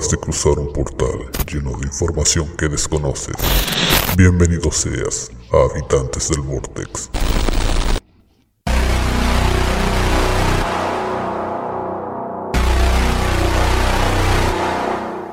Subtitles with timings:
[0.00, 3.34] Acabas de cruzar un portal lleno de información que desconoces.
[4.16, 7.10] Bienvenido seas a Habitantes del Vortex.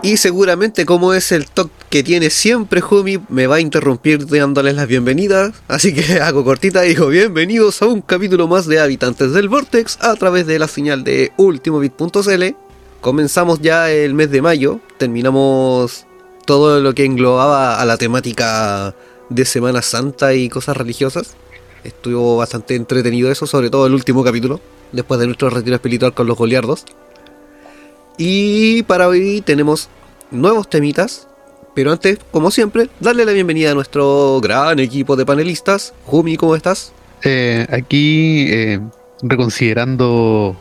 [0.02, 4.76] Y seguramente como es el toque que tiene siempre Jumi, me va a interrumpir dándoles
[4.76, 5.54] las bienvenidas.
[5.70, 9.98] Así que hago cortita y digo bienvenidos a un capítulo más de Habitantes del Vortex
[10.02, 12.66] a través de la señal de ultimobit.cl.
[13.02, 16.05] Comenzamos ya el mes de mayo, terminamos
[16.46, 18.96] todo lo que englobaba a la temática
[19.30, 21.36] de Semana Santa y cosas religiosas.
[21.84, 24.60] Estuvo bastante entretenido eso, sobre todo el último capítulo,
[24.91, 26.86] después de nuestro retiro espiritual con los goliardos.
[28.18, 29.90] Y para hoy tenemos
[30.32, 31.27] nuevos temitas.
[31.76, 35.93] Pero antes, como siempre, darle la bienvenida a nuestro gran equipo de panelistas.
[36.05, 36.91] Jumi, ¿cómo estás?
[37.24, 38.80] Eh, aquí eh,
[39.21, 40.58] reconsiderando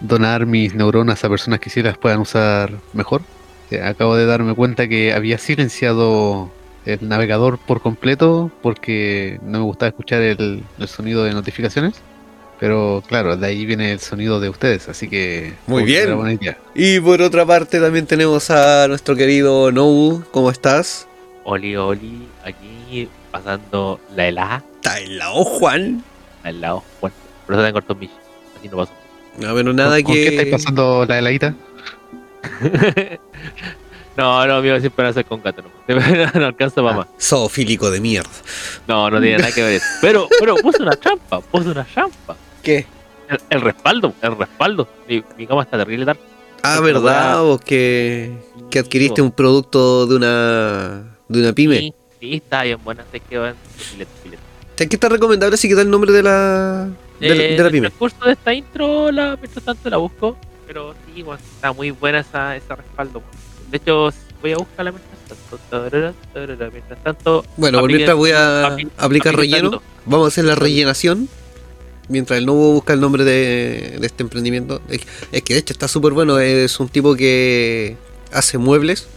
[0.00, 3.22] donar mis neuronas a personas que sí las puedan usar mejor.
[3.70, 6.50] Eh, acabo de darme cuenta que había silenciado
[6.84, 11.94] el navegador por completo porque no me gustaba escuchar el, el sonido de notificaciones.
[12.58, 15.52] Pero claro, de ahí viene el sonido de ustedes, así que...
[15.66, 16.04] Muy bien.
[16.04, 16.56] era buena idea.
[16.74, 20.24] Y por otra parte también tenemos a nuestro querido Nou.
[20.30, 21.06] ¿Cómo estás?
[21.44, 26.02] Oli, oli, aquí pasando la helada Está helado, Juan.
[26.44, 26.84] al lado.
[27.00, 28.10] Bueno, por eso tengo corto mis.
[28.56, 28.92] Así no paso.
[29.38, 30.22] No, pero nada ¿Con, con que...
[30.22, 31.54] qué estáis pasando la heladita?
[34.16, 35.62] no, no, mío siempre va a ser con gato.
[35.62, 35.96] No,
[36.40, 37.06] no alcanza para más.
[37.20, 38.30] Zoofílico de mierda.
[38.86, 39.86] No, no tiene nada que ver eso.
[40.00, 42.36] Pero, pero puse una trampa, puse una trampa.
[42.62, 42.86] ¿Qué?
[43.28, 44.88] El, el respaldo, el respaldo.
[45.08, 46.18] Mi, mi cama está terrible tal.
[46.62, 47.42] Ah, ¿verdad?
[47.42, 48.32] Vos que,
[48.70, 51.78] que adquiriste un producto de una de una pyme.
[51.78, 54.42] Sí, sí, está bien buena, se quedó en filete, filete.
[54.76, 56.88] ¿Qué está recomendable así que da el nombre de la
[57.20, 60.36] de, de curso de esta intro, la, mientras tanto la busco.
[60.66, 63.22] Pero sí, bueno, está muy buena esa, ese respaldo.
[63.70, 64.12] De hecho,
[64.42, 65.58] voy a buscarla mientras tanto.
[65.70, 69.82] Tarara, tarara, Mientras tanto, Bueno, mientras voy a apli- aplicar relleno.
[70.04, 71.28] Vamos a hacer la rellenación.
[72.08, 74.80] Mientras el nuevo busca el nombre de, este emprendimiento.
[74.88, 75.00] Es,
[75.32, 76.38] es que de hecho está súper bueno.
[76.38, 77.96] Es un tipo que
[78.32, 79.08] hace muebles.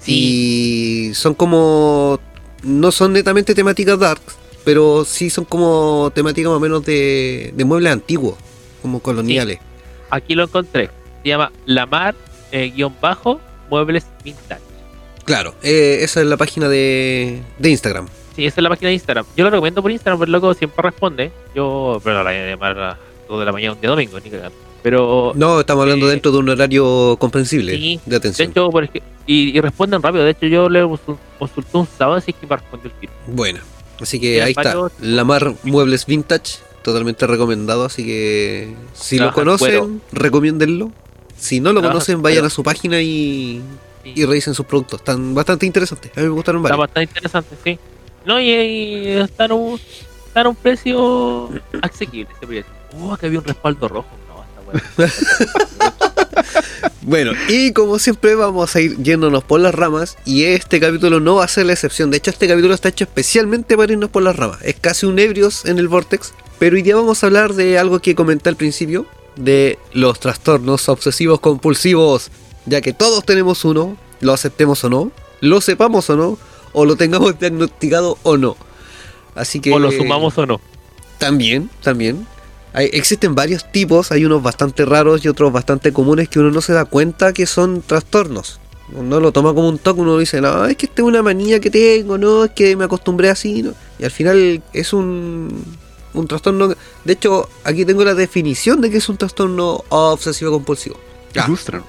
[0.00, 2.20] Sí, Y son como.
[2.62, 4.20] No son netamente temáticas dark.
[4.66, 8.34] Pero sí son como temáticas más o menos de, de muebles antiguos.
[8.82, 9.58] Como coloniales.
[10.10, 10.90] aquí lo encontré.
[11.22, 12.14] Se llama Lamar,
[12.52, 13.40] eh, guion bajo,
[13.70, 14.60] muebles vintage.
[15.24, 18.06] Claro, eh, esa es la página de, de Instagram.
[18.34, 19.24] Sí, esa es la página de Instagram.
[19.36, 21.30] Yo lo recomiendo por Instagram, pero el loco siempre responde.
[21.54, 22.98] Yo, pero la voy a llamar a las
[23.28, 24.56] 2 de la mañana un día domingo, ni cagando.
[24.82, 28.50] Pero, No, estamos hablando Eh, dentro de un horario comprensible sí, de de atención.
[28.50, 30.24] hecho, por ej- y, y responden rápido.
[30.24, 33.12] De hecho, yo le consul- consulté un sábado, así que me respondió el tiro.
[33.26, 33.58] Bueno,
[34.00, 34.62] así que ahí está.
[34.74, 37.84] varios- Lamar Muebles Vintage, totalmente recomendado.
[37.84, 40.90] Así que si lo Trabaja conocen, recomiéndenlo.
[41.36, 43.60] Si no lo Trabaja conocen, en vayan a su página y,
[44.04, 44.12] Sí.
[44.16, 45.00] y revisen sus productos.
[45.00, 46.12] Están bastante interesantes.
[46.16, 46.78] A mí me gustaron varios.
[46.78, 47.78] bastante interesante, sí.
[48.24, 49.80] No, y, y están, a un,
[50.26, 51.50] están a un precio
[51.82, 52.72] asequible, se podría decir.
[53.00, 54.08] Oh, que había un respaldo rojo.
[54.28, 54.60] No, está
[54.96, 55.12] bueno.
[57.06, 61.36] Bueno, y como siempre vamos a ir yéndonos por las ramas y este capítulo no
[61.36, 62.10] va a ser la excepción.
[62.10, 64.58] De hecho, este capítulo está hecho especialmente para irnos por las ramas.
[64.62, 68.00] Es casi un ebrios en el Vortex, pero hoy día vamos a hablar de algo
[68.00, 69.06] que comenté al principio,
[69.36, 72.32] de los trastornos obsesivos compulsivos,
[72.64, 76.38] ya que todos tenemos uno, lo aceptemos o no, lo sepamos o no,
[76.72, 78.56] o lo tengamos diagnosticado o no.
[79.36, 80.60] Así que O lo sumamos o no.
[81.18, 82.26] también, también.
[82.76, 86.60] Hay- existen varios tipos, hay unos bastante raros y otros bastante comunes que uno no
[86.60, 88.60] se da cuenta que son trastornos.
[88.92, 91.58] Uno lo toma como un toque, uno dice, no, es que esta es una manía
[91.58, 93.72] que tengo, no, es que me acostumbré así, ¿no?
[93.98, 95.64] Y al final es un,
[96.12, 96.68] un trastorno...
[97.04, 100.96] De hecho, aquí tengo la definición de que es un trastorno obsesivo compulsivo.
[101.32, 101.46] Ya.
[101.46, 101.86] Ilústranos.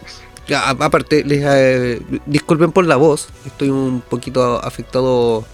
[0.48, 5.46] Ya, a- aparte, les, eh, disculpen por la voz, estoy un poquito afectado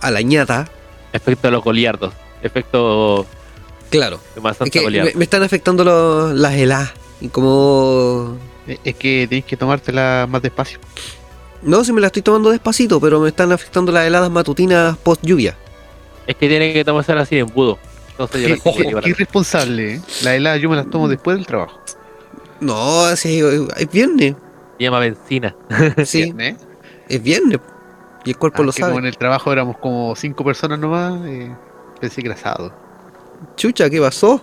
[0.00, 0.70] a la ñata.
[1.12, 2.14] Efecto los goliardos.
[2.42, 3.26] Efecto
[3.90, 4.20] Claro,
[4.64, 6.92] Es que me, me están afectando lo- las heladas.
[7.20, 8.36] Y como.
[8.84, 10.78] Es que tenéis que tomártela más despacio.
[11.62, 15.22] No, si me la estoy tomando despacito, pero me están afectando las heladas matutinas post
[15.24, 15.56] lluvia.
[16.26, 17.78] Es que tiene que tomarse así en budo.
[18.10, 20.00] Entonces yo Qué, la tengo que qué- irresponsable, ¿eh?
[20.22, 21.78] La helada yo me las tomo después del trabajo.
[22.60, 23.40] No, sí,
[23.76, 24.34] es viernes.
[24.78, 25.54] Se llama benzina.
[26.04, 26.34] Sí,
[27.08, 27.60] es viernes.
[28.24, 29.08] Y el cuerpo Ah, lo que como en sabe.
[29.08, 31.54] el trabajo éramos como cinco personas nomás, eh,
[32.00, 32.74] pensé que era sábado.
[33.56, 34.42] Chucha, ¿qué pasó?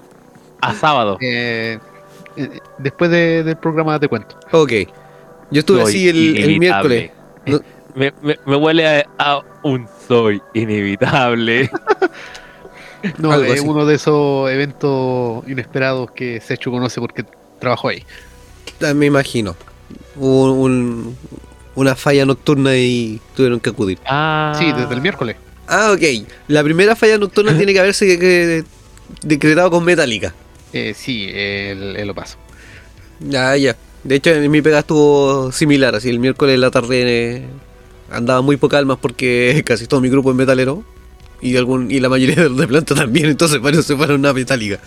[0.61, 1.17] A sábado.
[1.21, 1.77] Eh,
[2.37, 4.37] eh, después de- del programa te cuento.
[4.51, 4.71] Ok.
[5.51, 7.11] Yo estuve Soy así el, miércoles.
[7.45, 7.59] No-
[7.95, 11.69] Me, me, me huele a, a un soy inevitable.
[13.17, 13.67] No, Algo es así.
[13.67, 17.25] uno de esos eventos inesperados que Sechu conoce porque
[17.59, 18.01] trabajó ahí.
[18.81, 19.57] Ah, Me imagino.
[20.15, 21.17] Hubo un-
[21.75, 23.99] una falla nocturna y tuvieron que acudir.
[24.05, 25.35] Ah, Sí, desde el miércoles.
[25.67, 26.25] Ah, ok.
[26.47, 28.63] La primera falla nocturna tiene que haberse que- que-
[29.21, 30.33] decretado con Metallica.
[30.71, 32.37] Eh, sí, el, el lo paso.
[33.19, 33.75] Ya, ya.
[34.03, 35.95] De hecho, en mi pega estuvo similar.
[35.95, 37.45] Así, el miércoles en la tarde eh,
[38.11, 40.83] andaba muy poca almas porque casi todo mi grupo es metalero.
[41.41, 43.27] Y, algún, y la mayoría de los de planta también.
[43.27, 44.79] Entonces, varios se fueron a Metallica.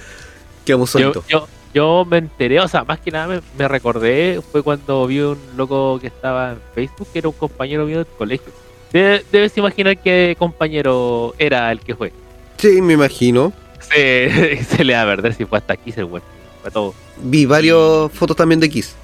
[0.64, 1.24] Quedamos yo, solitos.
[1.28, 5.20] yo, yo me enteré, o sea, más que nada me, me recordé, fue cuando vi
[5.20, 8.50] un loco que estaba en Facebook, que era un compañero mío del colegio.
[8.92, 12.12] De- debes imaginar qué compañero era el que fue.
[12.56, 13.52] Sí, me imagino.
[13.91, 16.23] Se, se le va a perder si fue hasta aquí, el weón.
[16.62, 16.94] Fue todo.
[17.19, 18.94] Vi varias fotos también de Kiss.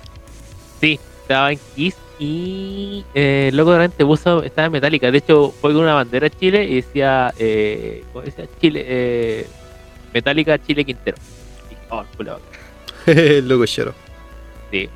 [0.80, 5.10] Sí, estaba en Kiss y eh, loco realmente puso, estaba en Metallica.
[5.10, 8.46] De hecho, fue con una bandera de Chile y decía, eh, ¿cómo decía?
[8.60, 9.46] Chile, eh,
[10.12, 11.16] Metallica Chile Quintero.
[11.70, 12.40] Y oh, culo,
[13.06, 13.94] El loco chero.
[14.70, 14.88] sí.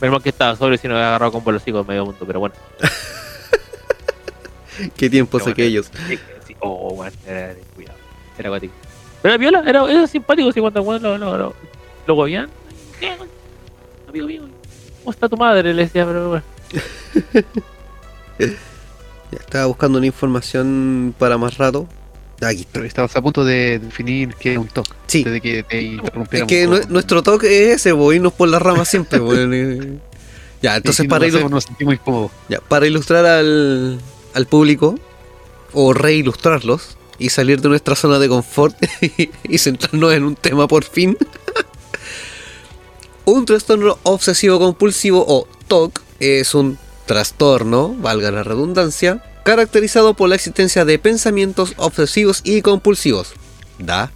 [0.00, 2.54] Menos que estaba sobre si no había agarrado con bolosico en medio mundo, pero bueno.
[4.96, 5.86] Qué tiempos Pero bueno, aquellos.
[6.08, 6.18] sí,
[6.48, 7.98] sí, oh, bueno, era, cuidado.
[8.36, 8.74] Era acuático.
[9.24, 11.54] Pero era viola, era, era simpático, si cuando bueno, lo, lo,
[12.06, 12.50] lo, gobian.
[13.00, 13.16] ¿Qué?
[14.06, 14.42] Amigo mío,
[15.00, 15.72] ¿cómo está tu madre?
[15.72, 16.44] Le decía, pero bueno.
[19.30, 21.88] Ya estaba buscando una información para más rato.
[22.42, 22.66] Aquí.
[22.70, 24.86] Pero estabas a punto de definir qué es un TOC.
[25.06, 25.24] Sí.
[25.24, 26.48] Desde que te Es interrumpiéramos.
[26.48, 29.18] que nue- nuestro toque es ese, voy irnos por las ramas siempre.
[29.22, 29.98] eh.
[30.60, 32.30] Ya, entonces para, incómodos.
[32.48, 33.98] ya, para ilustrar al,
[34.34, 34.94] al público,
[35.72, 38.76] o reilustrarlos, y salir de nuestra zona de confort
[39.44, 41.16] y centrarnos en un tema por fin.
[43.24, 50.36] un trastorno obsesivo compulsivo o TOC es un trastorno, valga la redundancia, caracterizado por la
[50.36, 53.32] existencia de pensamientos obsesivos y compulsivos.
[53.78, 54.10] Da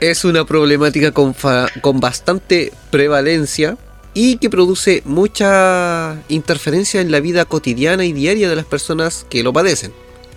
[0.00, 1.34] es una problemática con,
[1.80, 3.78] con bastante prevalencia
[4.14, 9.42] y que produce mucha interferencia en la vida cotidiana y diaria de las personas que
[9.42, 9.92] lo padecen.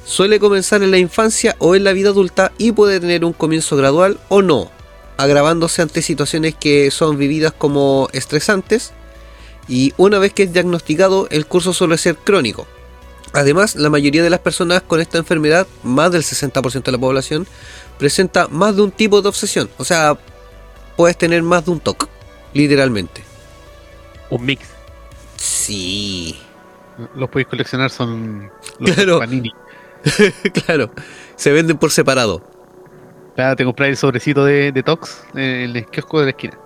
[0.10, 3.78] Suele comenzar en la infancia o en la vida adulta y puede tener un comienzo
[3.78, 4.72] gradual o no,
[5.18, 8.92] agravándose ante situaciones que son vividas como estresantes
[9.68, 12.66] y una vez que es diagnosticado el curso suele ser crónico.
[13.34, 17.46] Además, la mayoría de las personas con esta enfermedad, más del 60% de la población,
[18.00, 19.70] presenta más de un tipo de obsesión.
[19.78, 20.18] O sea,
[20.98, 22.10] puedes tener más de un TOC,
[22.56, 23.22] literalmente.
[24.32, 24.66] Un mix.
[25.38, 26.36] Sí,
[27.16, 29.20] Los podéis coleccionar, son los Claro.
[29.20, 29.52] Panini.
[30.66, 30.92] claro.
[31.36, 32.42] Se venden por separado.
[33.36, 36.58] Claro, te compráis el sobrecito de, de Tox en el kiosco de la esquina.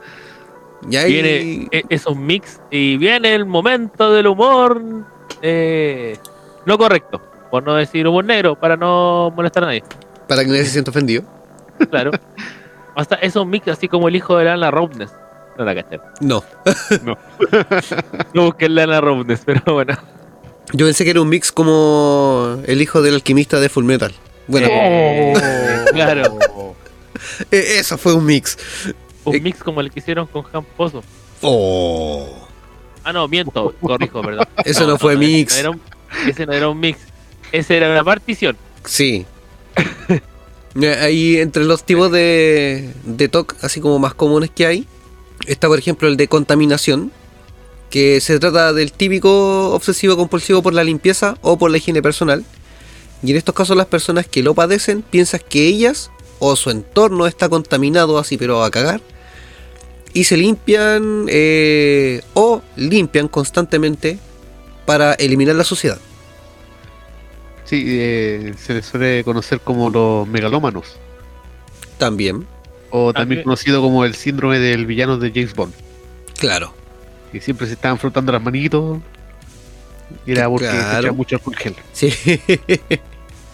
[0.90, 4.82] Y ahí- Viene, e- es un mix y viene el momento del humor
[5.42, 6.18] eh,
[6.66, 7.22] no correcto.
[7.52, 9.84] Por no decir humor negro, para no molestar a nadie.
[10.28, 11.24] Para que nadie se sienta ofendido.
[11.92, 12.12] Claro.
[12.96, 15.14] Hasta es un mix así como el hijo de Lana Roundness.
[15.58, 16.00] No la caché.
[16.22, 16.44] No.
[18.34, 19.94] No busqué Lana Roundness, pero bueno.
[20.72, 24.14] Yo pensé que era un mix como el hijo del alquimista de Full Metal.
[24.48, 25.34] Bueno, Eh,
[25.94, 26.38] claro.
[27.52, 28.58] eh, eso fue un mix.
[29.26, 29.40] Un Eh.
[29.42, 31.04] mix como el que hicieron con Han Pozo.
[31.42, 32.48] Oh.
[33.04, 34.48] Ah, no, miento, corrijo, perdón.
[34.66, 35.54] Eso no fue mix.
[35.58, 35.82] ese no era un-
[36.30, 37.00] ese no era un mix.
[37.52, 38.56] Ese era una partición.
[38.86, 39.26] Sí.
[40.82, 44.88] Eh, Ahí entre los tipos de, de TOC, así como más comunes que hay,
[45.46, 47.12] está por ejemplo el de contaminación,
[47.94, 52.44] que se trata del típico obsesivo compulsivo por la limpieza o por la higiene personal.
[53.22, 56.10] Y en estos casos las personas que lo padecen piensan que ellas
[56.40, 59.00] o su entorno está contaminado así pero a cagar.
[60.12, 64.18] Y se limpian eh, o limpian constantemente
[64.88, 66.00] para eliminar la suciedad.
[67.66, 70.98] Sí, eh, se les suele conocer como los megalómanos.
[72.00, 72.48] También,
[72.90, 75.74] O También- también conocido como el síndrome del villano de James Bond.
[76.40, 76.74] claro.
[77.34, 79.00] Que siempre se estaban frotando las manitos.
[80.26, 81.00] Y era porque se Claro.
[81.00, 81.76] echaba mucho alcohol gel.
[81.92, 82.14] Sí.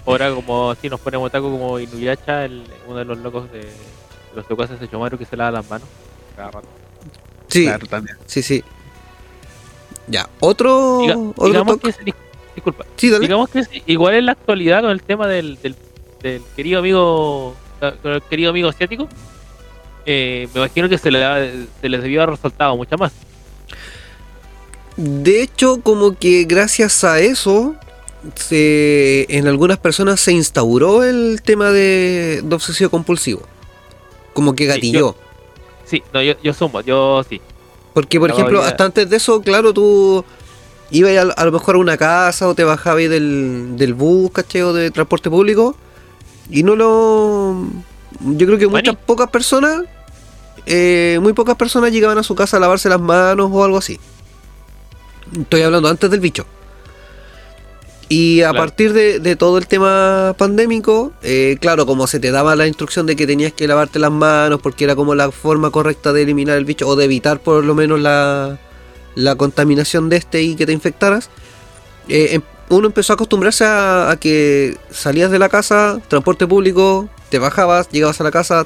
[0.05, 3.71] Ahora como si nos ponemos taco como Inuyasha, el, uno de los locos de, de
[4.35, 5.87] los secuaces de Chomaru que se lava las manos.
[6.35, 6.67] Cada rato.
[7.47, 8.17] Sí, Claro, también.
[8.27, 8.63] sí, sí.
[10.07, 10.99] Ya, otro.
[11.01, 11.83] Diga- otro digamos toque.
[11.83, 12.15] que es, dis-
[12.55, 13.21] disculpa, Sí, dale.
[13.21, 15.75] digamos que es igual en la actualidad con el tema del, del,
[16.21, 17.55] del querido amigo
[18.01, 19.07] con el querido amigo asiático.
[20.05, 23.13] eh, me imagino que se, le se les debió haber resaltado mucha más.
[25.01, 27.75] De hecho, como que gracias a eso,
[28.35, 33.41] se- en algunas personas se instauró el tema de, de obsesivo compulsivo.
[34.33, 35.15] Como que Sí, gatilló.
[35.85, 37.39] Sí, no, yo, yo sumo, yo sí.
[37.93, 40.23] Porque, por ejemplo, hasta antes de eso, claro, tú
[40.91, 44.61] ibas a, a lo mejor a una casa o te bajabas del, del bus, ¿cachai?
[44.63, 45.75] O de transporte público.
[46.49, 47.67] Y no lo.
[48.19, 49.83] Yo creo que muchas pocas personas
[50.65, 53.97] eh, muy pocas personas llegaban a su casa a lavarse las manos o algo así.
[55.37, 56.45] Estoy hablando antes del bicho.
[58.11, 58.65] Y a Claro.
[58.65, 63.05] partir de, de todo el tema pandémico, eh, claro, como se te daba la instrucción
[63.05, 66.57] de que tenías que lavarte las manos porque era como la forma correcta de eliminar
[66.57, 68.57] el bicho o de evitar por lo menos la,
[69.13, 71.29] la contaminación de este y que te infectaras,
[72.07, 77.09] eh, em- uno empezó a acostumbrarse a, a que salías de la casa, transporte público,
[77.29, 78.65] te bajabas, llegabas a la casa,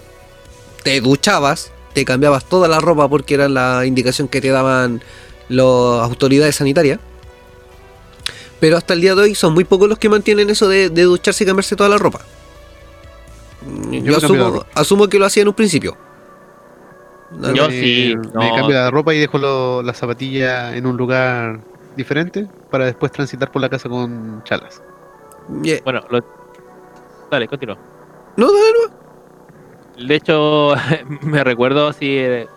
[0.84, 5.02] te duchabas, te cambiabas toda la ropa porque era la indicación que te daban
[5.50, 5.66] las
[6.10, 7.00] autoridades sanitarias.
[8.60, 11.02] Pero hasta el día de hoy son muy pocos los que mantienen eso de, de
[11.04, 12.22] ducharse y cambiarse toda la ropa.
[13.92, 14.68] Yo Yo, me asumo, ropa.
[14.76, 15.98] asumo que lo hacía en un principio.
[17.54, 18.56] Yo me, sí, me no.
[18.56, 21.60] cambio la ropa y dejo lo- la zapatilla en un lugar
[21.96, 24.82] diferente para después transitar por la casa con chalas.
[25.62, 25.80] Yeah.
[25.84, 26.24] Bueno, lo...
[27.32, 27.78] dale, continúa.
[28.38, 28.66] No, dale,
[29.98, 30.08] no.
[30.08, 30.74] De hecho,
[31.22, 32.48] me recuerdo así eh,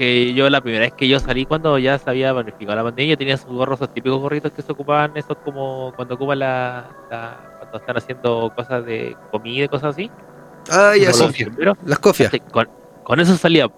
[0.00, 3.18] que yo la primera vez que yo salí cuando ya se había planificado la pandemia,
[3.18, 7.56] tenía sus gorros, esos típicos gorritos que se ocupaban, esos como cuando ocupan la, la-
[7.58, 10.10] cuando están haciendo cosas de comida y cosas así.
[10.70, 11.10] Ah, ya.
[11.54, 12.32] Pero, Las cofias.
[12.50, 12.66] con,
[13.04, 13.68] con eso salía.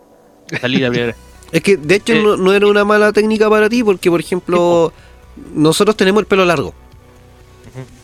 [0.61, 1.17] Salí la primera vez.
[1.53, 2.23] Es que de hecho Eh.
[2.23, 4.93] no, no era una mala técnica para ti porque, por ejemplo,
[5.53, 6.73] nosotros tenemos el pelo largo.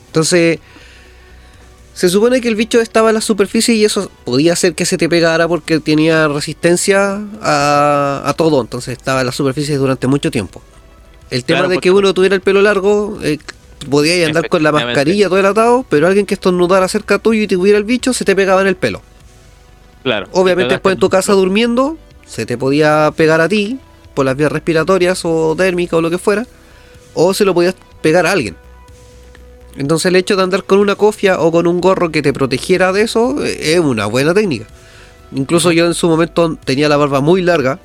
[0.08, 0.58] Entonces,
[1.98, 4.96] se supone que el bicho estaba en la superficie y eso podía hacer que se
[4.96, 8.60] te pegara porque tenía resistencia a, a todo.
[8.60, 10.62] Entonces estaba en la superficie durante mucho tiempo.
[11.28, 13.38] El tema Claro, de que uno tuviera el pelo largo, eh,
[13.90, 17.48] podía andar con la mascarilla todo el atado, pero alguien que estornudara cerca tuyo y
[17.48, 19.02] tuviera el bicho, se te pegaba en el pelo.
[20.04, 20.28] Claro.
[20.30, 23.80] Obviamente después en tu casa durmiendo, se te podía pegar a ti
[24.14, 26.46] por las vías respiratorias o térmicas o lo que fuera,
[27.14, 28.54] o se lo podías pegar a alguien.
[29.78, 32.92] Entonces el hecho de andar con una cofia o con un gorro que te protegiera
[32.92, 34.66] de eso eh, es una buena técnica.
[35.32, 37.78] Incluso yo en su momento tenía la barba muy larga,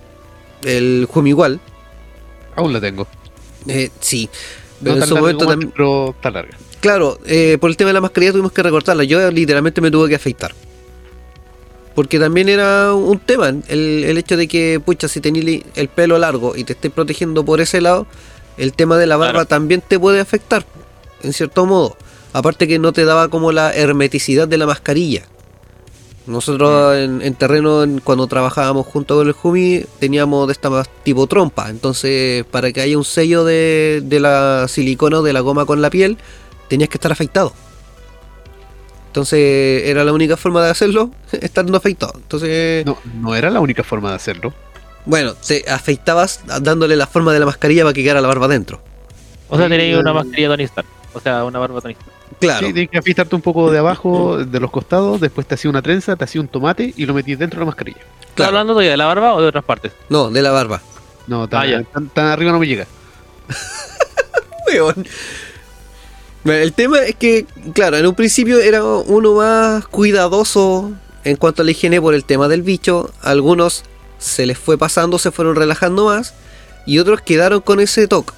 [0.64, 1.60] el Jumi igual,
[2.56, 3.08] Aún la tengo.
[3.68, 4.30] eh, sí.
[4.82, 5.72] No Pero en su momento también...
[5.72, 6.58] pero está larga.
[6.82, 9.04] Claro, eh, por el tema de la mascarilla tuvimos que recortarla.
[9.06, 10.54] Yo literalmente me tuve que afeitar.
[11.96, 16.18] Porque también era un tema el, el hecho de que, pucha, si tenés el pelo
[16.18, 18.08] largo y te estés protegiendo por ese lado,
[18.58, 19.46] el tema de la barba Claro.
[19.48, 20.66] también te puede afectar,
[21.24, 21.98] en cierto modo.
[22.34, 25.24] Aparte que no te daba como la hermeticidad de la mascarilla.
[26.26, 30.90] Nosotros en, en terreno, en- cuando trabajábamos junto con el Jumi, teníamos de esta más
[31.04, 31.70] tipo trompa.
[31.70, 35.82] Entonces, para que haya un sello de, de la silicona o de la goma con
[35.82, 36.18] la piel,
[36.70, 37.54] tenías que estar afeitado.
[39.08, 42.14] Entonces, era la única forma de hacerlo, estando afeitado.
[42.16, 44.54] Entonces, No, no era la única forma de hacerlo.
[45.06, 48.82] bueno, te afeitabas dándole la forma de la mascarilla para que quedara la barba dentro.
[49.50, 50.88] O sea, tenéis una mascarilla Tony Stark.
[51.14, 51.98] O sea, una barba Stark.
[52.40, 55.70] Claro, Sí, tenías que afeitarte un poco de abajo, de los costados, después te hacía
[55.70, 58.00] una trenza, te hacía un tomate y lo metías dentro de la mascarilla.
[58.20, 58.50] ¿Estás claro.
[58.50, 59.92] hablando todavía de la barba o de otras partes?
[60.10, 60.82] No, de la barba.
[61.28, 62.86] No, tan, Ah, tan- tan arriba no me llega.
[64.68, 65.06] Weón.
[66.46, 70.92] El tema es que, claro, en un principio era uno más cuidadoso
[71.24, 73.12] en cuanto a la higiene por el tema del bicho.
[73.22, 73.84] Algunos
[74.18, 76.34] se les fue pasando, se fueron relajando más.
[76.86, 78.34] Y otros quedaron con ese toque.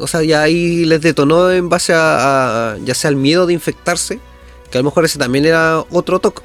[0.00, 3.52] O sea, ya ahí les detonó en base a, a- ya sea el miedo de
[3.52, 4.18] infectarse.
[4.70, 6.42] Que a lo mejor ese también era otro toque.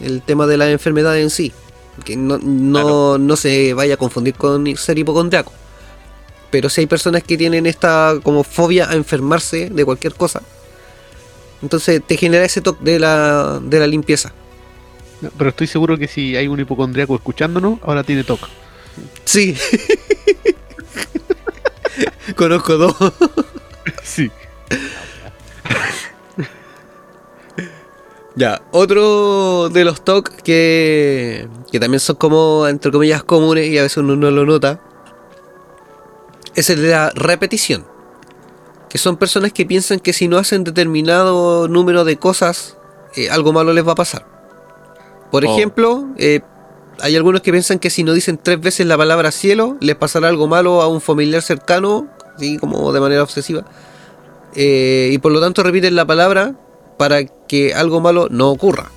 [0.00, 1.52] El tema de la enfermedad en sí.
[2.04, 3.18] Que no, no, Claro.
[3.18, 5.52] no se vaya a confundir con ser hipocondriaco.
[6.50, 10.42] Pero si hay personas que tienen esta como fobia a enfermarse de cualquier cosa.
[11.62, 14.32] Entonces te genera ese toque de la, de la limpieza.
[15.38, 18.44] Pero estoy seguro que si hay un hipocondriaco escuchándonos, ahora tiene toque.
[19.24, 19.56] Sí.
[22.34, 22.94] Conozco dos.
[24.02, 24.30] Sí.
[28.34, 33.82] Ya, otro de los TOC que, que también son como, entre comillas, comunes y a
[33.82, 34.80] veces uno no lo nota,
[36.54, 37.86] es el de la repetición.
[38.90, 42.76] Que son personas que piensan que si no hacen determinado número de cosas,
[43.14, 44.26] eh, algo malo les va a pasar.
[45.30, 45.54] Por Oh.
[45.54, 46.40] ejemplo, eh,
[47.00, 50.28] hay algunos que piensan que si no dicen tres veces la palabra cielo, les pasará
[50.28, 53.64] algo malo a un familiar cercano, así como de manera obsesiva.
[54.54, 56.54] Eh, y por lo tanto repiten la palabra
[56.98, 58.90] para que algo malo no ocurra.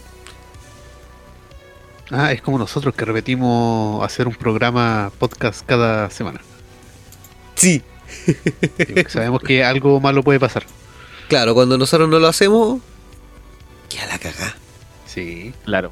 [2.11, 6.41] Ah, es como nosotros que repetimos hacer un programa podcast cada semana.
[7.55, 7.83] Sí.
[8.25, 8.35] Sí,
[9.07, 10.63] Sabemos que algo malo puede pasar.
[11.27, 12.81] Claro, cuando nosotros no lo hacemos,
[13.87, 14.55] que a la cagá.
[15.05, 15.53] Sí.
[15.65, 15.91] Claro.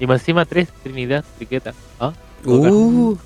[0.00, 1.74] Y más encima tres, Trinidad, Triqueta.
[2.00, 2.12] ¿Ah?
[2.44, 3.16] Uh,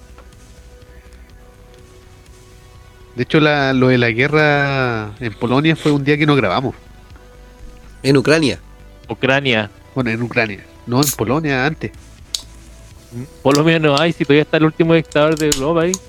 [3.16, 6.74] De hecho, la- lo de la guerra en Polonia fue un día que no grabamos.
[8.02, 8.58] en Ucrania.
[9.08, 9.70] Ucrania.
[9.94, 10.64] Bueno, en Ucrania.
[10.86, 11.90] No, en Polonia antes.
[13.42, 15.92] Por lo menos hay, si todavía está el último dictador de Europa ahí.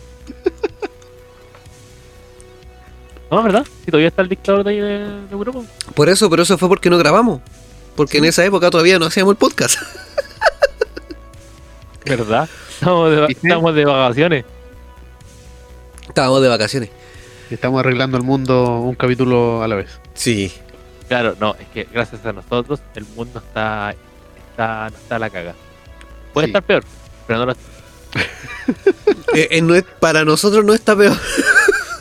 [3.31, 3.65] No, ¿verdad?
[3.83, 5.61] Si todavía está el dictador de ahí de, de Europa.
[5.95, 7.41] Por eso, pero eso fue porque no grabamos.
[7.95, 9.79] Porque en esa época todavía no hacíamos el podcast.
[12.05, 12.47] ¿Verdad?
[12.75, 14.45] Estamos de, estamos de vacaciones.
[16.15, 16.89] Estábamos de vacaciones.
[17.51, 19.99] Estamos arreglando el mundo un capítulo a la vez.
[20.13, 20.49] Sí.
[21.09, 23.93] Claro, no, es que gracias a nosotros el mundo está,
[24.49, 25.53] está, no está a la caga.
[26.33, 26.51] Puede Sí.
[26.51, 26.83] estar peor,
[27.27, 27.63] pero no lo está.
[29.35, 31.17] Eh, eh, no es- para nosotros no está peor.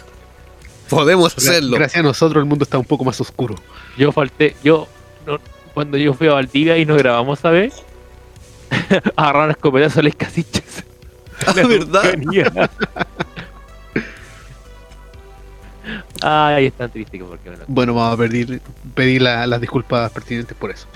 [0.88, 1.76] Podemos hacerlo.
[1.76, 3.56] Gracias a nosotros el mundo está un poco más oscuro.
[3.98, 4.86] Yo falté, yo,
[5.26, 5.40] no-
[5.74, 7.82] cuando yo fui a Valdivia y nos grabamos, ¿sabes?
[9.16, 10.84] Agarraron escopetazos a las casiches.
[11.44, 12.14] Ah, ¿verdad?
[16.26, 17.64] Ay, es tan triste que porque me lo...
[17.68, 18.62] Bueno, vamos a pedir,
[18.94, 20.86] pedir la- las disculpas pertinentes por eso.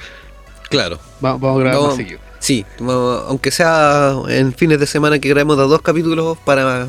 [0.70, 0.97] Claro.
[1.25, 1.87] Va- vamos a grabar No.
[1.88, 2.18] más seguido.
[2.38, 6.87] Sí, vamos- aunque sea en fines de semana que grabemos de dos capítulos para,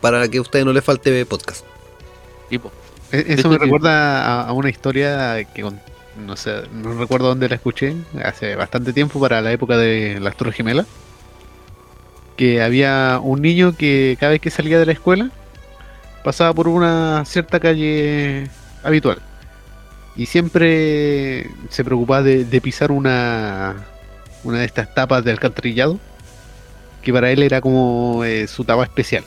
[0.00, 1.64] para que a ustedes no les falte podcast.
[2.48, 2.72] tipo.
[3.12, 5.78] E- Eso me hecho, recuerda a, a una historia que con-
[6.26, 10.36] no sé, no recuerdo dónde la escuché, hace bastante tiempo para la época de las
[10.36, 10.86] Torres Gemelas,
[12.36, 15.30] que había un niño que cada vez que salía de la escuela
[16.24, 18.48] pasaba por una cierta calle
[18.82, 19.18] habitual
[20.16, 23.86] y siempre se preocupaba de, de pisar una,
[24.44, 25.98] una de estas tapas de alcantarillado
[27.02, 29.24] que para él era como eh, su tapa especial.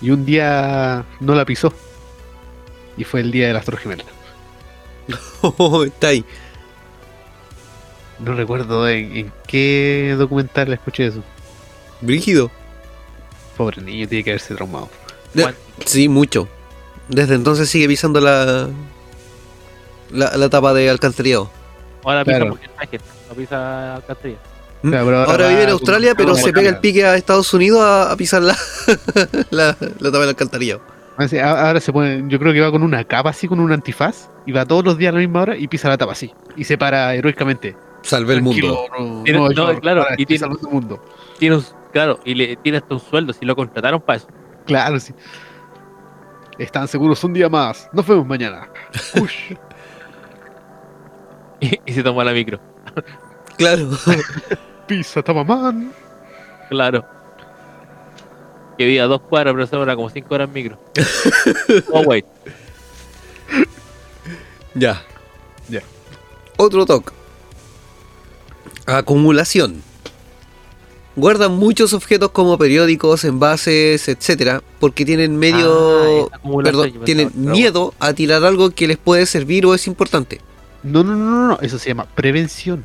[0.00, 1.72] Y un día no la pisó.
[2.96, 4.06] Y fue el día de las Torres Gemelas.
[5.86, 6.24] Está ahí.
[8.18, 11.22] No recuerdo en, en qué documental escuché eso.
[12.00, 12.50] Brígido.
[13.56, 14.88] Pobre niño, tiene que haberse traumado.
[15.34, 16.48] Juan, sí, mucho.
[17.08, 18.68] Desde entonces sigue pisando la,
[20.10, 21.50] la, la tapa de alcantarillado.
[22.04, 22.50] Ahora pisa Claro.
[22.52, 24.38] porque está gente, no pisa Alcantarilla.
[24.82, 24.88] ¿Mm?
[24.90, 27.80] Claro, Ahora va vive en con- Australia, pero se pega el pique a Estados Unidos
[27.82, 28.56] a, a pisar la,
[29.50, 30.80] la, la tapa del alcantarillado.
[31.16, 33.70] Así, a- Ahora se pone, yo creo que va con una capa así, con un
[33.72, 36.32] antifaz, y va todos los días a la misma hora y pisa la tapa así.
[36.56, 37.76] Y se para heroicamente.
[38.02, 38.86] Salve el mundo.
[38.98, 41.04] No- Tiene- no, no, yo- claro, y tiene- salvando el mundo.
[41.38, 44.26] Tiene un, claro, y le tiene hasta un sueldo si lo contrataron para eso.
[44.66, 45.12] Claro, sí.
[46.58, 47.88] Están seguros un día más.
[47.92, 48.68] Nos vemos mañana.
[49.20, 49.54] Ush.
[51.60, 52.60] Y, y se toma la micro.
[53.58, 53.90] Claro.
[54.88, 55.92] Pisa, man.
[56.70, 57.06] Claro.
[58.78, 60.78] Que viva dos cuadras, pero se demora como cinco horas en micro.
[61.92, 62.24] oh, wait.
[64.74, 65.02] ya.
[65.68, 65.82] Ya.
[66.56, 67.12] Otro toque.
[68.86, 69.82] Acumulación.
[71.14, 77.94] Guardan muchos objetos como periódicos, envases, etcétera, porque tienen medio, Ah, perdón, tienen pensaba, miedo
[77.98, 80.40] a tirar algo que les puede servir o es importante.
[80.82, 81.58] No, no, no, no, no.
[81.60, 82.84] Eso se llama prevención.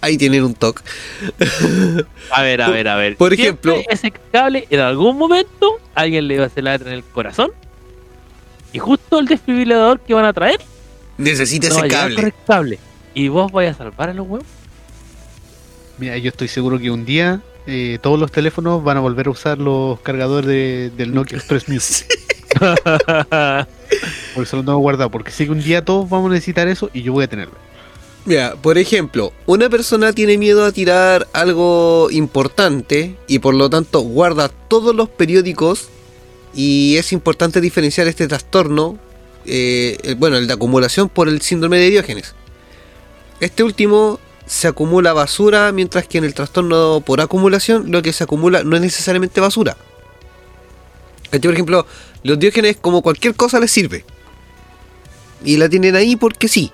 [0.00, 0.82] Ahí tienen un toque.
[2.30, 3.16] A ver, a ver, a ver.
[3.16, 7.04] Por ejemplo- ese cable en algún momento alguien le va a hacer la en el
[7.04, 7.52] corazón.
[8.72, 10.60] Y justo el desfibrilador que van a traer
[11.16, 12.34] Necesita no ese cable.
[12.46, 12.78] cable.
[13.14, 14.46] Y vos vais a salvar a los huevos.
[15.98, 19.30] Mira, yo estoy seguro que un día eh, todos los teléfonos van a volver a
[19.30, 22.06] usar los cargadores de- del Nokia Express Music.
[24.34, 25.10] Por eso lo tengo guardado.
[25.10, 27.54] Porque sé que un día todos vamos a necesitar eso y yo voy a tenerlo.
[28.26, 34.00] Mira, por ejemplo, una persona tiene miedo a tirar algo importante y por lo tanto
[34.00, 35.88] guarda todos los periódicos
[36.54, 38.98] y es importante diferenciar este trastorno,
[39.44, 42.34] eh, el- bueno, el de acumulación por el síndrome de Diógenes.
[43.40, 48.24] Este último se acumula basura, mientras que en el trastorno por acumulación lo que se
[48.24, 49.76] acumula no es necesariamente basura.
[51.32, 51.86] Este, por ejemplo,
[52.22, 54.04] los Diógenes como cualquier cosa les sirve.
[55.44, 56.72] Y la tienen ahí porque sí.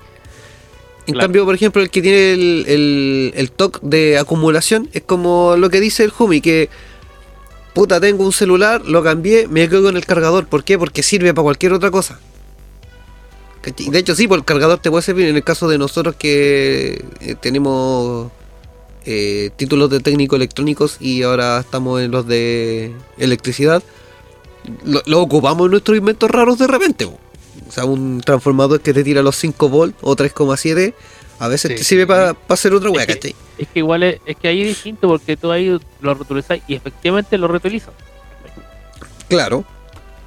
[1.07, 1.27] En Claro.
[1.27, 5.71] cambio, por ejemplo, el que tiene el, el, el TOC de acumulación es como lo
[5.71, 6.69] que dice el Jumi, que
[7.75, 10.47] puta, tengo un celular, lo cambié, me quedo con el cargador.
[10.47, 10.79] ¿Por qué?
[10.79, 12.21] Porque sirve para cualquier otra cosa.
[13.63, 17.05] De hecho, sí, por el cargador te puede servir en el caso de nosotros que
[17.21, 18.31] eh, tenemos
[19.05, 23.83] eh, títulos de técnico electrónicos y ahora estamos en los de electricidad.
[24.85, 27.05] Lo, lo ocupamos en nuestros inventos raros de repente.
[27.05, 27.19] O
[27.73, 30.95] sea, un transformador que te tira los 5 volts o 3,7
[31.39, 31.77] a veces Sí.
[31.79, 33.35] te sirve para hacer otra Es que- ¿cachai?
[33.59, 36.75] Es que igual es, es que ahí es distinto porque tú ahí lo reutilizas y
[36.75, 37.93] efectivamente lo reutilizas.
[39.29, 39.65] Claro.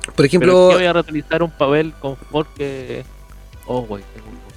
[0.05, 3.03] Por Pero ejemplo, ¿qué voy a reutilizar un papel confort que.
[3.65, 3.87] Oh,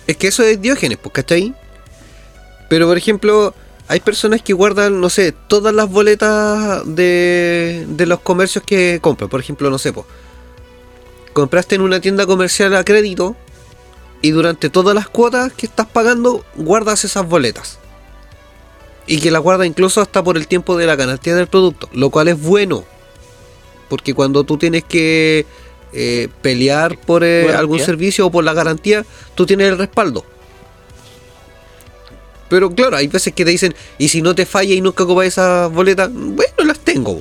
[0.07, 1.55] es que eso es Diógenes, pues, ¿cachai?
[2.69, 3.55] Pero por ejemplo,
[3.89, 9.31] hay personas que guardan, no sé, todas las boletas de, de los comercios que compran.
[9.31, 10.07] Por ejemplo, no sé, pues.
[11.33, 13.37] Compraste en una tienda comercial a crédito
[14.23, 17.79] y durante todas las cuotas que estás pagando guardas esas boletas.
[19.07, 22.11] Y que la guarda incluso hasta por el tiempo de la garantía del producto, lo
[22.11, 22.85] cual es bueno.
[23.89, 25.47] Porque cuando tú tienes que
[25.93, 30.25] eh, pelear por eh, algún servicio o por la garantía, tú tienes el respaldo.
[32.49, 35.27] Pero claro, hay veces que te dicen, y si no te falla y nunca ocupas
[35.27, 37.21] esas boletas, bueno, las tengo.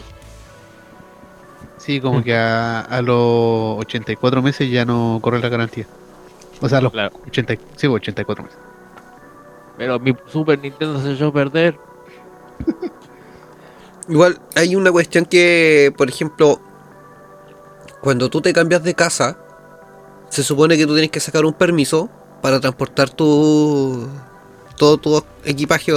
[1.77, 5.87] Sí, como que a, a los 84 meses ya no corre la garantía.
[6.61, 7.15] O sea, a los Claro.
[7.27, 8.57] 80, y- sí, 84 meses.
[9.77, 11.77] Pero mi Super Nintendo se echó a perder.
[14.07, 16.59] Igual hay una cuestión que, por ejemplo,
[18.05, 19.35] cuando tú te cambias de casa,
[20.29, 22.07] se supone que tú tienes que sacar un permiso
[22.39, 24.07] para transportar tu
[24.77, 25.91] todo tu equipaje,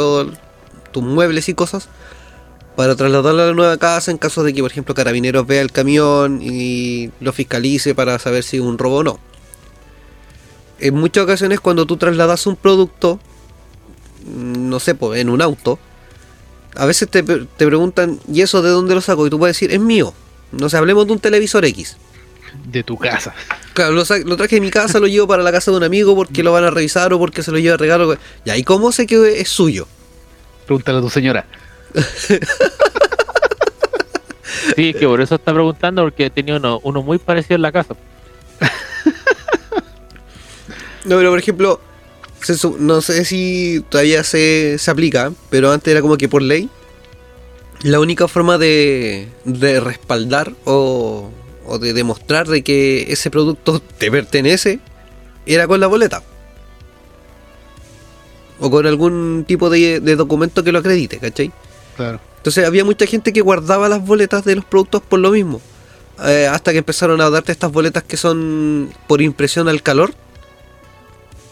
[0.91, 1.91] tus muebles y cosas,
[2.77, 5.71] para trasladarlo a la nueva casa en caso de que, por ejemplo, Carabineros vea el
[5.71, 9.19] camión y lo fiscalice para saber si es un robo o no.
[10.79, 13.21] En muchas ocasiones cuando tú trasladas un producto,
[14.25, 15.79] no sé, pues, en un auto,
[16.75, 19.27] a veces te, te preguntan, ¿y eso de dónde lo saco?
[19.27, 20.15] Y tú puedes decir, es mío.
[20.53, 21.97] No sé, hablemos de un televisor X.
[22.65, 23.35] De tu casa.
[23.75, 26.43] Claro, lo, traje de mi casa, lo llevo para la casa de un amigo porque
[26.43, 28.17] lo van a revisar o porque se lo lleva a regalo.
[28.45, 29.87] Ya, ¿y cómo sé que es suyo?
[30.67, 31.47] Pregúntale a tu señora.
[34.77, 37.73] Sí, es que por eso está preguntando, porque tenía uno, uno muy parecido en la
[37.73, 37.97] casa.
[41.05, 41.81] No, pero por ejemplo,
[42.79, 46.69] no sé si todavía se, se aplica, pero antes era como que por ley,
[47.83, 51.31] la única forma de, de respaldar o,
[51.67, 54.81] o de demostrar de que ese producto te pertenece
[55.47, 56.23] era con la boleta.
[58.61, 61.53] O con algún tipo de, de documento que lo acredite, ¿cachai?
[61.97, 62.21] Claro.
[62.39, 65.61] Entonces había mucha gente que guardaba las boletas de los productos por lo mismo.
[66.25, 70.13] Eh, hasta que empezaron a darte estas boletas que son por impresión al calor.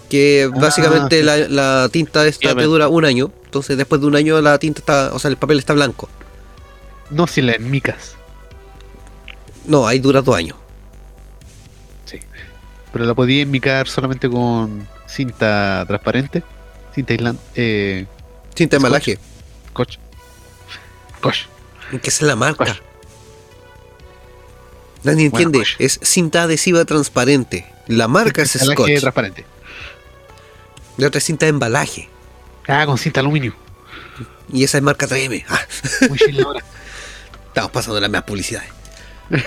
[0.09, 1.25] Que Ah, básicamente sí.
[1.25, 3.31] la, la tinta esta te dura un año.
[3.57, 6.09] Entonces después de un año la tinta está, o sea, el papel está blanco.
[7.11, 8.15] No si la enmicas.
[9.67, 10.57] No, ahí dura dos años.
[12.05, 12.21] Sí.
[12.93, 16.43] Pero la podía enmicar solamente con cinta transparente.
[16.95, 17.43] Cinta aislante.
[17.55, 18.07] Eh,
[18.55, 18.87] Cinta de Scotch.
[18.87, 19.19] embalaje.
[19.71, 19.99] Scotch.
[21.19, 21.47] Scotch.
[21.91, 22.65] Que esa es la marca.
[22.67, 22.81] Scotch.
[25.03, 25.69] Nadie Bueno, entiende.
[25.79, 27.67] Es cinta adhesiva transparente.
[27.87, 28.99] La marca es Scotch.
[29.01, 29.45] transparente.
[30.97, 32.09] La otra es cinta de embalaje.
[32.69, 33.55] Ah, con cinta aluminio.
[34.53, 35.45] Y esa es marca 3M.
[35.49, 35.61] Ah,
[36.09, 36.19] Muy.
[37.49, 38.69] Estamos pasando las mismas publicidades.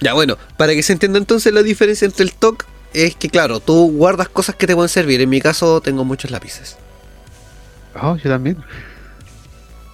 [0.00, 3.60] ya bueno, para que se entienda entonces la diferencia entre el TOC es que claro,
[3.60, 5.20] tú guardas cosas que te pueden servir.
[5.20, 6.76] En mi caso tengo muchos lápices.
[8.00, 8.56] Oh, yo también.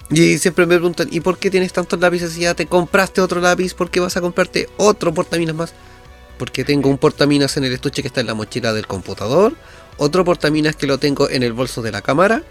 [0.09, 3.39] Y siempre me preguntan, ¿y por qué tienes tantos lápices si ya te compraste otro
[3.39, 3.73] lápiz?
[3.73, 5.73] ¿Por qué vas a comprarte otro portaminas más?
[6.37, 9.55] Porque tengo un portaminas en el estuche que está en la mochila del computador,
[9.97, 12.43] otro portaminas que lo tengo en el bolso de la cámara,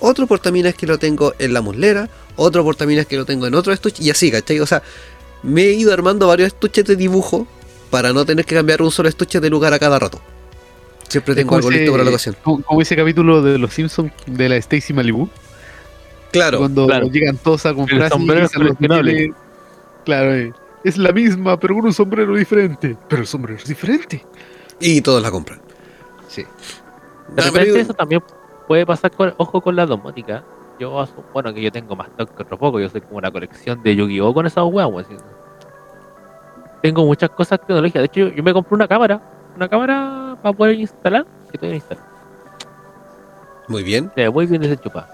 [0.00, 3.72] otro portaminas que lo tengo en la muslera, otro portaminas que lo tengo en otro
[3.72, 4.60] estuche, y así, ¿cachai?
[4.60, 4.82] O sea,
[5.42, 7.46] me he ido armando varios estuches de dibujo
[7.90, 10.20] para no tener que cambiar un solo estuche de lugar a cada rato.
[11.08, 12.36] Siempre tengo algo ese- listo para la ocasión.
[12.42, 15.28] Como, ese capítulo de Los Simpsons de la Stacy Malibu.
[16.32, 17.06] Claro, cuando claro.
[17.06, 18.48] llegan todos a comprar El sombrero
[18.80, 19.30] niveles.
[20.04, 20.52] Claro, eh,
[20.84, 22.96] es la misma, pero con un sombrero diferente.
[23.08, 24.24] Pero el sombrero es diferente.
[24.80, 25.60] y todos la compran.
[26.28, 26.44] Sí.
[27.28, 28.22] De Ah, repente pero- eso también
[28.68, 30.42] puede pasar con, ojo con la domótica.
[30.78, 33.82] Yo bueno que yo tengo más stock que otro poco, yo soy como una colección
[33.82, 35.06] de Yu-Gi-Oh con esas weas.
[36.82, 38.00] Tengo muchas cosas tecnológicas.
[38.02, 39.20] De hecho, yo, yo me compré una cámara,
[39.56, 42.00] una cámara para poder instalar, que todavía no instalo.
[43.68, 44.12] Muy bien.
[44.32, 45.08] Muy bien desenchufada.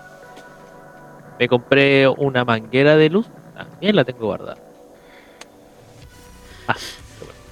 [1.38, 4.56] Me compré una manguera de luz, también la tengo guardada.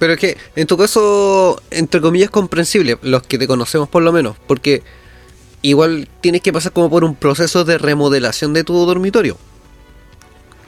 [0.01, 4.11] Pero es que en tu caso, entre comillas, comprensible, los que te conocemos por lo
[4.11, 4.81] menos, porque
[5.61, 9.37] igual tienes que pasar como por un proceso de remodelación de tu dormitorio.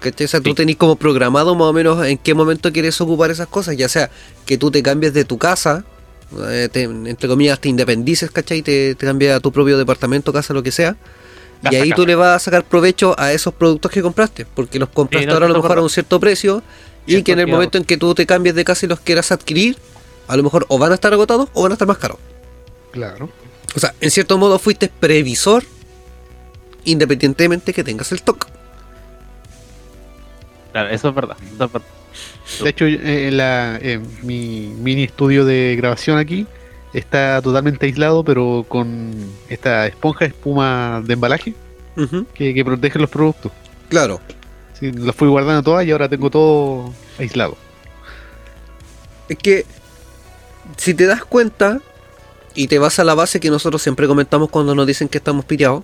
[0.01, 0.25] ¿Cachai?
[0.25, 0.55] O sea, tú Sí.
[0.55, 4.11] tenés como programado más o menos en qué momento quieres ocupar esas cosas, ya sea
[4.45, 5.83] que tú te cambies de tu casa,
[6.49, 8.61] eh, te- entre comillas, te independices, ¿cachai?
[8.61, 10.95] Te, te cambias a tu propio departamento, casa, lo que sea.
[11.61, 12.07] y Casa, ahí tú casa.
[12.07, 15.33] le vas a sacar provecho a esos productos que compraste, porque los compraste Sí, no,
[15.33, 16.61] ahora a lo mejor a un cierto precio
[17.05, 19.31] y que en el momento en que tú te cambies de casa y los quieras
[19.31, 19.77] adquirir,
[20.27, 22.17] a lo mejor o van a estar agotados o van a estar más caros.
[22.91, 23.29] Claro.
[23.75, 25.63] O sea, en cierto modo fuiste previsor
[26.85, 28.47] independientemente que tengas el stock.
[30.71, 31.37] Claro, eso es verdad.
[31.53, 31.87] Eso es verdad.
[32.61, 36.45] De hecho, eh, la, eh, mi mini estudio de grabación aquí
[36.93, 39.13] está totalmente aislado, pero con
[39.49, 41.53] esta esponja espuma de embalaje
[42.35, 43.51] que protege los productos.
[43.89, 44.19] Claro.
[44.79, 47.57] Sí, los fui guardando todas y ahora tengo todo aislado.
[49.29, 49.65] Es que
[50.77, 51.79] si te das cuenta
[52.55, 55.45] y te vas a la base que nosotros siempre comentamos cuando nos dicen que estamos
[55.45, 55.83] pirados,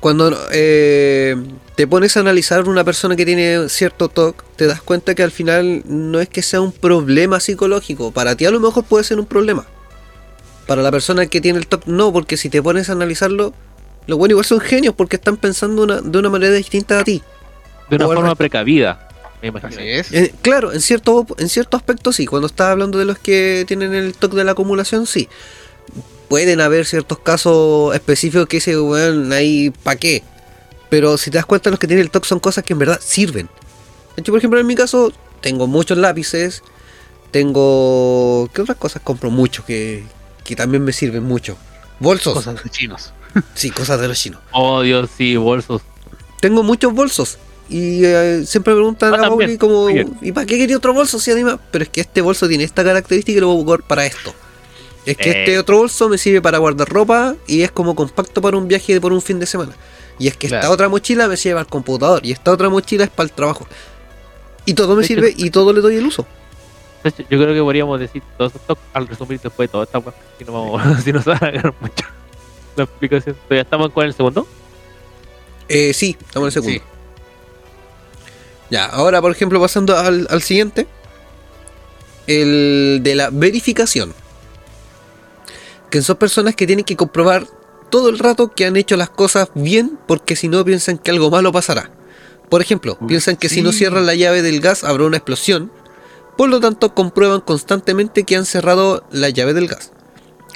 [0.00, 1.34] Cuando eh,
[1.74, 5.32] te pones a analizar una persona que tiene cierto TOC, te das cuenta que al
[5.32, 8.12] final no es que sea un problema psicológico.
[8.12, 9.66] Para ti a lo mejor puede ser un problema.
[10.66, 13.54] Para la persona que tiene el TOC no, porque si te pones a analizarlo,
[14.06, 17.22] los buenos igual son genios porque están pensando una- de una manera distinta a ti.
[17.90, 18.36] De una O forma resto.
[18.36, 19.08] precavida,
[19.42, 19.70] me imagino.
[19.72, 20.12] Así es.
[20.12, 22.26] Eh, claro, en cierto, en cierto aspecto sí.
[22.26, 25.28] Cuando estás hablando de los que tienen el TOC de la acumulación, sí.
[26.28, 30.24] Pueden haber ciertos casos específicos que dicen, weón, ahí, ¿pa' qué?
[30.88, 33.00] Pero si te das cuenta, los que tienen el TOC son cosas que en verdad
[33.00, 33.46] sirven.
[34.16, 36.62] De hecho, por ejemplo, en mi caso, tengo muchos lápices.
[37.30, 38.48] Tengo.
[38.52, 40.04] ¿Qué otras cosas compro mucho que,
[40.44, 41.56] que también me sirven mucho?
[42.00, 42.34] Bolsos.
[42.34, 43.12] Cosas de chinos.
[43.54, 44.40] Sí, cosas de los chinos.
[44.52, 45.82] Oh, Dios, sí, bolsos.
[46.40, 47.38] Tengo muchos bolsos.
[47.68, 50.16] Y eh, siempre me preguntan Ah, a también, como, bien.
[50.22, 51.18] ¿y para qué quería otro bolso?
[51.18, 53.82] Si además, pero es que este bolso tiene esta característica y lo voy a ocupar
[53.82, 54.32] para esto.
[55.04, 55.38] Es que Eh.
[55.40, 58.92] este otro bolso me sirve para guardar ropa y es como compacto para un viaje
[58.94, 59.72] de por un fin de semana.
[60.18, 63.04] Y es que esta otra mochila me sirve para el computador y esta otra mochila
[63.04, 63.66] es para el trabajo.
[64.64, 66.26] Y todo me sirve y todo le doy el uso.
[67.04, 70.44] Yo creo que podríamos decir todos estos al resumir después de toda esta wea, si
[70.44, 72.04] no vamos, si nos van a agarrar mucho
[72.76, 73.36] la explicación.
[73.48, 74.46] Pero ya estamos con el segundo.
[75.68, 76.80] Eh, sí, estamos en el segundo.
[76.80, 76.96] Sí.
[78.70, 80.86] Ya, ahora por ejemplo pasando al, al siguiente.
[82.26, 84.12] El de la verificación.
[85.90, 87.46] Que son personas que tienen que comprobar
[87.90, 91.30] todo el rato que han hecho las cosas bien porque si no piensan que algo
[91.30, 91.90] malo pasará.
[92.48, 95.70] Por ejemplo, Uy, piensan que si no cierran la llave del gas habrá una explosión.
[96.36, 99.92] Por lo tanto, comprueban constantemente que han cerrado la llave del gas.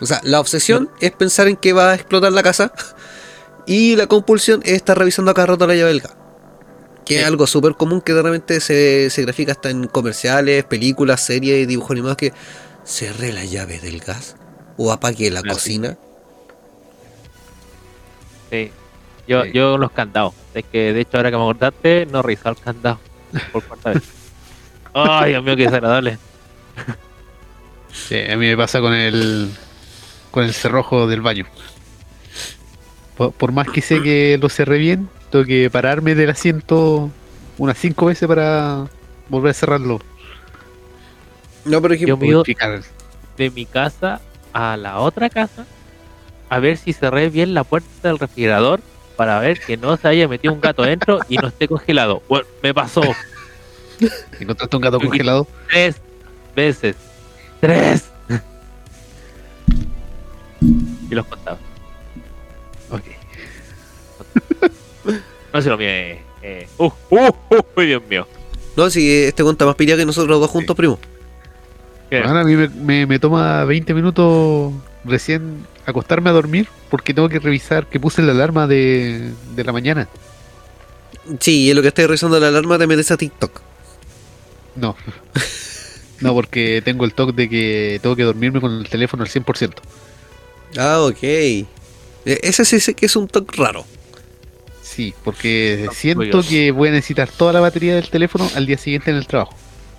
[0.01, 2.73] O sea, la obsesión es pensar en que va a explotar la casa.
[3.67, 6.15] Y la compulsión es estar revisando a cada rato la llave del gas.
[7.05, 11.21] Que es algo súper común que de repente se, se grafica hasta en comerciales, películas,
[11.21, 12.33] series y dibujos animados que
[12.85, 14.37] cerré la llave del gas
[14.77, 15.57] o apagué la Claro.
[15.57, 15.97] cocina.
[18.51, 18.71] Sí.
[19.29, 19.51] Yo, Sí.
[19.53, 20.35] yo los candados.
[20.55, 22.99] Es que de hecho ahora que me acordaste, no revisaba el candado
[23.53, 24.03] por cuarta vez.
[24.93, 26.19] Ay, Dios mío, qué desagradable.
[27.93, 29.51] Sí, a mí me pasa con el
[30.31, 31.47] con el cerrojo del baño.
[33.17, 37.11] Por, por más que sé que lo cerré bien, tengo que pararme del asiento
[37.59, 38.87] unas cinco veces para
[39.29, 40.01] volver a cerrarlo.
[41.65, 42.81] No, pero es que- Yo mido Verificar.
[43.37, 44.21] de mi casa
[44.53, 45.67] a la otra casa
[46.49, 48.81] a ver si cerré bien la puerta del refrigerador
[49.17, 52.23] para ver que no se haya metido un gato dentro y no esté congelado.
[52.29, 53.03] Bueno, me pasó
[54.41, 55.47] ¿Encontraste un gato congelado?
[55.69, 55.97] tres
[56.57, 56.97] veces.
[57.61, 58.05] ¡Tres!
[60.61, 61.59] Y los contaba.
[62.91, 63.03] Ok.
[65.53, 66.23] No se lo mide.
[66.43, 67.31] Eh, uh, uh,
[67.77, 68.27] uh, Dios mío.
[68.77, 70.99] no, si este cuenta más pilla que nosotros dos juntos, primo.
[72.09, 74.73] Bueno, a mí me, me- me toma 20 minutos
[75.05, 79.73] recién acostarme a dormir porque tengo que revisar que puse la alarma de, de la
[79.73, 80.09] mañana.
[81.41, 83.61] Sí, y en lo que estoy revisando la alarma te metes a TikTok.
[84.77, 84.97] No.
[86.21, 89.73] No, porque tengo el toque de que tengo que dormirme con el teléfono al 100%.
[90.79, 91.23] Ah, ok.
[91.23, 91.67] E-
[92.25, 93.85] Ese sí sé que es un TikTok raro.
[94.83, 96.49] Sí, porque No, siento curioso.
[96.49, 99.55] que voy a necesitar toda la batería del teléfono al día siguiente en el trabajo.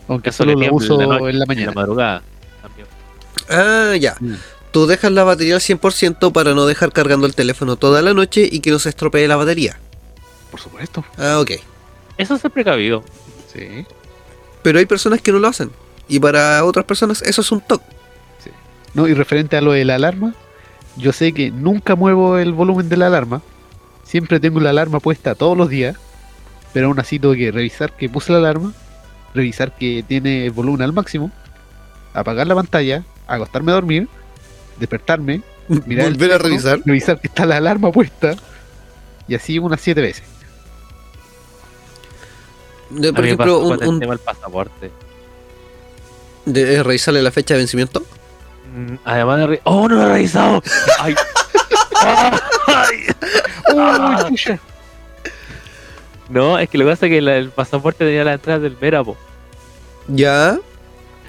[0.07, 1.67] Aunque Eso solo lo uso en la noche, en la En mañana.
[1.67, 2.23] la madrugada.
[2.61, 2.87] También.
[3.49, 4.15] Ah, ya.
[4.19, 4.33] Mm.
[4.71, 8.47] Tú dejas la batería al 100% para no dejar cargando el teléfono toda la noche
[8.49, 9.77] y que no se estropee la batería.
[10.49, 11.03] Por supuesto.
[11.17, 11.51] Ah, ok.
[12.17, 13.03] Eso es precavido.
[13.53, 13.85] Sí.
[14.61, 15.71] Pero hay personas que no lo hacen.
[16.07, 17.81] Y para otras personas eso es un TOC.
[18.93, 20.35] No, y referente a lo de la alarma,
[20.97, 23.41] yo sé que nunca muevo el volumen de la alarma.
[24.03, 25.95] Siempre tengo la alarma puesta todos los días.
[26.73, 28.71] Pero aún así tengo que revisar que puse la alarma,
[29.33, 31.29] revisar que tiene el volumen al máximo,
[32.13, 34.07] apagar la pantalla, acostarme a dormir,
[34.79, 35.41] despertarme,
[35.85, 36.79] mirar el Volver a revisar.
[36.85, 38.35] revisar que está la alarma puesta.
[39.27, 40.23] Y así unas siete veces.
[42.89, 44.91] De, por ejemplo, un, con el un- tema del pasaporte.
[46.45, 48.03] de revisarle la fecha de vencimiento.
[48.73, 49.47] Mm, Además de...
[49.47, 50.61] re- ¡Oh, no lo he revisado!
[50.99, 51.15] ¡Ay!
[52.67, 53.05] ¡Ay!
[53.73, 54.25] Ah.
[54.29, 54.59] ¡Uy, chucha!
[56.29, 58.77] No, es que lo que pasa es que la- el pasaporte tenía la entrada del
[58.79, 59.15] Merapo.
[60.07, 60.57] Ya.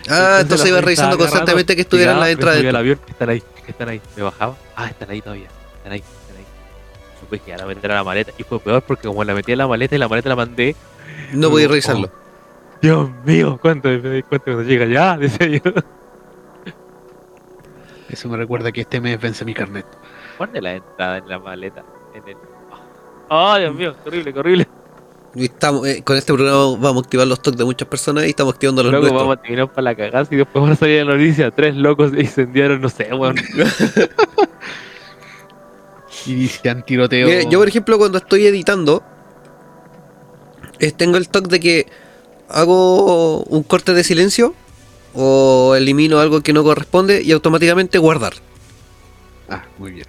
[0.08, 3.70] Ah, entonces iba revisando constantemente que estuvieran la entrada del avión, que están ahí, que
[3.70, 4.00] están ahí.
[4.16, 4.56] Me bajaba.
[4.76, 5.46] Ah, están ahí todavía.
[5.76, 6.44] Están ahí, están ahí.
[7.20, 8.32] Supe que ya la meter a la maleta.
[8.38, 10.74] Y fue peor porque como la metí en la maleta y la maleta la mandé.
[11.32, 11.70] No podía Oh.
[11.70, 12.10] revisarlo.
[12.80, 15.16] Dios mío, ¿cuánto me di cuenta cuando llega ya?
[15.18, 15.72] Decía yo.
[18.12, 19.86] Eso me recuerda que este mes vence mi carnet.
[20.36, 21.82] Pone la entrada en la maleta.
[22.14, 22.36] En el...
[23.30, 24.68] Oh, Dios mío, qué horrible, qué horrible.
[25.34, 28.28] Y estamos, eh, con este programa vamos a activar los TOC de muchas personas y
[28.28, 29.22] estamos activando los Luego nuestros.
[29.22, 31.50] vamos a terminar para la cagada y después van a salir en la noticia.
[31.50, 33.36] Tres locos incendiaron, no sé, weón.
[36.26, 37.26] Inician tiroteo.
[37.26, 39.02] Mira, yo, por ejemplo, cuando estoy editando,
[40.78, 41.86] eh, tengo el toque de que
[42.50, 44.54] hago un corte de silencio
[45.14, 48.34] o elimino algo que no corresponde y automáticamente guardar.
[49.48, 50.06] Ah, muy bien.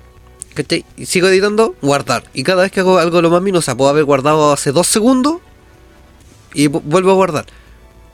[0.53, 0.85] ¿Cachai?
[0.97, 2.23] Y sigo editando, guardar.
[2.33, 4.71] Y cada vez que hago algo lo más mínimo, o sea, puedo haber guardado hace
[4.71, 5.37] dos segundos
[6.53, 7.45] y vu- vuelvo a guardar.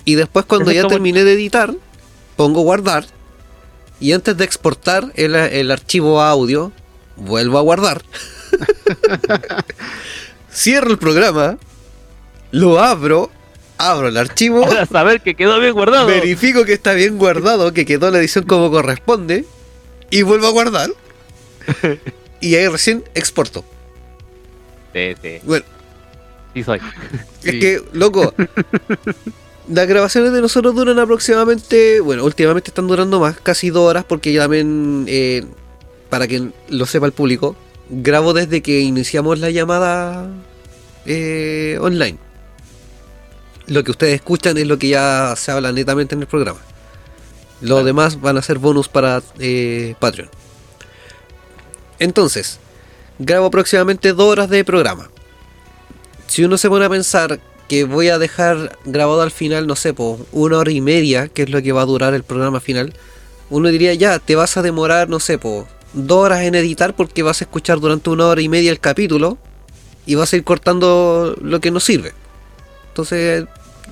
[0.05, 1.73] Y después cuando ya terminé de editar,
[2.37, 3.05] pongo guardar.
[3.99, 6.71] Y antes de exportar el, el archivo a audio,
[7.17, 8.01] vuelvo a guardar.
[10.51, 11.57] Cierro el programa,
[12.51, 13.29] lo abro,
[13.79, 16.05] abro el archivo, Para saber que quedó bien guardado.
[16.05, 19.45] verifico que está bien guardado, que quedó la edición como corresponde,
[20.11, 20.91] y vuelvo a guardar.
[22.41, 23.65] Y ahí recién exporto.
[24.93, 25.65] Sí, sí, Bueno,
[26.53, 26.79] sí soy.
[27.43, 27.59] Es Sí.
[27.59, 28.33] que, loco,
[29.69, 34.31] las grabaciones de nosotros duran aproximadamente, bueno, últimamente están durando más, casi dos horas, porque
[34.33, 35.43] ya también, eh,
[36.09, 37.55] para que lo sepa el público,
[37.89, 40.27] grabo desde que iniciamos la llamada
[41.05, 42.17] eh, online.
[43.69, 46.59] Lo que ustedes escuchan es lo que ya se habla netamente en el programa.
[47.61, 47.83] Lo Claro.
[47.85, 50.29] demás van a ser bonus para eh, Patreon.
[51.99, 52.59] Entonces,
[53.19, 55.09] grabo aproximadamente dos horas de programa
[56.29, 59.93] si uno se pone a pensar que voy a dejar grabado al final, no sé,
[59.93, 62.93] por una hora y media, que es lo que va a durar el programa final,
[63.49, 67.23] uno diría ya, te vas a demorar, no sé, por dos horas en editar porque
[67.23, 69.39] vas a escuchar durante una hora y media el capítulo
[70.05, 72.13] y vas a ir cortando lo que no sirve.
[72.89, 73.45] Entonces,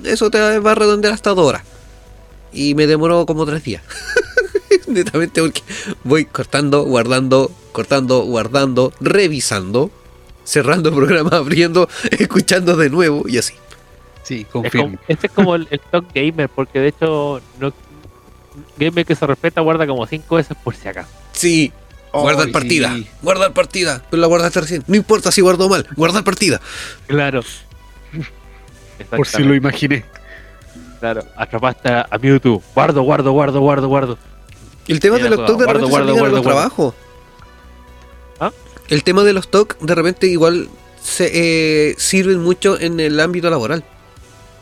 [0.04, 1.62] eso te va a redondear hasta dos horas.
[2.52, 3.82] Y me demoró como tres días.
[4.86, 5.62] Netamente porque
[6.04, 9.90] voy cortando, guardando, cortando, guardando, revisando,
[10.44, 13.54] cerrando el programa, abriendo, escuchando de nuevo y así.
[14.22, 14.98] Sí, Es como- confirmo.
[15.08, 17.72] este es como el, el top gamer, porque de hecho, no,
[18.78, 21.08] gamer que se respeta guarda como cinco veces por si acaso.
[21.32, 21.72] Sí,
[22.12, 23.06] guardar Ay, partida, sí.
[23.22, 24.84] guardar partida, pero la guardaste recién.
[24.86, 26.60] No importa si guardó mal, guardar partida.
[27.06, 27.42] Claro.
[29.04, 30.04] Por si lo imaginé.
[31.00, 32.62] Claro, atrapaste a Mewtwo.
[32.74, 34.18] Guardo, guardo, guardo, guardo, guardo.
[34.88, 35.44] El tema de los.
[35.46, 36.42] TOC de Guardo, repente guardo, se los guardo, guardo.
[36.42, 36.94] trabajos.
[38.40, 38.52] ¿Ah?
[38.88, 40.68] El tema de los TOC de repente igual
[41.00, 41.30] se
[41.90, 43.84] eh, sirven mucho en el ámbito laboral.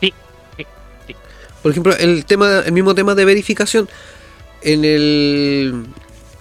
[0.01, 0.13] Sí,
[0.57, 0.65] sí,
[1.07, 1.15] sí.
[1.63, 3.89] Por ejemplo, el tema, el mismo tema de verificación
[4.61, 5.85] en el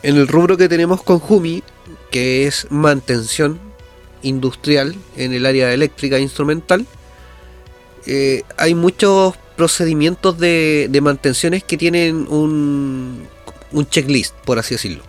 [0.02, 1.62] en el rubro que tenemos con Jumi,
[2.10, 3.58] que es mantención
[4.22, 6.86] industrial en el área eléctrica e instrumental,
[8.06, 13.26] eh, hay muchos procedimientos de, de mantenciones que tienen un,
[13.72, 15.02] un checklist, por así decirlo.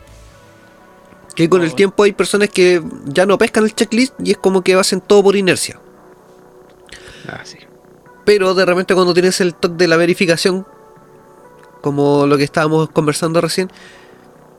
[1.36, 1.76] Que con el Oh.
[1.76, 5.24] tiempo hay personas que ya no pescan el checklist y es como que hacen todo
[5.24, 5.80] por inercia.
[7.28, 7.58] Ah, sí.
[8.26, 10.66] Pero de repente cuando tienes el toque de la verificación,
[11.82, 13.70] como lo que estábamos conversando recién,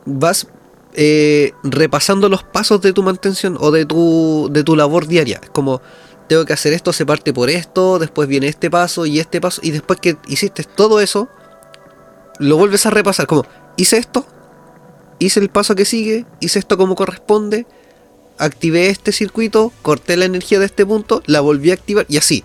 [0.04, 0.46] vas
[0.94, 5.40] eh, repasando los pasos de tu mantención o de tu, de tu labor diaria.
[5.42, 5.82] Es como,
[6.28, 9.60] tengo que hacer esto, se parte por esto, después viene este paso y este paso,
[9.64, 11.28] y después que hiciste todo eso,
[12.38, 13.26] lo vuelves a repasar.
[13.26, 14.26] Como, hice esto,
[15.18, 17.66] hice el paso que sigue, hice esto como corresponde,
[18.38, 22.44] activé este circuito, corté la energía de este punto, la volví a activar y así.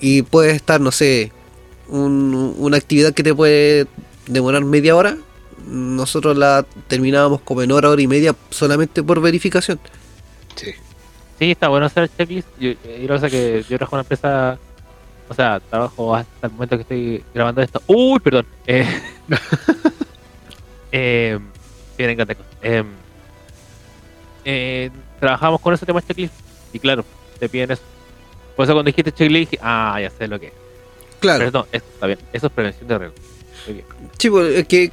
[0.00, 1.32] Y puede estar, no sé,
[1.88, 3.86] un- una actividad que te puede
[4.26, 5.18] demorar media hora.
[5.66, 9.80] Nosotros la terminábamos como en hora, hora y media solamente por verificación.
[10.54, 10.72] Sí.
[11.38, 12.48] Sí, está bueno hacer el checklist.
[12.58, 14.58] Yo, y lo que pasa es que yo trabajo en una empresa,
[15.28, 17.80] o sea, trabajo hasta el momento que estoy grabando esto.
[17.86, 18.46] Uy, perdón.
[18.66, 18.86] Eh,
[20.92, 21.38] eh,
[21.96, 22.34] bien, encanta.
[22.62, 22.84] Eh,
[24.44, 26.34] eh, trabajamos con ese tema checklist
[26.72, 27.04] y claro,
[27.38, 27.82] te piden eso.
[28.56, 30.52] Por eso cuando dijiste checklist, ah, ya sé lo que es.
[31.20, 31.38] Claro.
[31.38, 32.18] Pero no, esto está bien.
[32.32, 33.16] Eso es prevención de riesgo.
[33.66, 33.84] Bien.
[34.18, 34.92] Sí, pues, es que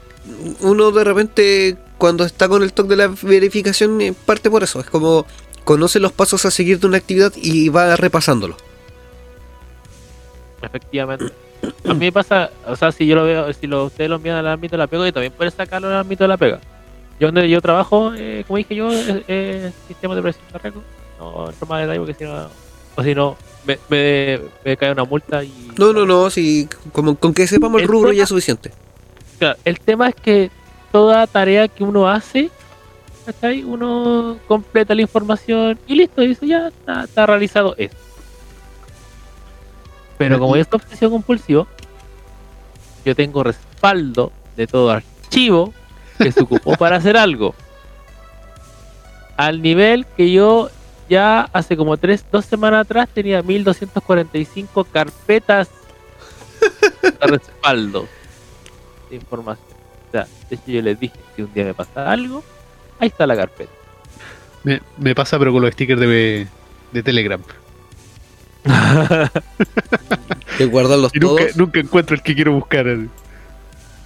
[0.62, 4.80] uno de repente cuando está con el toque de la verificación eh, parte por eso.
[4.80, 5.26] Es como
[5.66, 8.56] conoce los pasos a seguir de una actividad y va repasándolo.
[10.62, 11.26] Efectivamente.
[11.88, 14.38] A mí me pasa, o sea, si yo lo veo, si lo, ustedes lo envían
[14.38, 16.60] al ámbito de la pega, yo también pueden sacarlo al ámbito de la pega.
[17.20, 20.82] Yo donde yo trabajo, eh, como dije yo, es, es sistema de prevención de riesgo.
[21.20, 22.48] No entro más detalle porque si no,
[22.96, 25.72] o si no, me, me, me cae una multa y...
[25.78, 28.72] No, no, no, si como, con que sepamos el El rubro tema- ya es suficiente.
[29.40, 30.52] Claro, el tema es que
[30.92, 32.52] toda tarea que uno hace,
[33.26, 33.64] ¿cachai?
[33.64, 37.98] Uno completa la información y listo, y dice ya está, está realizado esto.
[40.18, 41.68] Pero como yo estoy obsesivo compulsivo,
[43.04, 45.74] yo tengo respaldo de todo archivo
[46.18, 47.54] que se ocupó para hacer algo.
[49.36, 50.70] Al nivel que yo
[51.10, 55.70] ya hace como tres, dos semanas atrás tenía 1245 carpetas
[57.02, 58.08] de respaldo
[59.10, 59.68] de información.
[60.08, 62.44] O sea, de hecho yo les dije, si un día me pasa algo,
[63.00, 63.72] ahí está la carpeta.
[64.64, 66.48] Me, me pasa, pero con los stickers de,
[66.92, 67.42] de Telegram.
[70.58, 71.56] De guardarlos Y nunca, todos.
[71.58, 72.86] nunca encuentro el que quiero buscar.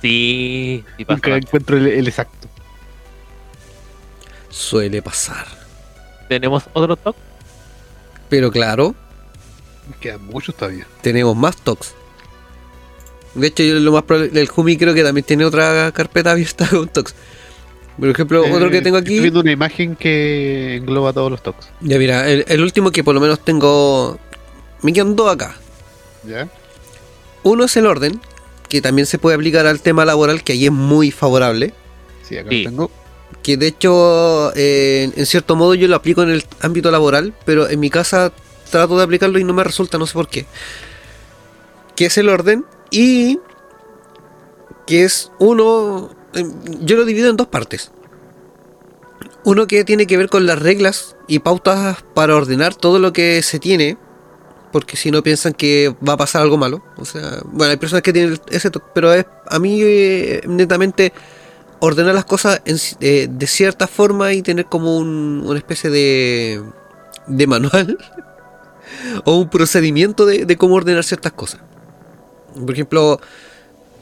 [0.02, 1.16] Sí, sí pasa.
[1.16, 2.48] Nunca encuentro el, el exacto.
[4.50, 5.46] Suele pasar.
[6.28, 7.16] Tenemos otro top.
[8.30, 8.96] Pero claro,
[10.00, 10.86] Quedan muchos todavía.
[11.02, 11.96] tenemos más tocs.
[13.34, 16.68] De hecho, yo lo más probable, el Jumi creo que también tiene otra carpeta abierta
[16.70, 17.16] con tocs.
[18.00, 19.22] Por ejemplo, otro Eh, que tengo Estoy aquí.
[19.22, 21.68] viendo una imagen que engloba todos los toques.
[21.82, 24.18] Ya mira, el, el último que por lo menos tengo.
[24.82, 25.56] Me quedan dos acá.
[26.26, 26.48] ¿Ya?
[27.44, 28.22] Uno es el orden,
[28.70, 31.74] que también se puede aplicar al tema laboral, que ahí es muy favorable.
[32.24, 32.64] Sí, acá Sí.
[32.64, 32.92] lo tengo.
[33.44, 37.70] Que de hecho, eh, en cierto modo yo lo aplico en el ámbito laboral, pero
[37.70, 38.32] en mi casa
[38.72, 40.46] trato de aplicarlo y no me resulta, no sé por qué.
[41.96, 43.40] Que es el orden y
[44.86, 46.16] que es uno, eh,
[46.82, 47.92] yo lo divido en dos partes.
[49.44, 53.42] Uno que tiene que ver con las reglas y pautas para ordenar todo lo que
[53.42, 53.98] se tiene,
[54.72, 56.84] porque si no piensan que va a pasar algo malo.
[56.98, 61.14] O sea, bueno, hay personas que tienen ese toque, pero es a mí eh, netamente
[61.80, 62.62] ordenar las cosas
[63.00, 66.62] eh, de cierta forma y tener como un- una especie de,
[67.28, 67.98] de manual
[69.24, 71.62] o un procedimiento de, de cómo ordenar ciertas cosas.
[72.54, 73.22] Por ejemplo,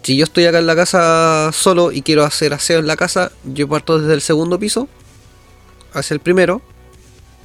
[0.08, 3.34] si yo estoy acá en la casa solo y quiero hacer aseo en la casa,
[3.44, 4.88] yo parto desde el segundo piso
[5.92, 6.62] hacia el primero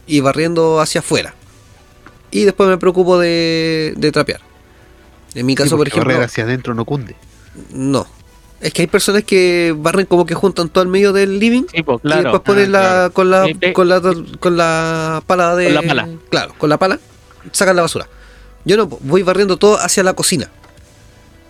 [0.07, 1.35] y barriendo hacia afuera.
[2.31, 4.41] Y después me preocupo de, de trapear.
[5.35, 7.17] En mi Sí, caso, por ejemplo, barrer hacia adentro no cunde.
[7.71, 8.07] no.
[8.61, 11.83] Es que hay personas que barren como que juntan todo el medio del living Sí,
[11.83, 13.13] pues y después ponen Ah, la, claro.
[13.13, 14.01] con la con la
[14.39, 16.09] con la pala de Con la pala.
[16.31, 17.01] Claro, con la pala
[17.51, 18.07] sacan la basura.
[18.65, 20.49] Yo no, voy barriendo todo hacia la cocina.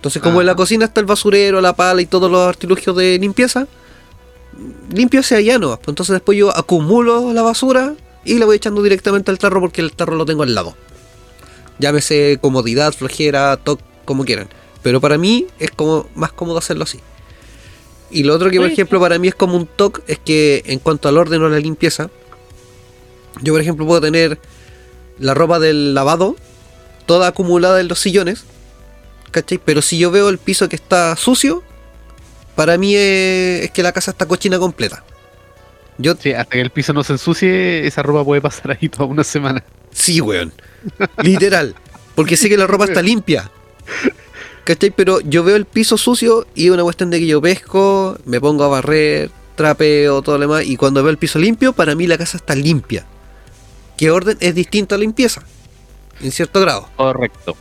[0.02, 0.56] Entonces, como en la Ajá.
[0.56, 3.68] cocina está el basurero, la pala y todos los artilugios de limpieza,
[4.92, 5.78] limpio hacia allá no.
[5.86, 7.94] Entonces después yo acumulo la basura
[8.24, 10.76] y la voy echando directamente al tarro porque el tarro lo tengo al lado.
[11.78, 14.48] Llámese comodidad, flojera, toque, como quieran.
[14.82, 16.98] Pero para mí es como más cómodo hacerlo así.
[18.10, 20.80] Y lo otro que, por ejemplo, para mí es como un toque es que en
[20.80, 22.10] cuanto al orden o la limpieza,
[23.40, 24.40] yo, por ejemplo, puedo tener
[25.20, 26.34] la ropa del lavado
[27.06, 28.46] toda acumulada en los sillones,
[29.32, 29.58] ¿cachai?
[29.58, 31.64] Pero si yo veo el piso que está sucio,
[32.54, 35.02] para mí es, es que la casa está cochina completa.
[35.98, 39.06] Yo, Sí, hasta que el piso no se ensucie, esa ropa puede pasar ahí toda
[39.06, 39.64] una semana.
[39.90, 40.52] Sí, weón.
[41.22, 41.74] Literal.
[42.14, 43.50] Porque sé que la ropa está limpia.
[44.64, 44.90] ¿Cachai?
[44.90, 48.40] Pero yo veo el piso sucio y es una cuestión de que yo pesco, me
[48.40, 50.64] pongo a barrer, trapeo, todo lo demás.
[50.66, 53.06] Y cuando veo el piso limpio, para mí la casa está limpia.
[53.96, 55.42] ¿Qué orden es distinto a la limpieza?
[56.20, 56.88] En cierto grado.
[56.96, 57.56] Correcto.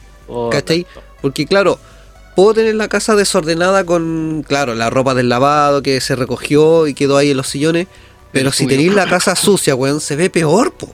[0.52, 0.86] ¿Cachai?
[1.22, 1.80] Porque claro,
[2.36, 6.94] puedo tener la casa desordenada con, claro, la ropa del lavado que se recogió y
[6.94, 7.88] quedó ahí en los sillones.
[8.32, 10.94] Pero si tenéis la casa sucia, weón, se ve peor, po.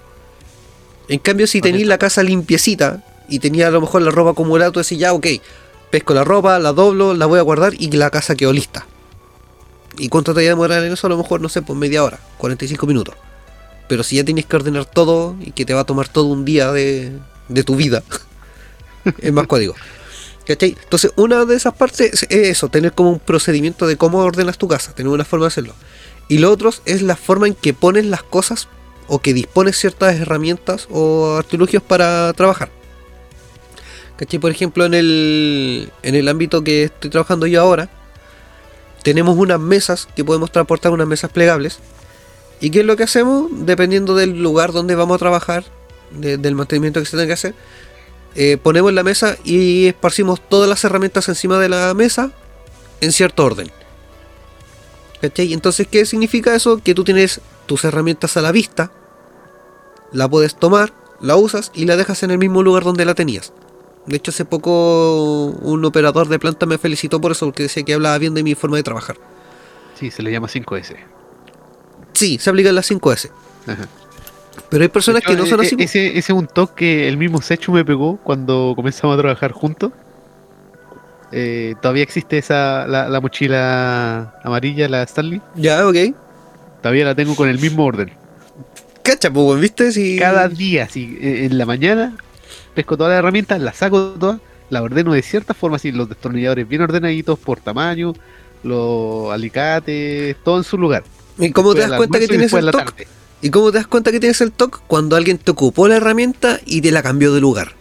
[1.08, 4.72] En cambio, si tenéis la casa limpiecita y tenía a lo mejor la ropa acumulada,
[4.72, 5.28] tú decís, ya, ok,
[5.92, 8.88] pesco la ropa, la doblo, la voy a guardar y la casa quedó lista.
[9.98, 11.08] ¿Y cuánto te va a demorar en eso?
[11.08, 13.16] A lo mejor, no sé, pues media hora, 45 minutos.
[13.88, 16.44] Pero si ya tienes que ordenar todo y que te va a tomar todo un
[16.44, 17.12] día de,
[17.48, 18.04] de tu vida,
[19.20, 19.76] es más código.
[20.48, 20.78] ¿Cachai?
[20.82, 24.68] Entonces, una de esas partes es eso, tener como un procedimiento de cómo ordenas tu
[24.70, 25.74] casa, tener una forma de hacerlo.
[26.30, 28.70] Y lo otro es la forma en que pones las cosas
[29.08, 32.70] o que dispones ciertas herramientas o artilugios para trabajar.
[34.18, 34.40] ¿Cachai?
[34.40, 37.90] Por ejemplo, en el, en el ámbito que estoy trabajando yo ahora,
[39.04, 41.80] tenemos unas mesas que podemos transportar, unas mesas plegables.
[42.62, 43.50] ¿Y qué es lo que hacemos?
[43.52, 45.66] Dependiendo del lugar donde vamos a trabajar,
[46.12, 47.54] de- del mantenimiento que se tenga que hacer,
[48.40, 52.32] eh, ponemos la mesa y esparcimos todas las herramientas encima de la mesa
[53.02, 53.72] en cierto orden.
[55.20, 55.54] ¿Cachai?
[55.54, 56.78] Entonces, ¿qué significa eso?
[56.78, 58.92] Que tú tienes tus herramientas a la vista,
[60.12, 63.54] la puedes tomar, la usas y la dejas en el mismo lugar donde la tenías.
[64.06, 67.96] De hecho, hace poco un operador de planta me felicitó por eso, porque decía que
[67.96, 69.18] hablaba bien de mi forma de trabajar.
[70.00, 70.96] Sí, se le llama 5S.
[72.14, 73.32] Sí, se aplican las 5S.
[73.66, 73.88] Ajá.
[74.70, 75.76] Pero hay personas que no son E- así.
[75.80, 79.52] Ese, ese es un toque que el mismo Sechu me pegó cuando comenzamos a trabajar
[79.52, 79.92] juntos.
[81.32, 85.42] Eh, todavía existe esa la, la mochila amarilla, la Stanley.
[85.56, 85.96] Ya, ok.
[86.82, 88.12] Todavía la tengo con el mismo orden.
[89.04, 89.92] Cacha, pues, ¿viste?
[89.92, 90.18] Si...
[90.18, 92.18] Cada día, así, eh, en la mañana,
[92.76, 94.40] pesco todas las herramientas, las saco todas,
[94.70, 98.14] las ordeno de cierta forma, así, los destornilladores bien ordenaditos por tamaño,
[98.64, 101.04] los alicates, todo en su lugar.
[101.38, 103.08] ¿Y cómo te das cuenta que tienes el tarde.
[103.42, 104.82] ¿Y cómo te das cuenta que tienes el TOC?
[104.88, 107.74] Cuando alguien te ocupó la herramienta y te la cambió de lugar.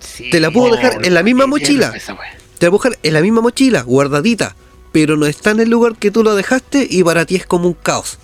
[0.00, 1.92] Sí, Te la puedo dejar en la misma mochila.
[1.94, 2.16] esa.
[2.58, 4.54] Te la puedo dejar en la misma mochila, guardadita.
[4.92, 7.66] Pero no está en el lugar que tú lo dejaste y para ti es como
[7.68, 8.18] un caos.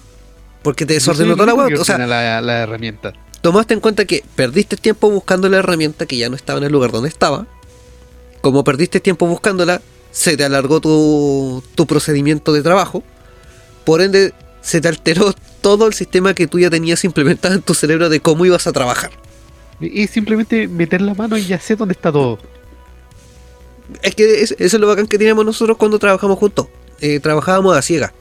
[0.62, 3.12] Porque te desordenó toda la que O sea, la, la herramienta.
[3.42, 6.72] tomaste en cuenta que perdiste tiempo buscando la herramienta que ya no estaba en el
[6.72, 7.46] lugar donde estaba.
[8.40, 13.02] Como perdiste tiempo buscándola, se te alargó tu, tu procedimiento de trabajo.
[13.84, 14.32] Por ende,
[14.62, 18.20] se te alteró todo el sistema que tú ya tenías implementado en tu cerebro de
[18.20, 19.10] cómo ibas a trabajar.
[19.80, 22.38] Y simplemente meter la mano y ya sé dónde está todo.
[24.02, 26.68] Es que es- eso es lo bacán que teníamos nosotros cuando trabajamos juntos.
[27.00, 28.12] Eh, trabajábamos a ciegas.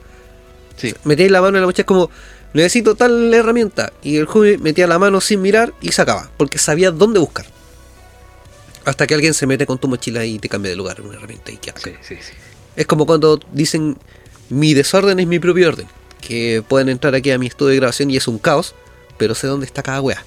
[0.78, 0.94] Sí.
[1.06, 2.10] La mano en la mochila como,
[2.54, 3.94] necesito tal herramienta.
[4.02, 7.46] Y el joven metía la mano sin mirar y sacaba, porque sabía dónde buscar.
[8.84, 11.52] Hasta que alguien se mete con tu mochila y te cambia de lugar una herramienta
[11.52, 11.60] y.
[11.64, 12.34] Sí, sí, sí.
[12.76, 13.98] Es como cuando dicen,
[14.50, 15.86] mi desorden es mi propio orden.
[16.22, 18.76] Que pueden entrar aquí a mi estudio de grabación y es un caos,
[19.18, 20.24] pero sé dónde está cada wea.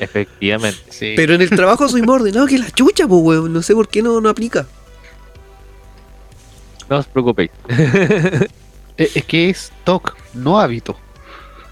[0.00, 0.80] Efectivamente.
[0.90, 1.12] Sí.
[1.14, 3.52] Pero en el trabajo soy más ordenado que la chucha, pues weón.
[3.52, 4.66] No sé por qué no, no aplica.
[6.88, 7.50] No os preocupéis.
[8.98, 10.96] Es que es TOC, no hábito.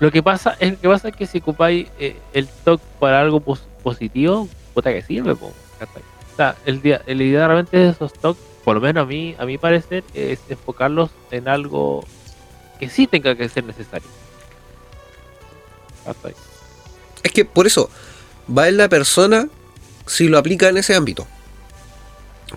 [0.01, 3.41] Lo que pasa es que pasa es que si ocupáis eh, el TOC para algo
[3.41, 5.47] pos- positivo, puta que sirve, po.
[5.49, 9.37] O sea, el día, el idea realmente de esos TOC, por lo menos a mí,
[9.39, 12.05] a mi parecer, es enfocarlos en algo
[12.81, 14.09] que sí tenga que ser necesario.
[16.05, 16.35] ¿Cachai?
[17.23, 17.91] Es que por eso
[18.49, 19.49] va en la persona
[20.07, 21.27] si lo aplica en ese ámbito.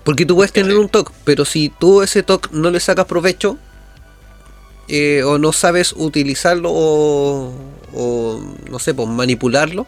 [0.03, 3.59] Porque tú puedes tener un TOC, pero si tú ese TOC no le sacas provecho
[4.87, 7.53] eh, o no sabes utilizarlo o,
[7.93, 9.85] o, no sé, pues manipularlo,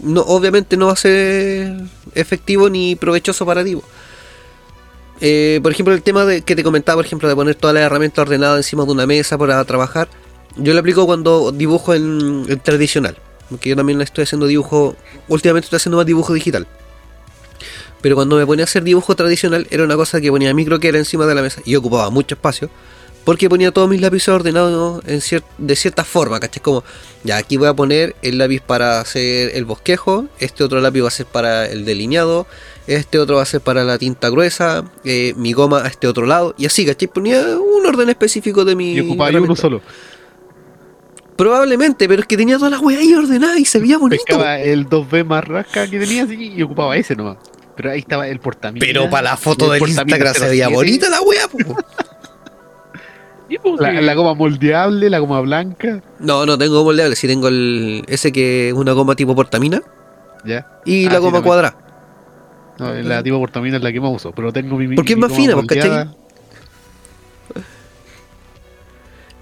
[0.00, 1.76] no, obviamente no va a ser
[2.14, 3.76] efectivo ni provechoso para ti.
[5.20, 8.22] Eh, por ejemplo, el tema que te comentaba, por ejemplo, de poner todas las herramientas
[8.22, 10.08] ordenadas encima de una mesa para trabajar,
[10.56, 13.16] yo lo aplico cuando dibujo en, en tradicional.
[13.48, 14.96] Porque yo también estoy haciendo dibujo.
[15.28, 16.66] Últimamente estoy haciendo más dibujo digital.
[18.00, 20.88] Pero cuando me ponía a hacer dibujo tradicional, era una cosa que ponía micro que
[20.88, 22.70] era encima de la mesa y ocupaba mucho espacio.
[23.24, 26.62] Porque ponía todos mis lápices ordenados de cierta forma, ¿cachai?
[26.62, 26.84] Como,
[27.22, 31.08] ya aquí voy a poner el lápiz para hacer el bosquejo, este otro lápiz va
[31.08, 32.46] a ser para el delineado,
[32.86, 36.26] este otro va a ser para la tinta gruesa, eh, mi goma a este otro
[36.26, 37.08] lado, y así, ¿cachai?
[37.08, 38.92] Ponía un orden específico de mi.
[38.94, 39.80] Y ocupaba uno solo.
[41.36, 44.22] Probablemente, pero es que tenía todas las weas ahí ordenadas y se veía bonito.
[44.24, 47.38] Pescaba el 2B más rasca que tenía así y ocupaba ese nomás.
[47.76, 48.84] Pero ahí estaba el portamina.
[48.86, 51.58] Pero para la foto el del Instagram se veía 07, bonita la wea, po.
[53.46, 56.02] Y pues, La, la goma moldeable, la goma blanca.
[56.18, 59.82] No, no tengo moldeable, sí tengo el ese que es una goma tipo portamina
[60.46, 60.66] Ya.
[60.86, 61.76] y Ah, la sí, goma cuadrada.
[62.78, 64.32] No, la tipo portamina es la que más uso.
[64.32, 64.94] Pero tengo mi.
[64.96, 66.08] Porque es más fina, ¿cachai?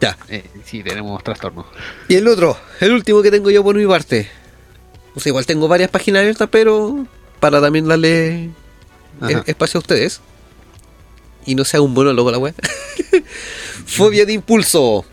[0.00, 0.16] Ya.
[0.28, 1.66] Eh, sí, tenemos trastornos.
[2.08, 4.28] Y el otro, el último que tengo yo por mi parte.
[5.14, 7.06] O sea, igual tengo varias páginas abiertas, pero
[7.38, 8.50] para también darle
[9.20, 9.30] Ajá.
[9.46, 10.20] e- espacio a ustedes.
[11.46, 12.54] Y no sea un monólogo la wea.
[13.86, 15.04] Fobia de impulso.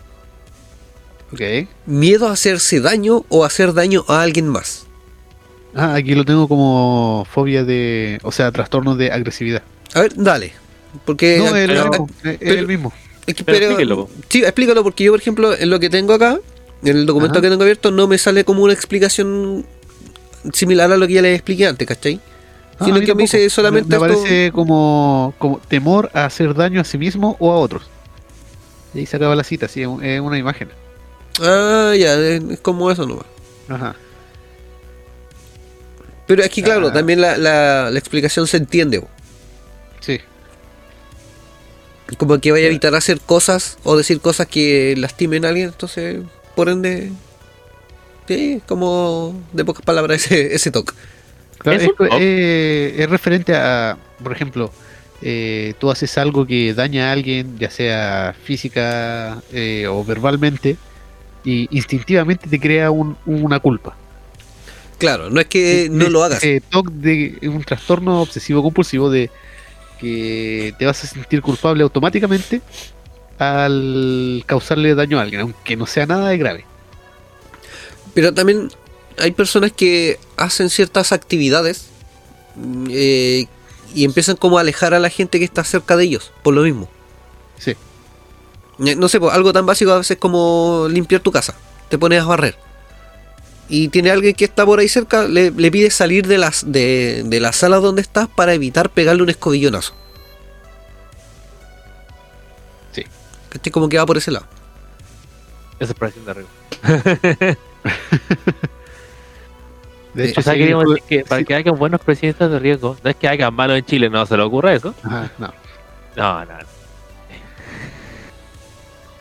[1.32, 1.68] Ok.
[1.86, 4.86] Miedo a hacerse daño o hacer daño a alguien más.
[5.74, 8.18] Ah, aquí lo tengo como fobia de.
[8.22, 9.62] O sea, trastorno de agresividad.
[9.94, 10.52] A ver, dale.
[11.04, 12.92] Porque no, es, pero- el mismo, es- es pero- el mismo.
[13.26, 14.10] Es que- Pero pero- explíquelo, po.
[14.28, 16.38] Sí, explícalo porque yo, por ejemplo, en lo que tengo acá,
[16.82, 17.42] en el documento Ajá.
[17.42, 19.64] que tengo abierto, no me sale como una explicación
[20.52, 22.18] similar a lo que ya les expliqué antes, ¿cachai?
[22.78, 23.36] Ah, Sino a mí que me tampoco.
[23.36, 27.36] dice solamente Me, me esto- parece como, como temor a hacer daño a sí mismo
[27.38, 27.82] o a otros.
[28.94, 30.70] Y ahí se acaba la cita, sí, es un- es una imagen.
[31.40, 33.26] Ah, ya, es como eso nomás.
[33.68, 33.94] Ajá.
[36.30, 36.92] Pero aquí, claro, Ah.
[36.92, 39.02] también la, la- la explicación se entiende.
[39.98, 40.20] Sí.
[42.18, 46.20] Como que vaya a evitar hacer cosas o decir cosas que lastimen a alguien, entonces,
[46.56, 47.10] por ende,
[48.28, 50.92] sí, como de pocas palabras ese, ese toque.
[51.58, 54.72] Claro, Es eh, es referente a, por ejemplo,
[55.22, 60.76] eh, tú haces algo que daña a alguien, ya sea física eh, o verbalmente,
[61.44, 63.96] y instintivamente te crea un- una culpa.
[65.00, 66.42] Claro, no es que no lo hagas.
[66.68, 69.30] TOC de un trastorno obsesivo compulsivo de
[69.98, 72.60] que te vas a sentir culpable automáticamente
[73.38, 76.64] al causarle daño a alguien, aunque no sea nada de grave.
[78.12, 78.68] Pero también
[79.18, 81.86] hay personas que hacen ciertas actividades
[82.56, 83.46] mm, eh,
[83.94, 86.62] y empiezan como a alejar a la gente que está cerca de ellos, por lo
[86.62, 86.90] mismo.
[87.58, 87.74] Sí.
[88.84, 91.54] Eh, No sé, pues, algo tan básico a veces como limpiar tu casa.
[91.88, 92.69] Te pones a barrer.
[93.72, 97.22] Y tiene alguien que está por ahí cerca, le, le pides salir de, las, de,
[97.24, 99.94] de la sala donde estás para evitar pegarle un escobillonazo.
[102.92, 103.04] Sí.
[103.48, 103.70] ¿Cachai?
[103.70, 104.46] Como que va por ese lado.
[105.78, 106.48] Eso es presión de arriba.
[110.14, 111.44] De Eh, hecho, O sea, sí, queríamos fue- decir que para sí.
[111.44, 114.36] que hagan buenos presidentes de riesgo, no es que hagan malo en Chile, no se
[114.36, 114.92] le ocurra eso.
[115.04, 115.52] Ajá, no.
[116.16, 116.52] No, no.
[116.52, 116.58] no.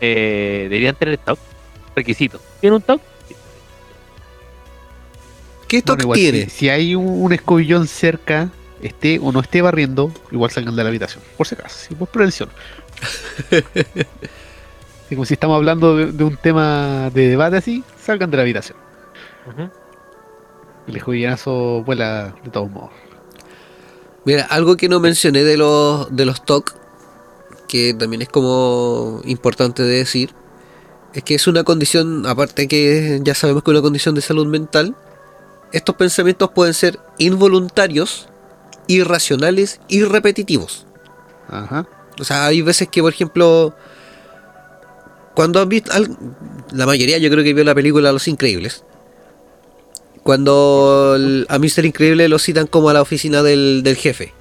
[0.01, 1.37] Eh, deberían tener stock.
[1.95, 2.39] requisito.
[2.61, 3.01] ¿Tiene un TOC?
[5.69, 6.43] ¿Qué Bueno, toque igual, tiene?
[6.45, 8.49] Si, si hay un, escobillón cerca,
[8.81, 11.23] esté o no esté barriendo, igual salgan de la habitación.
[11.37, 12.49] Por si acaso, sí, por prevención.
[15.07, 18.43] Sí, como si estamos hablando de, de un tema de debate así, salgan de la
[18.43, 18.77] habitación.
[20.85, 22.91] El escobillonazo vuela de todos modos.
[24.23, 26.75] Mira, algo que no mencioné de los, de los TOC,
[27.67, 30.29] que también es como importante de decir,
[31.15, 34.45] es que es una condición, aparte que ya sabemos que es una condición de salud
[34.45, 34.95] mental,
[35.71, 38.27] estos pensamientos pueden ser involuntarios,
[38.87, 40.85] irracionales y repetitivos.
[41.49, 41.87] Ajá.
[42.19, 43.75] O sea, hay veces que, por ejemplo,
[45.35, 45.91] cuando han visto,
[46.71, 48.83] la mayoría yo creo que vio la película Los Increíbles,
[50.23, 51.85] cuando el- a Mr.
[51.85, 54.33] Increíble lo citan como a la oficina del, del jefe,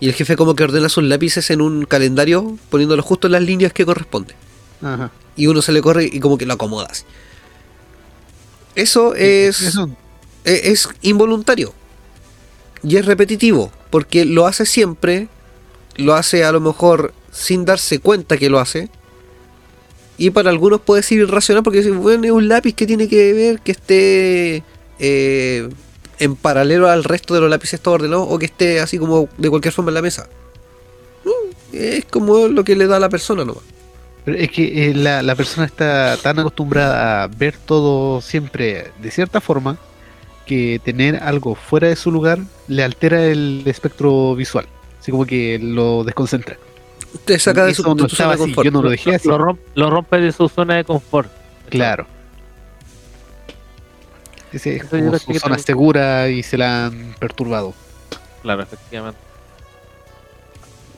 [0.00, 3.42] y el jefe como que ordena sus lápices en un calendario, poniéndolos justo en las
[3.42, 4.36] líneas que corresponden,
[4.82, 5.10] Ajá.
[5.36, 7.04] y uno se le corre y como que lo acomoda así.
[8.74, 9.90] Eso es Eso,
[10.44, 11.72] es involuntario
[12.82, 15.28] y es repetitivo porque lo hace siempre,
[15.96, 18.88] lo hace a lo mejor sin darse cuenta que lo hace.
[20.16, 23.60] Y para algunos puede ser irracional porque bueno, es un lápiz que tiene que ver
[23.60, 24.64] que esté
[24.98, 25.68] eh,
[26.18, 29.48] en paralelo al resto de los lápices todo ordenado o que esté así como de
[29.50, 30.28] cualquier forma en la mesa.
[31.24, 33.62] Mm, Es como lo que le da a la persona nomás.
[34.24, 39.10] pero es que eh, la, la persona está tan acostumbrada a ver todo siempre de
[39.10, 39.78] cierta forma
[40.48, 44.66] que tener algo fuera de su lugar le altera el espectro visual.
[45.00, 46.56] Así como que lo desconcentra.
[47.24, 48.64] Te saca de, su, Eso no de zona de así, confort.
[48.64, 49.28] yo no lo dejé así.
[49.28, 51.30] Lo, romp- lo rompe de su zona de confort.
[51.70, 52.06] Claro.
[54.52, 57.74] Es como su zona segura y se la han perturbado.
[58.42, 59.20] Claro, efectivamente.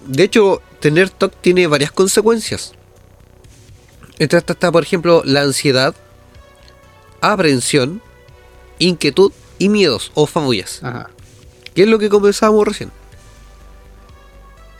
[0.07, 2.73] De hecho, tener TOC tiene varias consecuencias.
[4.19, 5.95] Entre estas está, por ejemplo, la ansiedad,
[7.21, 8.01] aprensión,
[8.79, 10.83] inquietud y miedos o fobias.
[10.83, 11.09] Ajá.
[11.75, 12.91] Que es lo que conversábamos recién.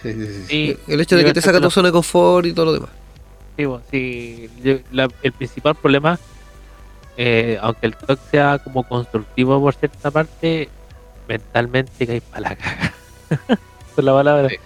[0.03, 2.65] Sí, sí, sí, El hecho de que te saca tu zona de confort y todo
[2.67, 2.91] lo demás.
[3.57, 6.19] Sí, bueno, sí, yo- la- el principal problema,
[7.19, 10.69] eh, aunque el TOC sea como constructivo por cierta parte,
[11.29, 12.95] mentalmente caes para la caga.
[13.49, 13.59] Esa
[13.99, 14.49] es la palabra.
[14.49, 14.57] Sí.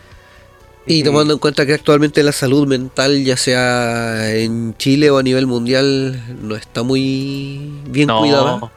[0.87, 5.23] Y tomando en cuenta que actualmente la salud mental, ya sea en Chile o a
[5.23, 8.71] nivel mundial, no está muy bien no, cuidada.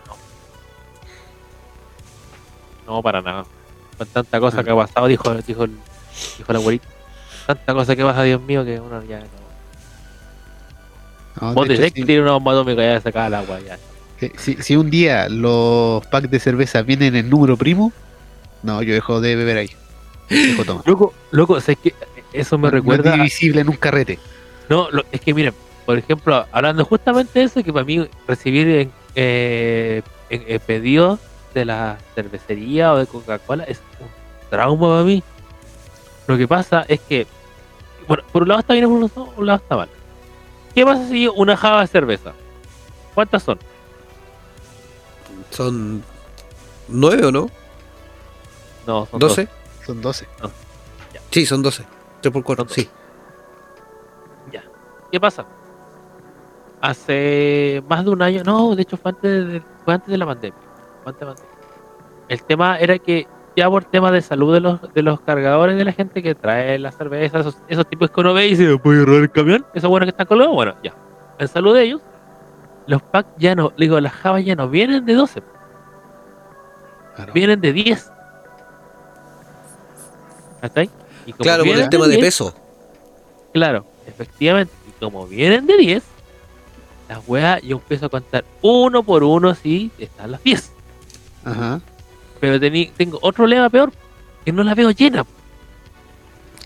[2.87, 2.95] No.
[2.95, 3.45] No, para nada.
[3.97, 5.77] Con tanta cosa que ha pasado, dijo, dijo, el-
[6.37, 6.87] dijo la abuelita.
[7.45, 9.25] Tanta cosa que pasa, Dios mío, que uno ya no.
[11.41, 13.77] No, Vos decís que tiene una bomba atómica ya sacada al agua ya.
[14.21, 17.91] eh, si, si un día los packs de cerveza vienen en número primo,
[18.63, 19.69] no, yo dejo de beber ahí.
[20.29, 20.83] Dejo tomar.
[20.87, 21.93] Loco, loco, ¿sabes qué?
[22.33, 23.13] Eso me No es recuerda.
[23.13, 24.17] divisible en un carrete.
[24.69, 25.53] No, lo- es que miren,
[25.85, 31.19] por ejemplo, hablando justamente de eso, que para mí recibir eh, en pedidos
[31.57, 34.07] de la cervecería o de Coca-Cola es un
[34.49, 35.23] trauma para mí.
[36.27, 37.25] Lo que pasa es que,
[38.07, 39.89] bueno, por un lado está bien, por un lado- por un lado está mal.
[40.75, 42.33] ¿Qué pasa si una java de cerveza?
[43.15, 43.57] ¿Cuántas son?
[45.51, 46.03] Son
[46.87, 47.49] nueve o no?
[48.85, 49.47] No, son ¿12?
[49.85, 50.27] Son 12.
[51.31, 51.83] Sí, son 12.
[52.21, 52.89] 3 por 4, Son sí.
[55.09, 55.45] ¿Qué pasa?
[56.81, 60.25] Hace más de un año, no, de hecho fue antes de, fue antes de la
[60.25, 60.59] pandemia.
[62.29, 65.85] El tema era que ya por temas de salud de los, de los cargadores de
[65.85, 69.03] la gente que trae las cervezas, esos, esos tipos que uno ve y dice, ¿puede
[69.03, 69.65] robar el camión?
[69.73, 70.93] Esos buenos que están colgados, bueno, ya.
[71.39, 72.01] En salud de ellos,
[72.85, 75.41] los packs ya no, digo, las jabas ya no vienen de 12,
[77.15, 77.33] Claro.
[77.33, 78.11] vienen de 10.
[80.61, 80.89] ¿Hasta ahí?
[81.25, 82.53] Y como Claro, por el tema de 10, peso.
[83.53, 84.73] Claro, efectivamente.
[84.87, 86.03] Y como vienen de 10,
[87.09, 90.73] las weas yo empiezo a contar uno por uno si están las 10.
[91.51, 91.81] Ajá.
[92.39, 93.91] Pero tení- tengo otro problema peor,
[94.45, 95.25] que no las veo llenas.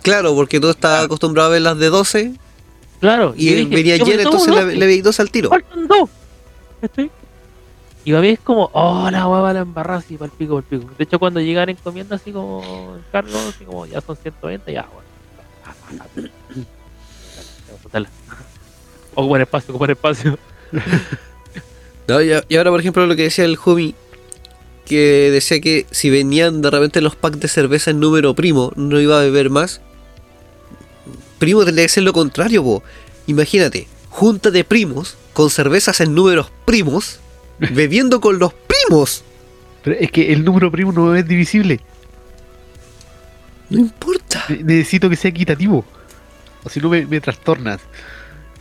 [0.01, 2.33] Claro, porque tú estás acostumbrado a ver las de 12
[2.99, 3.33] Claro.
[3.37, 5.49] y dije, venía llena, entonces le, 12, le veis 12 al tiro.
[5.49, 6.09] Faltan dos.
[6.81, 7.11] ¿Cachai?
[8.03, 10.79] Y a veces como, oh, la hueva la embarrada así, para el pico, para el
[10.81, 10.93] pico.
[10.97, 16.29] De hecho, cuando llegan encomiendas así como encargo, así como ya son 120, ya, bueno.
[17.91, 18.07] Dale.
[19.13, 20.39] Ocupa el espacio, ocupa el espacio.
[22.07, 23.93] No, y ahora, por ejemplo, lo que decía el Jumi,
[24.91, 28.99] que decía que si venían de repente los packs de cerveza en número primo, no
[29.01, 29.81] iba a beber más.
[31.39, 32.83] Primo tendría que ser lo contrario, po.
[33.27, 37.19] Imagínate, junta de primos con cervezas en números primos,
[37.59, 39.23] bebiendo con los primos.
[39.83, 41.79] Pero es que el número primo no es divisible.
[43.69, 44.45] No importa.
[44.49, 45.83] Ne- Necesito que sea equitativo.
[46.63, 47.79] O si no me, me trastornas.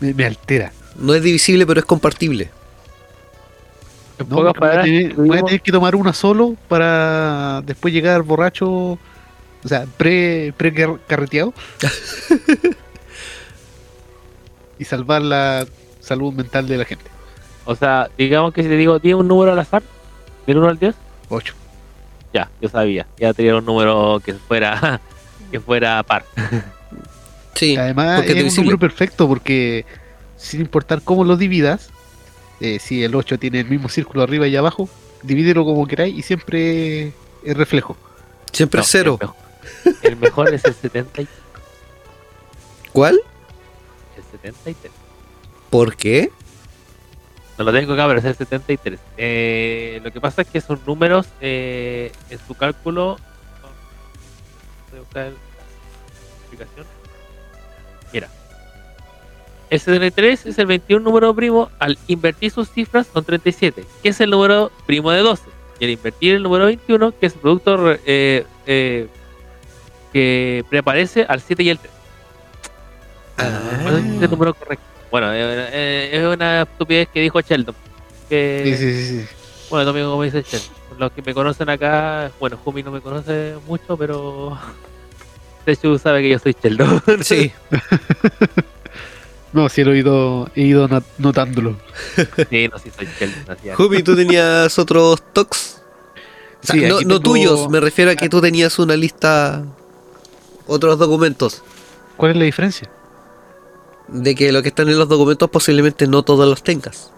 [0.00, 0.72] Me, me altera.
[0.98, 2.50] No es divisible, pero es compartible.
[4.28, 8.68] No, voy, a tener, voy a tener que tomar una solo para después llegar borracho,
[8.70, 8.98] o
[9.64, 11.52] sea, pre, pre car- carreteado.
[14.78, 15.66] y salvar la
[16.00, 17.04] salud mental de la gente.
[17.64, 19.82] o sea, digamos que si te digo, ¿tiene un número al azar?
[20.46, 20.94] ¿Del 1 al 10?
[21.28, 21.54] 8.
[22.32, 23.06] Ya, yo sabía.
[23.18, 25.00] Ya tenía un número que fuera
[25.50, 26.24] que fuera par.
[27.54, 29.84] Sí, Además, es un número perfecto porque
[30.36, 31.90] sin importar cómo lo dividas,
[32.60, 34.88] eh, si el 8 tiene el mismo círculo arriba y abajo,
[35.22, 37.08] divídelo como queráis y siempre
[37.44, 37.96] es reflejo.
[38.52, 39.18] Siempre No, es cero.
[39.20, 41.28] El mejor, el mejor es el 70 y-
[42.92, 43.20] ¿Cuál?
[44.16, 44.92] el 73.
[45.70, 46.30] ¿Por qué?
[47.58, 48.98] No lo tengo acá, pero es el 73.
[49.18, 53.18] Eh, lo que pasa es que son números eh, en su cálculo.
[54.90, 55.32] Voy a buscar la
[56.40, 56.86] explicación.
[59.70, 59.76] Mira.
[59.76, 61.70] El 73 es el 21 número primo.
[61.78, 65.44] Al invertir sus cifras son 37, que es el número primo de 12.
[65.78, 69.06] Y al invertir el número 21, que es el producto eh, eh,
[70.12, 71.92] que preaparece al 7 y el 3.
[73.84, 74.84] No sé si es el número correcto.
[75.10, 77.74] Bueno, eh, eh, es una estupidez que dijo Sheldon.
[78.28, 79.28] Que, Sí, sí, sí, sí.
[79.70, 80.80] Bueno, también como dice Sheldon.
[80.98, 84.58] Los que me conocen acá, bueno, Jumi no me conoce mucho, pero
[85.64, 87.02] Techu sabe que yo soy Sheldon.
[87.22, 87.52] Sí.
[89.52, 91.76] No, sí lo he ido, he ido not- notándolo.
[92.50, 95.82] sí, no, sí soy ¿tú tenías otros tocs?
[96.62, 98.94] O sea, Sí, no, aquí no tengo- tuyos, me refiero a que tú tenías una
[98.96, 99.64] lista,
[100.66, 101.62] otros documentos.
[102.16, 102.88] ¿Cuál es la diferencia?
[104.08, 107.12] De que lo que están en los documentos posiblemente no todos los tengas.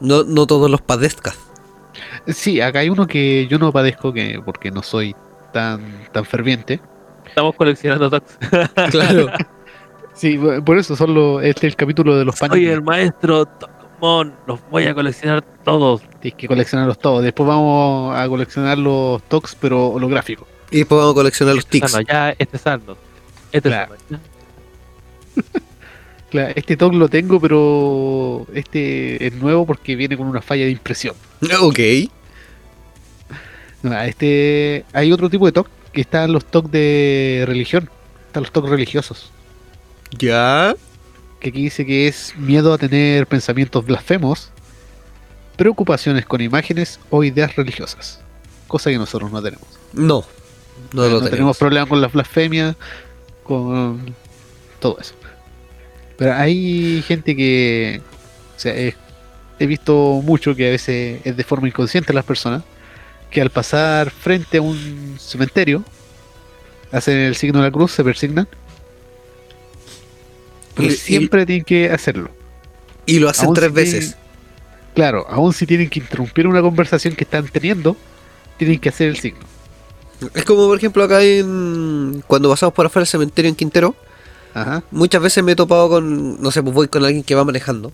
[0.00, 1.36] No, no todos los padezcas.
[2.28, 5.14] Sí, acá hay uno que yo no padezco que porque no soy
[5.52, 6.80] tan tan ferviente.
[7.26, 8.38] Estamos coleccionando tocs.
[8.90, 9.26] Claro.
[10.14, 12.72] Sí, por eso son los, este es el capítulo de los Soy paneles.
[12.74, 13.48] el maestro.
[14.46, 16.02] Los voy a coleccionar todos.
[16.20, 17.22] Tienes que coleccionarlos todos.
[17.22, 20.46] Después vamos a coleccionar los tocs, pero holográficos.
[20.72, 21.92] y después vamos a coleccionar los Este tics.
[21.92, 22.96] sano, ya, este sano.
[23.52, 23.94] Este Claro.
[24.08, 24.20] sano.
[26.30, 30.70] Claro, este toc lo tengo, pero este es nuevo porque viene con una falla de
[30.70, 31.14] impresión.
[31.60, 31.78] Ok.
[33.82, 37.90] No, Este, hay otro tipo de toc que están los tocs de religión.
[38.28, 39.30] Están los tocs religiosos.
[40.18, 40.74] Ya.
[41.40, 44.50] Que aquí dice que es miedo a tener pensamientos blasfemos,
[45.56, 48.20] preocupaciones con imágenes o ideas religiosas.
[48.68, 49.66] Cosa que nosotros no tenemos.
[49.92, 50.24] No.
[50.92, 51.30] No, lo no tenemos.
[51.30, 52.76] tenemos problema con las blasfemias,
[53.42, 54.14] con
[54.80, 55.14] todo eso.
[56.16, 58.00] Pero hay gente que,
[58.56, 62.62] o sea, he visto mucho que a veces es de forma inconsciente las personas,
[63.30, 65.84] que al pasar frente a un cementerio,
[66.92, 68.46] hacen el signo de la cruz, se persignan,
[70.74, 72.30] pero Y- y- siempre tienen que hacerlo.
[73.06, 73.98] Y lo hacen Aún tres si veces.
[74.00, 74.16] tienen-
[74.94, 77.96] claro, aún si tienen que interrumpir una conversación que están teniendo,
[78.58, 79.40] tienen que hacer el signo.
[80.34, 82.22] Es como por ejemplo acá en.
[82.28, 83.96] Cuando pasamos por afuera del cementerio en Quintero.
[84.54, 84.84] Ajá.
[84.92, 86.40] Muchas veces me he topado con.
[86.40, 87.92] No sé, pues voy con alguien que va manejando.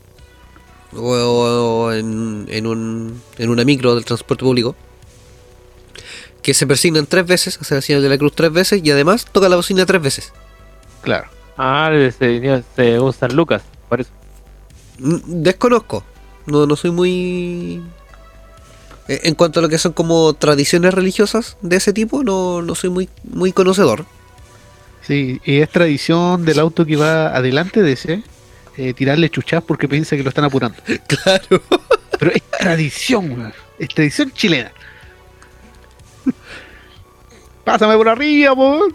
[0.94, 4.76] O, o en, en, un, en una micro del transporte público.
[6.42, 9.26] Que se persignan tres veces, hace la señal de la cruz tres veces y además
[9.30, 10.32] toca la bocina tres veces.
[11.02, 11.28] Claro.
[11.58, 14.10] Ah, se, se usan Lucas, por eso.
[14.98, 16.04] Mm, Desconozco.
[16.46, 17.82] No, no soy muy.
[19.08, 22.74] eh, En cuanto a lo que son como tradiciones religiosas de ese tipo, no, no
[22.74, 24.06] soy muy, muy conocedor.
[25.02, 28.22] Sí, y es tradición del auto que va adelante de ese
[28.76, 30.78] eh, tirarle chuchas porque piensa que lo están apurando.
[31.06, 31.62] Claro.
[32.18, 33.54] Pero es tradición, weón.
[33.78, 34.72] Es tradición chilena.
[37.64, 38.88] Pásame por arriba, po.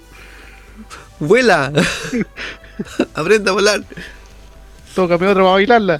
[1.20, 1.72] ¡Vuela!
[3.14, 3.84] Aprenda a volar.
[4.96, 5.98] Tócame otra para bailarla.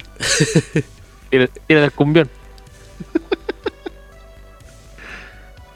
[1.30, 2.28] Tira, el cumbión.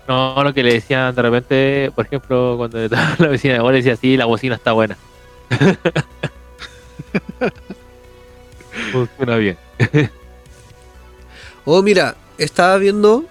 [0.06, 3.76] No, lo que le decían de repente, por ejemplo, cuando estaba la vecina de abuela
[3.76, 4.96] decía, sí, la bocina está buena.
[8.92, 9.58] Funciona bien.
[11.64, 13.26] Oh, mira, estaba viendo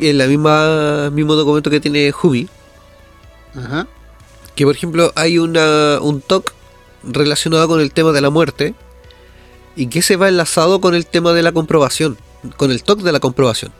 [0.00, 2.48] en la misma mismo documento que tiene Jumi,
[3.54, 3.86] Ajá.
[4.58, 6.52] Que por ejemplo hay una un TOC
[7.04, 8.74] relacionado con el tema de la muerte
[9.76, 12.18] y que se va enlazado con el tema de la comprobación,
[12.56, 13.70] con el TOC de la comprobación.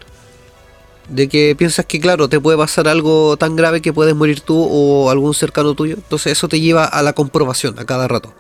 [1.09, 4.57] De que piensas que claro, te puede pasar algo tan grave que puedes morir tú
[4.71, 8.33] o algún cercano tuyo, entonces eso te lleva a la comprobación a cada rato.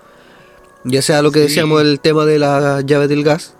[0.84, 1.46] Ya sea lo que Sí.
[1.48, 3.54] decíamos el tema de la llave del gas,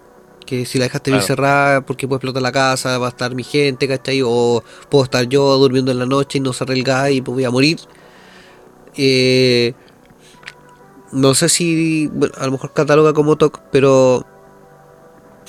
[0.47, 1.27] que si la dejaste bien Claro.
[1.27, 4.23] cerrada porque puede explotar la casa, va a estar mi gente, ¿cachai?
[4.25, 7.35] O puedo estar yo durmiendo en la noche y no cerré el gas y pues
[7.35, 7.81] voy a morir.
[8.97, 9.75] Eh,
[11.13, 14.27] no sé si bueno, a lo mejor cataloga como TOC, pero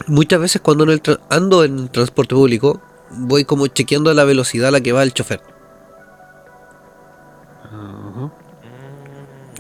[0.08, 2.82] muchas veces cuando en el tra- ando en transporte público
[3.12, 5.42] voy como chequeando la velocidad a la que va el chofer.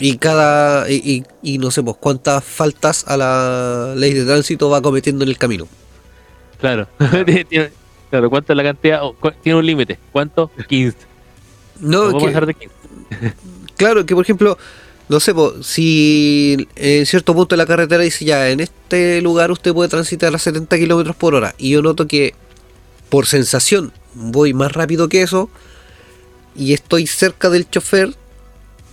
[0.01, 0.89] Y cada.
[0.89, 1.23] Y, y-
[1.55, 5.37] y no sé, pues cuántas faltas a la ley de tránsito va cometiendo en el
[5.37, 5.67] camino.
[6.59, 6.87] Claro.
[7.49, 7.71] Tiene-
[8.09, 9.01] claro, ¿cuánto es la cantidad?
[9.03, 9.13] Oh,
[9.43, 9.99] tiene un límite.
[10.13, 10.49] ¿Cuánto?
[10.69, 10.97] 15.
[11.81, 12.75] No, No puedo que- pasar de 15.
[13.79, 14.57] claro, que por ejemplo,
[15.07, 19.73] no sé, si en cierto punto de la carretera dice ya, en este lugar usted
[19.73, 21.55] puede transitar a 70 kilómetros por hora.
[21.57, 22.35] Y yo noto que
[23.09, 25.49] por sensación voy más rápido que eso.
[26.55, 28.13] Y estoy cerca del chofer.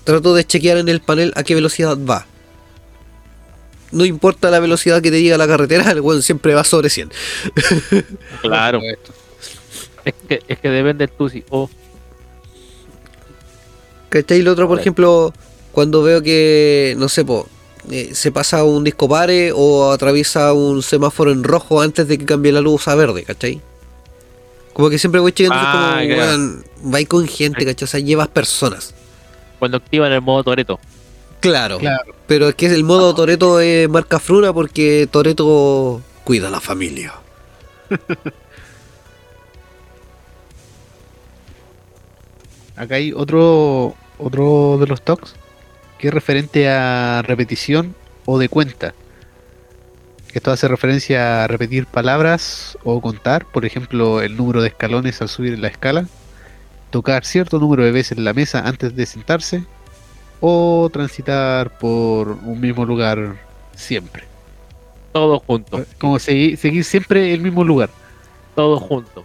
[0.04, 2.26] Trato de chequear en el panel a qué velocidad va.
[3.90, 7.10] No importa la velocidad que te diga la carretera, el weón siempre va sobre 100.
[8.40, 8.80] Claro.
[10.04, 11.42] Es que, es que depende tú si.
[11.50, 11.68] O
[14.08, 14.42] ¿Cachai?
[14.42, 15.32] Lo otro, por ejemplo,
[15.72, 17.46] cuando veo que, no sé, po,
[17.90, 22.24] eh, se pasa un disco pare o atraviesa un semáforo en rojo antes de que
[22.24, 23.60] cambie la luz a verde, ¿cachai?
[24.72, 27.84] Como que siempre voy chequeando, así Ah, como, weón, vais con gente, ¿cachai?
[27.84, 28.94] O sea, llevas personas.
[29.58, 30.78] cuando activan el modo Toreto.
[31.40, 32.14] Claro, Claro.
[32.26, 37.14] pero es que el modo Toreto es marca fruna porque Toreto cuida a la familia.
[42.76, 45.34] Acá hay otro, otro de los talks
[45.98, 47.94] que es referente a repetición
[48.26, 48.94] o de cuenta.
[50.32, 55.30] Esto hace referencia a repetir palabras o contar, por ejemplo, el número de escalones al
[55.30, 56.06] subir la escala,
[56.90, 59.64] tocar cierto número de veces la mesa antes de sentarse
[60.40, 63.36] o transitar por un mismo lugar
[63.74, 64.24] siempre.
[65.12, 65.86] Todos juntos.
[65.98, 67.88] Como seguir, seguir siempre el mismo lugar.
[68.54, 69.24] Todos juntos.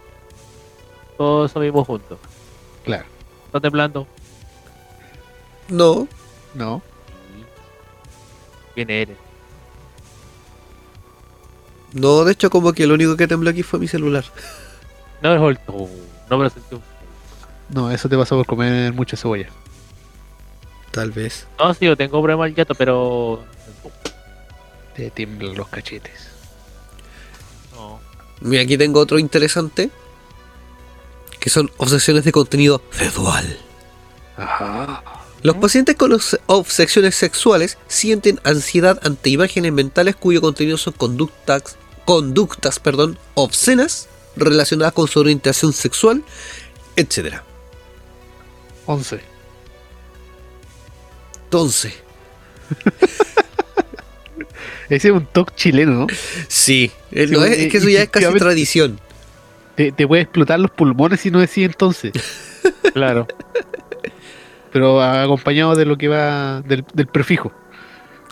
[1.18, 2.18] Todos eso mismo juntos.
[2.84, 3.11] Claro.
[3.52, 4.06] ¿Estás temblando?
[5.68, 6.08] No,
[6.54, 6.80] No.
[8.74, 9.18] ¿Quién eres?
[11.92, 14.24] no, de hecho como que lo único que tembló aquí fue mi celular.
[15.20, 15.86] No es tú.
[16.30, 16.80] No me lo sentí.
[17.68, 19.50] No, eso te pasa por comer mucha cebolla.
[20.90, 21.46] Tal vez.
[21.58, 23.44] No, sí, yo tengo problema al yato, pero.
[24.96, 26.28] Te tiemblan los cachetes.
[27.74, 28.00] No.
[28.40, 29.90] Mira, aquí tengo otro interesante.
[31.42, 33.58] Que son obsesiones de contenido sexual.
[34.36, 35.02] Ajá.
[35.42, 41.76] Los pacientes con obs- obsesiones sexuales sienten ansiedad ante imágenes mentales cuyo contenido son conductas,
[42.04, 46.22] conductas perdón, obscenas relacionadas con su orientación sexual,
[46.94, 47.40] etc.
[48.86, 49.20] 11.
[51.44, 51.92] Entonces,
[54.88, 56.06] Ese es un talk chileno, ¿no?
[56.48, 59.00] sí, eh, Sí, no, es, es que eso ya es casi tradición.
[59.76, 62.12] Te, te puede explotar los pulmones si no decís entonces.
[62.94, 63.26] Claro.
[64.72, 67.52] Pero acompañado de lo que va del, del prefijo.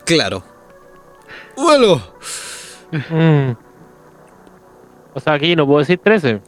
[0.05, 0.43] Claro.
[1.57, 2.03] Bueno,
[2.93, 3.53] Mm.
[5.15, 6.41] O sea, aquí no puedo decir 13.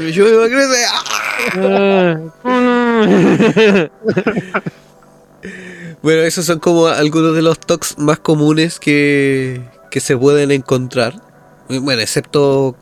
[0.12, 2.18] yo que- ¡ah!
[6.02, 11.14] Bueno, esos son como algunos de los talks más comunes que, que se pueden encontrar.
[11.68, 12.74] Bueno, excepto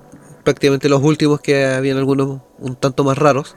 [0.48, 3.54] prácticamente los últimos que habían algunos un tanto más raros.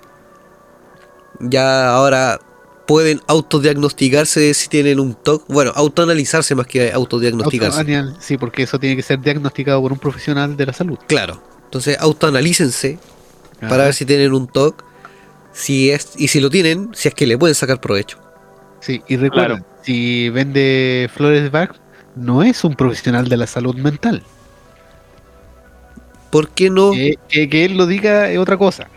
[1.39, 2.37] Ya ahora
[2.85, 5.47] pueden autodiagnosticarse si tienen un TOC.
[5.47, 7.79] Bueno, autoanalizarse más que autodiagnosticarse.
[7.79, 10.99] Autoanial, sí, porque eso tiene que ser diagnosticado por un profesional de la salud.
[11.07, 11.41] Claro.
[11.63, 12.99] Entonces autoanalícense
[13.61, 13.83] para Ajá.
[13.85, 14.83] ver si tienen un TOC.
[15.53, 18.17] Si es, y si lo tienen, si es que le pueden sacar provecho.
[18.81, 21.71] Sí, y recuerden, si vende flores Bach,
[22.17, 24.23] no es un profesional de la salud mental.
[26.31, 26.91] ¿Por qué no?
[26.91, 28.87] Que, que- que él lo diga es otra cosa,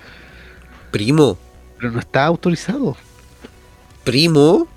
[0.91, 1.37] Primo,
[1.79, 2.97] pero no está autorizado.
[4.05, 4.69] primo.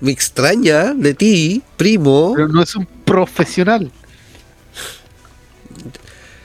[0.00, 2.32] Me extraña de ti, primo.
[2.34, 3.90] Pero no es un profesional.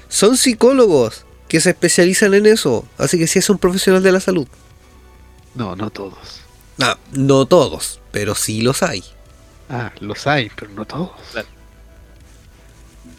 [0.09, 2.85] Son psicólogos que se especializan en eso.
[2.99, 4.47] Así que sí es un profesional de la salud.
[5.55, 6.41] No, no todos.
[6.77, 9.03] No, no todos, pero sí los hay.
[9.69, 11.09] Ah, los hay, pero no todos.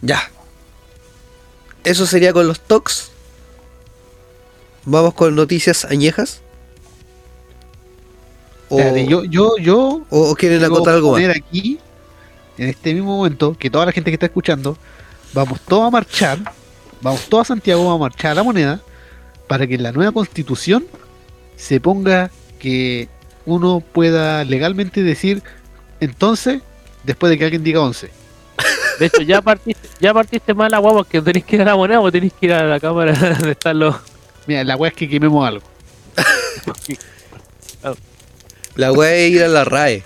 [0.01, 0.31] Ya.
[1.83, 3.11] Eso sería con los TOCs.
[4.85, 6.41] Vamos con noticias añejas.
[8.69, 11.21] O, Espérate, yo, yo, yo o- quieren quiero acotar algo más.
[11.21, 11.79] poner aquí,
[12.57, 14.77] en este mismo momento, que toda la gente que está escuchando,
[15.33, 16.39] vamos todos a marchar,
[17.01, 18.79] vamos todos a Santiago, vamos a marchar a la moneda,
[19.47, 20.85] para que en la nueva constitución
[21.55, 23.09] se ponga que
[23.45, 25.41] uno pueda legalmente decir
[25.99, 26.61] entonces,
[27.03, 28.11] después de que alguien diga 11.
[28.99, 31.75] De hecho, ya partiste, ya partiste mal la guagua que tenéis que ir a la
[31.75, 33.95] moneda o tenéis que ir a la cámara de estar los.
[34.47, 35.63] Mira, la weá es que quememos algo.
[38.75, 40.03] La wea es ir a la RAE.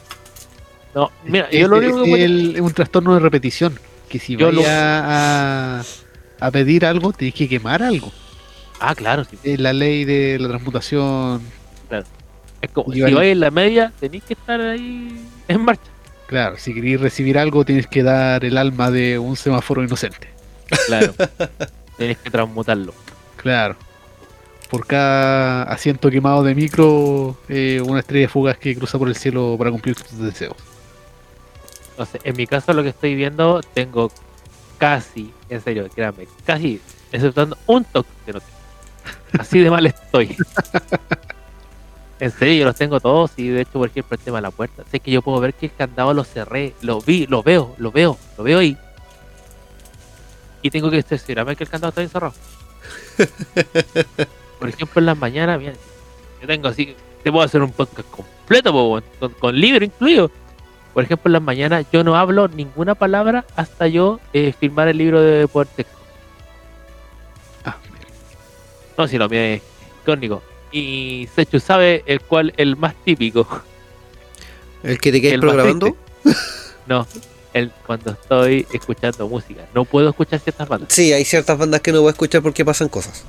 [0.95, 2.23] No, mira, Es- yo lo único que
[2.55, 3.79] es un trastorno de repetición.
[4.09, 5.81] Que si Yo lo- a,
[6.39, 8.11] a pedir algo, tienes que quemar algo.
[8.79, 9.37] Ah, claro, sí.
[9.43, 11.41] Es la ley de la transmutación.
[12.61, 15.83] Es como, si vais en la media, tenéis que estar ahí en marcha.
[16.33, 20.29] Claro, si queréis recibir algo, tienes que dar el alma de un semáforo inocente.
[20.87, 21.13] Claro.
[21.99, 22.91] tenéis que transmutarlo.
[23.35, 23.75] Claro.
[24.67, 29.57] Por cada asiento quemado de micro, eh, una estrella fugaz que cruza por el cielo
[29.59, 30.57] para cumplir tus deseos.
[31.91, 34.11] Entonces, en mi caso, lo que estoy viendo, tengo
[34.79, 36.81] casi, en serio, créanme, casi,
[37.11, 39.37] exceptuando un toque que no tengo.
[39.37, 40.35] Así de mal estoy.
[42.19, 44.51] en serio, yo los tengo todos y de hecho, por ejemplo, el tema de la
[44.51, 44.83] puerta.
[44.89, 47.91] Sé que yo puedo ver que el candado lo cerré, lo vi, lo veo, lo
[47.91, 48.77] veo, lo veo ahí.
[50.61, 52.33] Y tengo que cerciorarme que el candado está bien cerrado.
[54.59, 55.73] por ejemplo, en las mañanas, mira,
[56.41, 60.31] yo tengo así, te puedo hacer un podcast completo, po, con, con libro incluido.
[60.93, 64.97] Por ejemplo, en las mañanas yo no hablo ninguna palabra hasta yo eh, firmar el
[64.97, 65.97] libro de por texto.
[67.65, 67.77] Ah,
[68.97, 69.61] No, si lo mío es
[70.05, 70.43] crónico.
[70.73, 73.47] Y Sechu sabe el cual el más típico.
[74.83, 75.95] El que te más programando.
[76.87, 77.07] No,
[77.53, 79.61] el cuando estoy escuchando música.
[79.73, 80.91] No puedo escuchar ciertas bandas.
[80.91, 83.23] Sí, hay ciertas bandas que no voy a escuchar porque pasan cosas.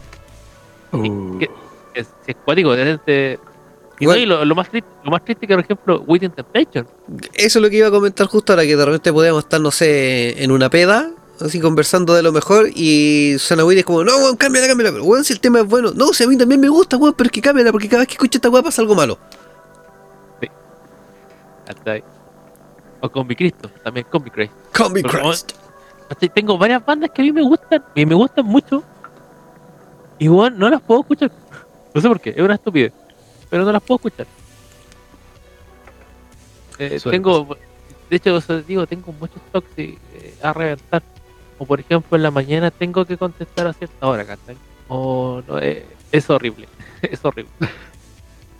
[1.38, 1.50] que-
[1.94, 3.38] Es, es cuático, es de-
[4.00, 6.32] y, Igual- no, y lo, lo más triste, lo más triste que por ejemplo Within
[6.32, 6.88] Temptation.
[7.34, 9.70] Eso es lo que iba a comentar justo ahora, que de repente podíamos estar, no
[9.70, 14.36] sé, en una peda, así conversando de lo mejor, y Willy es como, no, weón,
[14.36, 16.68] cámbiala, cámbiala, pero weón, si el tema es bueno, no, si a mí también me
[16.68, 18.94] gusta, weón, pero es que cámbiala, porque cada vez que escucho esta weá pasa algo
[18.94, 19.18] malo.
[21.66, 22.04] Hasta ahí.
[23.00, 24.52] O con mi Cristo, también con mi Christ.
[24.72, 25.52] Christ.
[26.08, 26.28] ¿Cachai?
[26.28, 28.82] Tengo varias bandas que a mí me gustan y me gustan mucho.
[30.18, 31.30] Y bueno, no las puedo escuchar.
[31.94, 32.92] No sé por qué, es una estupidez.
[33.50, 34.26] Pero no las puedo escuchar.
[36.78, 37.56] Eh, tengo,
[38.10, 41.02] de hecho, o sea, digo, tengo muchos toques eh, a reventar.
[41.58, 44.56] O por ejemplo, en la mañana tengo que contestar a cierta hora, ¿cachai?
[44.88, 46.68] O no, eh, es horrible,
[47.02, 47.50] es horrible.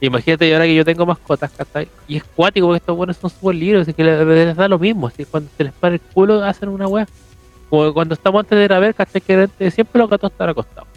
[0.01, 1.88] Imagínate ahora que yo tengo mascotas, ¿cachai?
[2.07, 4.78] Y es cuático porque estos buenos son súper libres, así que les, les da lo
[4.78, 5.07] mismo.
[5.07, 7.07] Así que cuando se les para el culo, hacen una weá.
[7.70, 9.20] Como cuando estamos antes de grabar, ¿cachai?
[9.20, 10.88] Que siempre los gatos están acostados.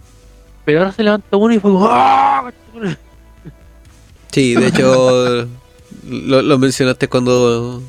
[0.65, 2.51] Pero ahora se levanta uno y fue ¡ah!
[4.31, 5.47] Sí, de hecho,
[6.09, 7.81] lo, lo mencionaste cuando,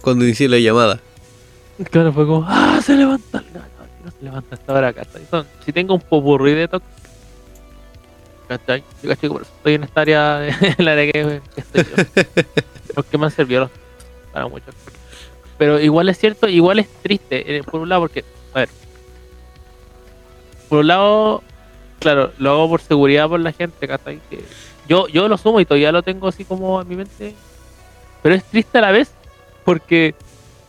[0.00, 1.00] cuando inicié la llamada.
[1.90, 2.80] Claro, fue como, ¡ah!
[2.82, 3.84] Se levanta gato.
[4.00, 5.22] y No se levanta hasta ahora, ¿cachai?
[5.30, 6.88] Son- si tengo un popurrí de toques,
[8.48, 8.82] ¿cachai?
[9.02, 10.48] Yo por eso estoy en esta área, de-
[10.78, 12.22] en la área que, que estoy yo.
[12.94, 13.70] Porque me han servido los-
[14.32, 14.66] para mucho.
[15.56, 18.24] Pero igual es cierto, igual es triste, eh, por un lado, porque,
[18.54, 18.68] a ver,
[20.68, 21.42] por un lado,
[21.98, 24.20] claro, lo hago por seguridad por la gente, ¿cachai?
[24.30, 24.44] Que
[24.88, 27.34] yo, yo lo sumo y todavía lo tengo así como en mi mente,
[28.22, 29.10] pero es triste a la vez,
[29.64, 30.14] porque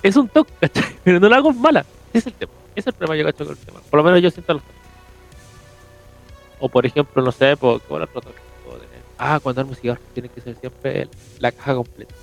[0.04, 0.52] es un toque.
[1.04, 3.46] Pero no lo hago mala, ese es el tema, ese es el problema yo cacho
[3.46, 4.64] con el tema, por lo menos yo siento los.
[6.60, 10.02] O por ejemplo, no sé, por, el otro toque, puedo tener, ah, cuando armo cigarro
[10.14, 12.14] tiene que ser siempre el- la caja completa.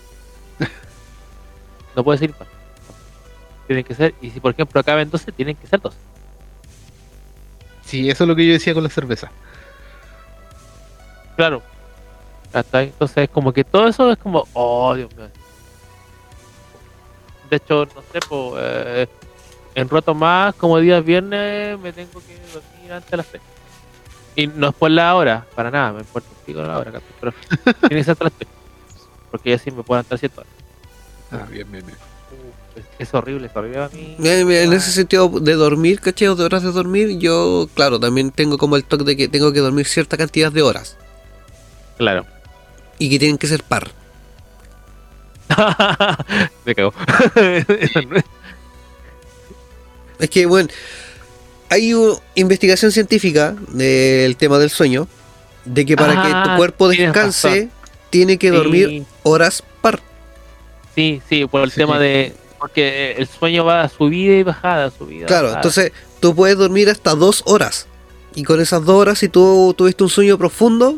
[1.95, 2.47] No puede ser impar.
[3.67, 5.97] Tienen que ser, y si por ejemplo acá ven 12, tienen que ser 12.
[7.87, 9.31] Sí, eso es lo que yo decía con la cerveza.
[11.37, 11.63] Claro.
[12.53, 12.87] Hasta ahí.
[12.89, 15.29] Entonces, como que todo eso es como, oh, Dios mío.
[17.51, 19.07] De hecho, no sé, pues, eh,
[19.75, 23.43] en roto más, como días viernes, me tengo que dormir antes de las 6.
[24.37, 27.33] Y no es por la hora, para nada, me importa un pico la hora, pero
[27.81, 28.51] tiene que ser hasta las 6.
[29.31, 30.53] Porque así me puedo estar 7 horas.
[31.31, 31.99] Ah, bien, bien, bien.
[31.99, 34.17] Uh, es, horrible, es horrible a mí.
[34.19, 36.29] En ese sentido de dormir, ¿cachai?
[36.29, 39.53] O de horas de dormir, yo, claro, también tengo como el toque de que tengo
[39.53, 40.97] que dormir cierta cantidad de horas.
[41.99, 42.27] Claro.
[42.99, 43.91] Y que tienen que ser par.
[46.65, 46.93] me cago.
[50.19, 50.69] Es- que, bueno,
[51.69, 55.09] hay una investigación científica del tema del sueño,
[55.65, 57.69] de que para que tu Ah, cuerpo descanse,
[58.11, 59.05] tiene que dormir Sí.
[59.25, 60.01] horas par.
[60.95, 61.77] Sí, sí, por el Sí.
[61.77, 62.35] tema de.
[62.59, 65.27] Porque el sueño va a subida y bajada, subida.
[65.27, 65.59] Claro, bajada.
[65.61, 67.87] entonces tú puedes dormir hasta dos horas.
[68.35, 70.97] Y con esas dos horas, si tú tuviste un sueño profundo,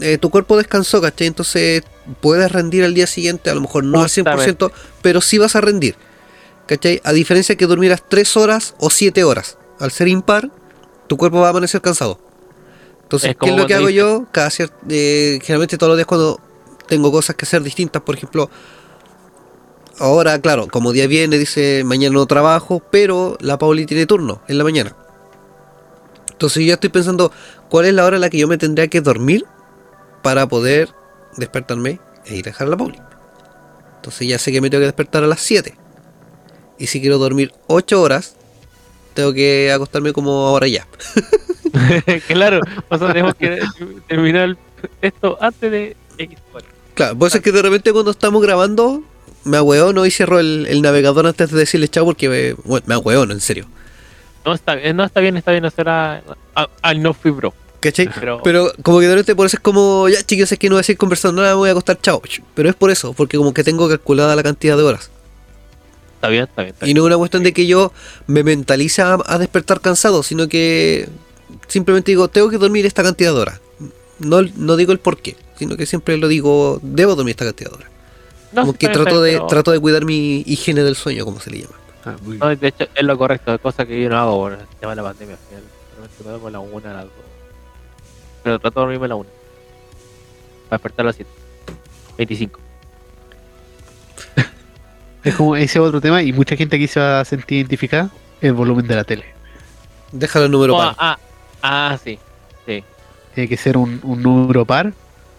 [0.00, 1.26] eh, tu cuerpo descansó, ¿cachai?
[1.26, 1.82] Entonces
[2.20, 4.72] puedes rendir al día siguiente, a lo mejor no al 100%,
[5.02, 5.96] pero sí vas a rendir.
[6.66, 7.00] ¿Cachai?
[7.04, 9.58] A diferencia que durmieras tres horas o siete horas.
[9.78, 10.50] Al ser impar,
[11.08, 12.20] tu cuerpo va a amanecer cansado.
[13.02, 14.26] Entonces, Es ¿qué es lo que hago yo?
[14.30, 16.40] Cada cier- eh, generalmente todos los días cuando
[16.86, 18.50] tengo cosas que hacer distintas, por ejemplo,
[19.98, 24.58] ahora, claro, como día viene, dice mañana no trabajo, pero la Pauli tiene turno en
[24.58, 24.96] la mañana.
[26.30, 27.32] Entonces yo ya estoy pensando
[27.68, 29.44] cuál es la hora en la que yo me tendría que dormir
[30.22, 30.88] para poder
[31.36, 32.98] despertarme e ir a dejar la Pauli.
[33.96, 35.74] Entonces ya sé que me tengo que despertar a las 7.
[36.78, 38.36] Y si quiero dormir 8 horas,
[39.14, 40.86] tengo que acostarme como ahora ya.
[42.26, 43.60] claro, o sea, tenemos que
[44.08, 44.56] terminar
[45.02, 46.66] esto antes de X hora.
[46.94, 49.02] Claro, puede ser que de repente cuando estamos grabando
[49.44, 53.14] me no y cierro el, el navegador antes de decirle chao porque me, bueno, me
[53.14, 53.66] no, en serio.
[54.44, 56.22] No está, bien, no está bien, está bien hacer a,
[56.82, 57.52] al no fibro.
[57.80, 58.10] ¿Cachai?
[58.14, 60.74] Pero, Pero, como que de repente por eso es como, ya chicos, es que no
[60.74, 62.22] voy a seguir conversando nada, me voy a acostar, chao.
[62.54, 65.10] Pero es por eso, porque como que tengo calculada la cantidad de horas.
[66.14, 66.74] Está bien, está bien.
[66.82, 67.92] y no es una cuestión de que yo
[68.26, 71.08] me mentalice a, despertar cansado, sino que
[71.66, 73.60] simplemente digo, tengo que dormir esta cantidad de horas.
[74.18, 77.70] No, no digo el por qué, sino que siempre lo digo, debo dormir esta cantidad
[77.70, 77.90] de horas.
[78.54, 81.76] como que trato de, trato de cuidar mi higiene del sueño, como se le llama.
[82.04, 84.66] Ah, no, de hecho, es lo correcto, es cosa que yo no hago por el
[84.78, 85.38] tema de la pandemia.
[86.18, 87.29] me duermo a la una, a las dos.
[88.42, 89.28] Pero trato de dormirme a la una.
[90.68, 91.30] Para despertar a las 7.
[92.16, 92.60] 25.
[95.22, 98.10] Es como ese otro tema y mucha gente aquí se va a sentir identificada
[98.40, 99.24] el volumen de la tele.
[100.12, 100.96] Déjalo el número oh, par.
[100.98, 101.18] Ah,
[101.62, 102.18] ah, sí.
[102.66, 102.82] sí.
[103.34, 104.94] Tiene que ser un, un número par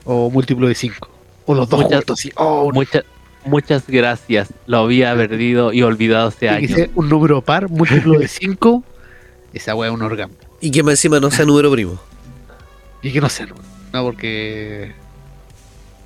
[0.06, 1.10] o múltiplo de 5.
[1.46, 2.30] O los dos muchas, juntos.
[2.36, 3.04] Oh, muchas,
[3.44, 4.54] muchas gracias.
[4.68, 6.70] Lo había perdido y olvidado hace Tiene años.
[6.70, 8.84] Que ser un número par, múltiplo de 5.
[9.54, 10.36] Esa wea es un orgasmo.
[10.62, 12.00] Y que encima no sea número primo.
[13.02, 13.48] Y que no sea.
[13.94, 14.94] No, porque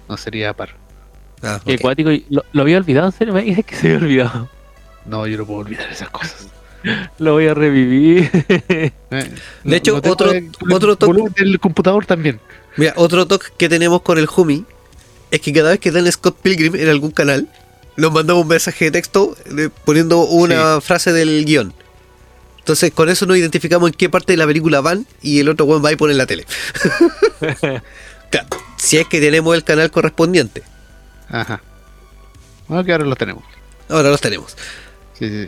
[0.07, 0.69] no sería par.
[1.41, 1.59] Ah,
[2.29, 3.33] lo, había olvidado, ¿en serio?
[3.33, 4.49] Me dices que se había olvidado.
[5.05, 6.47] No, yo no puedo olvidar esas cosas.
[7.19, 8.29] lo voy a revivir.
[9.11, 9.31] Eh,
[9.63, 10.31] de hecho, otro,
[10.71, 11.41] otro toque.
[11.41, 12.39] del computador también.
[12.75, 14.65] Mira, otro toque que tenemos con el Humi
[15.31, 17.47] es que cada vez que dan Scott Pilgrim en algún canal,
[17.95, 21.73] nos mandamos un mensaje de texto eh, poniendo una frase del guion.
[22.65, 25.67] Entonces, con eso nos identificamos en qué parte de la película van y el otro
[25.67, 26.47] one va y pone en la tele.
[28.31, 30.63] claro, si es que tenemos el canal correspondiente.
[31.29, 31.61] Ajá.
[32.67, 33.43] Bueno, que ahora los tenemos.
[33.87, 34.57] Ahora los tenemos.
[35.13, 35.47] Sí, sí.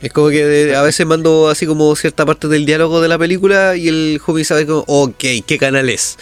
[0.00, 3.76] Es como que a veces mando así como cierta parte del diálogo de la película
[3.76, 6.18] y el joven sabe como, ok, ¿qué canal es?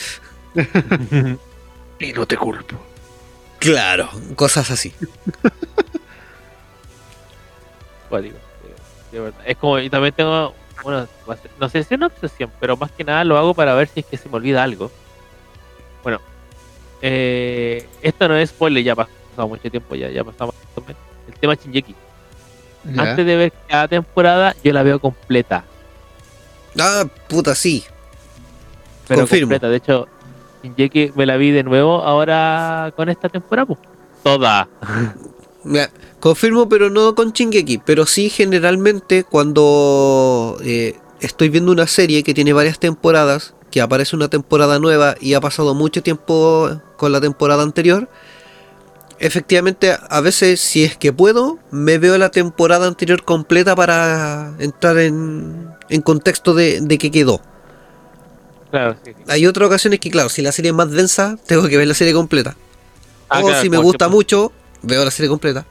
[1.99, 2.77] y no te culpo.
[3.59, 4.93] Claro, cosas así.
[9.47, 11.07] es como, y también tengo, bueno,
[11.61, 14.01] no sé si es una obsesión, pero más que nada lo hago para ver si
[14.01, 14.91] es que se me olvida algo.
[16.03, 16.21] Bueno,
[17.01, 20.55] eh, esto no es spoiler, ya pasado mucho tiempo, ya, ya pasamos
[21.29, 21.95] el tema Shinjeki.
[22.97, 25.65] Antes de ver cada temporada, yo la veo completa.
[26.81, 27.85] Ah, puta, sí.
[29.07, 29.45] Pero Confirmo.
[29.45, 30.09] completa, de hecho,
[30.63, 33.79] Shinjeki me la vi de nuevo ahora con esta temporada, pues.
[34.23, 34.69] Toda.
[36.23, 37.79] confirmo, pero no con Shingeki.
[37.79, 44.15] Pero sí, generalmente, cuando eh, estoy viendo una serie que tiene varias temporadas, que aparece
[44.15, 48.09] una temporada nueva y ha pasado mucho tiempo con la temporada anterior,
[49.19, 54.99] efectivamente a veces si es que puedo, me veo la temporada anterior completa para entrar
[54.99, 57.41] en, en contexto de, de qué quedó.
[59.27, 61.95] Hay otras ocasiones que, claro, si la serie es más densa, tengo que ver la
[61.95, 62.57] serie completa.
[63.29, 64.53] Ah, o si me gusta mucho,
[64.83, 65.67] veo la serie completa.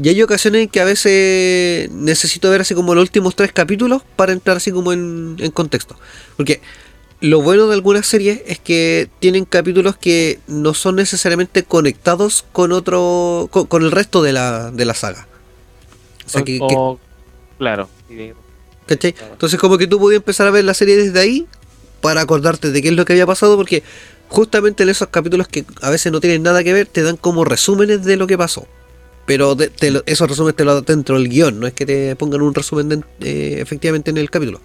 [0.00, 4.32] Y hay ocasiones que a veces necesito ver así como los últimos tres capítulos para
[4.32, 5.96] entrar así como en, en contexto.
[6.36, 6.60] Porque
[7.22, 12.72] lo bueno de algunas series es que tienen capítulos que no son necesariamente conectados con
[12.72, 15.28] otro con, el resto de la, de la saga.
[16.26, 16.58] O sea que,
[17.58, 17.88] claro.
[18.88, 21.46] Entonces como que tú podías empezar a ver la serie desde ahí
[22.00, 23.84] para acordarte de qué es lo que había pasado porque
[24.28, 27.44] justamente en esos capítulos que a veces no tienen nada que ver te dan como
[27.44, 28.66] resúmenes de lo que pasó.
[29.24, 29.56] Pero
[30.06, 33.04] esos resúmenes te lo dan dentro del guion, no es que te pongan un resumen
[33.20, 34.60] eh, efectivamente en el capítulo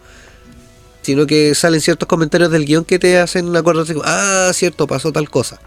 [1.08, 5.30] sino que salen ciertos comentarios del guion que te hacen acordarte, ah, cierto, pasó tal
[5.30, 5.58] cosa.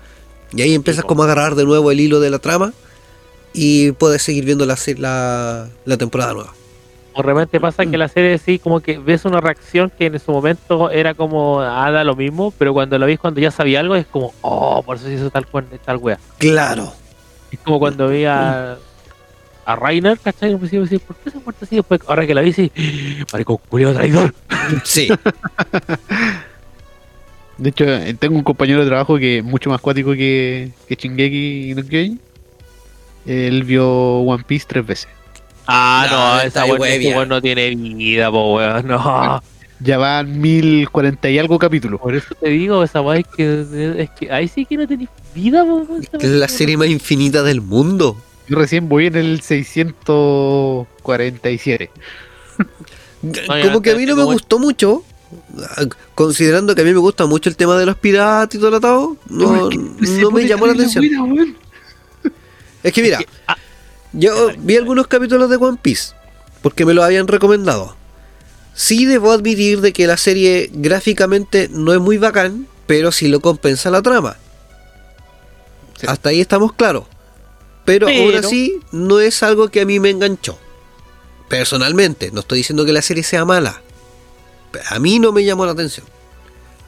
[0.52, 2.74] Y ahí empiezas como a agarrar de nuevo el hilo de la trama
[3.54, 4.76] y puedes seguir viendo la,
[5.86, 6.52] la, temporada nueva.
[7.14, 10.30] O realmente pasa que la serie sí, como que ves una reacción que en su
[10.30, 13.94] momento era como, ah, da lo mismo, pero cuando la ves cuando ya sabía algo
[13.96, 15.46] es como, oh, por eso se hizo tal,
[15.86, 16.18] tal wea.
[16.36, 16.92] Claro.
[17.50, 18.76] Es como cuando vi a,
[19.64, 20.56] a Rainer, ¿cachai?
[20.56, 21.76] ¿por qué se ha muerto así?
[21.76, 22.72] Después, ahora que la vi, sí,
[23.32, 24.34] marico, culiado traidor.
[24.84, 25.08] Sí.
[27.58, 30.94] De hecho, eh, tengo un compañero de trabajo que es mucho más cuático que, que
[30.94, 32.20] Shingeki no Kyojin.
[33.26, 33.88] Él vio
[34.20, 35.08] One Piece tres veces.
[35.66, 39.42] Ah, no, esa weón no tiene vida, po weón, no.
[39.82, 42.00] Ya van mil cuarenta y algo capítulos.
[42.00, 45.08] Por eso te digo, esa weón es que, es que ahí sí que no tenés
[45.34, 45.64] vida,
[46.18, 48.16] Es la serie más infinita del mundo.
[48.48, 51.90] Yo recién voy en el 647.
[53.62, 55.04] Como que a mí no me gustó mucho,
[56.14, 58.76] considerando que a mí me gusta mucho el tema de los piratas y todo lo
[58.78, 61.04] atado, no, no me llamó la atención.
[62.82, 63.56] Es que mira, ah,
[64.12, 66.14] yo vi algunos capítulos de One Piece
[66.62, 67.94] porque me lo habían recomendado.
[68.74, 73.40] Sí debo admitir de que la serie gráficamente no es muy bacán, pero sí lo
[73.40, 74.36] compensa la trama.
[76.00, 76.06] Sí.
[76.08, 77.04] Hasta ahí estamos claros.
[77.84, 80.58] Pero, aún Pero- así no es algo que a mí me enganchó.
[81.48, 83.82] Personalmente, no estoy diciendo que la serie sea mala.
[84.88, 86.06] A mí no me llamó la atención.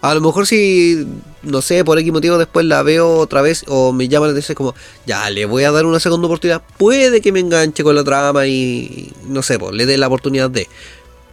[0.03, 1.07] A lo mejor si,
[1.43, 4.55] no sé, por X motivo después la veo otra vez o me llama la atención
[4.55, 4.75] como,
[5.07, 6.63] ya, le voy a dar una segunda oportunidad.
[6.77, 10.51] Puede que me enganche con la trama y, no sé, pues le dé la oportunidad
[10.51, 10.69] de.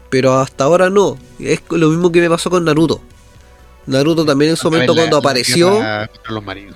[0.09, 1.17] Pero hasta ahora no.
[1.39, 3.01] Es lo mismo que me pasó con Naruto.
[3.85, 5.81] Naruto también en su momento La- cuando la apareció...
[6.29, 6.75] los marinos.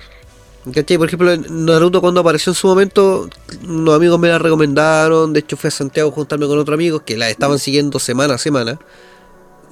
[0.72, 0.96] ¿Cachai?
[0.96, 3.28] Por ejemplo, Naruto cuando apareció en su momento,
[3.68, 5.32] unos amigos me la recomendaron.
[5.32, 8.34] De hecho, fui a Santiago a juntarme con otros amigos que la estaban siguiendo semana
[8.34, 8.78] a semana.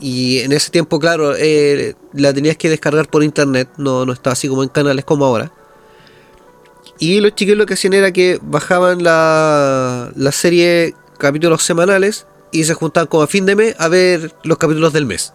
[0.01, 4.33] Y en ese tiempo, claro, eh, la tenías que descargar por internet, no, no estaba
[4.33, 5.53] así como en canales como ahora.
[6.99, 12.65] Y los chicos lo que hacían era que bajaban la, la serie capítulos semanales y
[12.65, 15.33] se juntaban como a fin de mes a ver los capítulos del mes.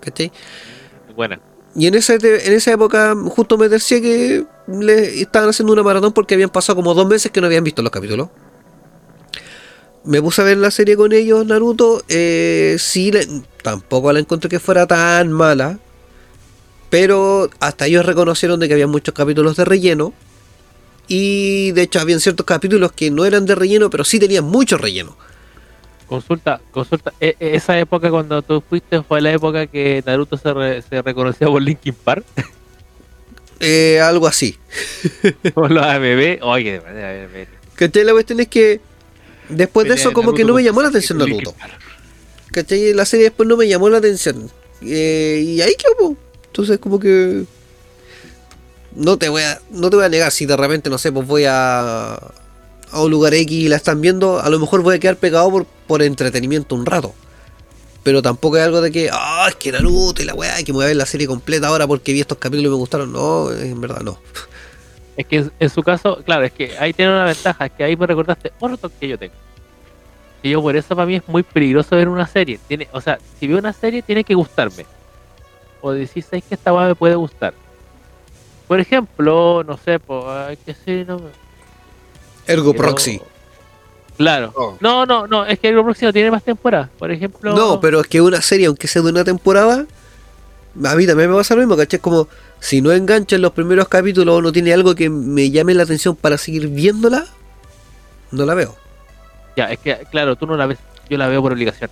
[0.00, 0.32] ¿Cachai?
[1.14, 1.40] buena.
[1.76, 6.12] Y en esa, en esa época justo me decía que le estaban haciendo una maratón
[6.12, 8.28] porque habían pasado como dos meses que no habían visto los capítulos.
[10.04, 12.02] Me puse a ver la serie con ellos, Naruto.
[12.08, 13.10] Eh, sí,
[13.62, 15.78] tampoco la encontré que fuera tan mala.
[16.90, 20.14] Pero hasta ellos reconocieron de que había muchos capítulos de relleno.
[21.08, 24.78] Y de hecho habían ciertos capítulos que no eran de relleno, pero sí tenían mucho
[24.78, 25.16] relleno.
[26.08, 27.12] Consulta, consulta.
[27.20, 31.02] e- e- esa época cuando tú fuiste fue la época que Naruto se, re- se
[31.02, 32.24] reconocía por Linkin Park.
[33.60, 34.56] Eh, algo así.
[35.54, 36.38] por los ABB.
[36.42, 38.04] Oye, de ¿Cachai?
[38.04, 38.80] La cuestión es que
[39.48, 41.54] después de eso como que no me llamó la atención Naruto.
[42.52, 42.94] ¿Cachai?
[42.94, 44.50] La serie después no me llamó la atención.
[44.82, 46.16] Eh, y ahí quedó.
[46.46, 47.44] Entonces como que...
[48.94, 51.26] No te voy a, no te voy a negar si de repente, no sé, pues
[51.26, 52.18] voy a,
[52.92, 55.50] a un lugar X y la están viendo, a lo mejor voy a quedar pegado
[55.50, 57.14] por, por entretenimiento un rato.
[58.02, 60.76] Pero tampoco es algo de que, ah, es que Naruto y la weá, que me
[60.76, 63.12] voy a ver la serie completa ahora porque vi estos capítulos y me gustaron.
[63.12, 64.18] No, en verdad no.
[65.16, 67.96] Es que en- su caso, claro, es que ahí tiene una ventaja, es que ahí
[67.96, 69.34] me recordaste otro que yo tengo.
[70.42, 72.60] Y yo por eso para mí es muy peligroso ver una serie.
[72.68, 74.86] Tiene, o sea, si veo una serie tiene que gustarme.
[75.80, 77.52] O decir, ¿sabes que esta weá me puede gustar?
[78.68, 81.20] Por ejemplo, no sé, pues, qué serie no
[82.48, 83.20] Ergo pero- Proxy.
[84.16, 84.52] Claro.
[84.56, 84.76] Oh.
[84.80, 86.88] No, no, no, es que el Proxy no tiene más temporadas.
[86.98, 87.54] Por ejemplo.
[87.54, 89.86] No, pero es que una serie, aunque sea de una temporada,
[90.84, 91.98] a mí también me pasa lo mismo, ¿cachai?
[91.98, 92.26] Es como,
[92.58, 95.84] si no engancha en los primeros capítulos o no tiene algo que me llame la
[95.84, 97.26] atención para seguir viéndola,
[98.32, 98.74] no la veo.
[99.56, 100.78] Ya, es que, claro, tú no la ves.
[101.08, 101.90] Yo la veo por obligación.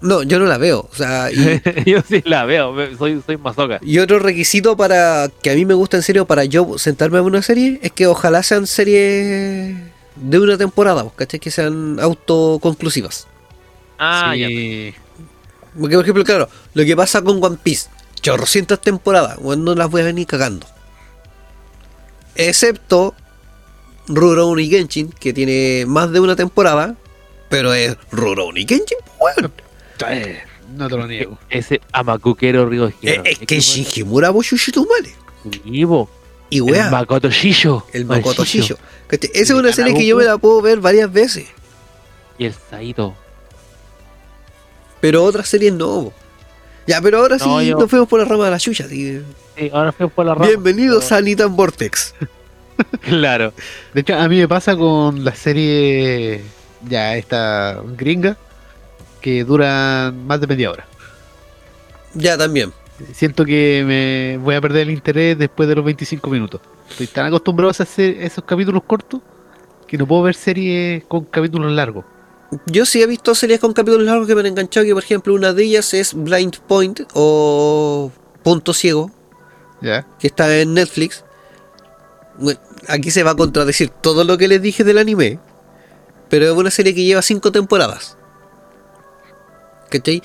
[0.00, 0.88] No, yo no la veo.
[0.90, 3.78] O sea, y, yo sí la veo, soy, soy masoca.
[3.82, 7.22] y otro requisito para que a mí me gusta en serio para yo sentarme a
[7.22, 9.76] una serie es que ojalá sean series
[10.16, 11.40] de una temporada, ¿cachai?
[11.40, 13.26] Que sean autoconclusivas.
[13.98, 14.48] Ah, ya.
[14.48, 14.94] Sí.
[15.78, 17.88] Porque, por ejemplo, claro, lo que pasa con One Piece,
[18.20, 20.66] chorrocientas temporadas, bueno, no las voy a venir cagando.
[22.34, 23.14] Excepto
[24.08, 26.96] Rurouni Genshin, que tiene más de una temporada,
[27.48, 29.50] pero es Rurouni Genshin, bueno.
[30.08, 30.42] Eh,
[30.76, 31.38] No te lo niego.
[31.48, 35.06] Ese amacuquero Río Es, es que Shinjimura Boshushitumal.
[35.64, 36.08] Vivo.
[36.50, 37.86] Y El wea, Makoto Shisho.
[37.92, 38.74] el Makoto Shisho.
[38.74, 38.78] Shisho.
[39.08, 39.30] ¿Cachai?
[39.34, 41.46] Esa es una serie que yo me la puedo ver varias veces,
[42.38, 43.14] Y el Saito.
[45.00, 46.12] pero otras series no.
[46.86, 48.84] Ya, pero ahora No, sí yo- nos fuimos por la rama de la chucha.
[48.84, 49.20] así.
[49.56, 50.46] Sí, ahora fue por la rama.
[50.46, 52.14] Bienvenidos a Nitan Vortex.
[53.00, 53.54] Claro.
[53.94, 56.42] De hecho, a mí me pasa con la serie
[56.86, 58.36] ya esta gringa
[59.26, 60.86] que duran más de media hora.
[62.14, 62.72] Ya, también.
[63.12, 66.60] Siento que me voy a perder el interés después de los 25 minutos.
[66.88, 69.20] Estoy tan acostumbrado a hacer esos capítulos cortos
[69.88, 72.04] que no puedo ver series con capítulos largos.
[72.66, 75.34] Yo sí he visto series con capítulos largos que me han enganchado, que por ejemplo
[75.34, 78.12] una de ellas es Blind Point o
[78.44, 79.10] Punto Ciego,
[79.82, 80.06] ¿Ya?
[80.20, 81.24] que está en Netflix.
[82.38, 85.40] Bueno, aquí se va a contradecir todo lo que les dije del anime,
[86.28, 88.15] pero es una serie que lleva cinco temporadas.
[89.90, 90.22] ¿Cachai?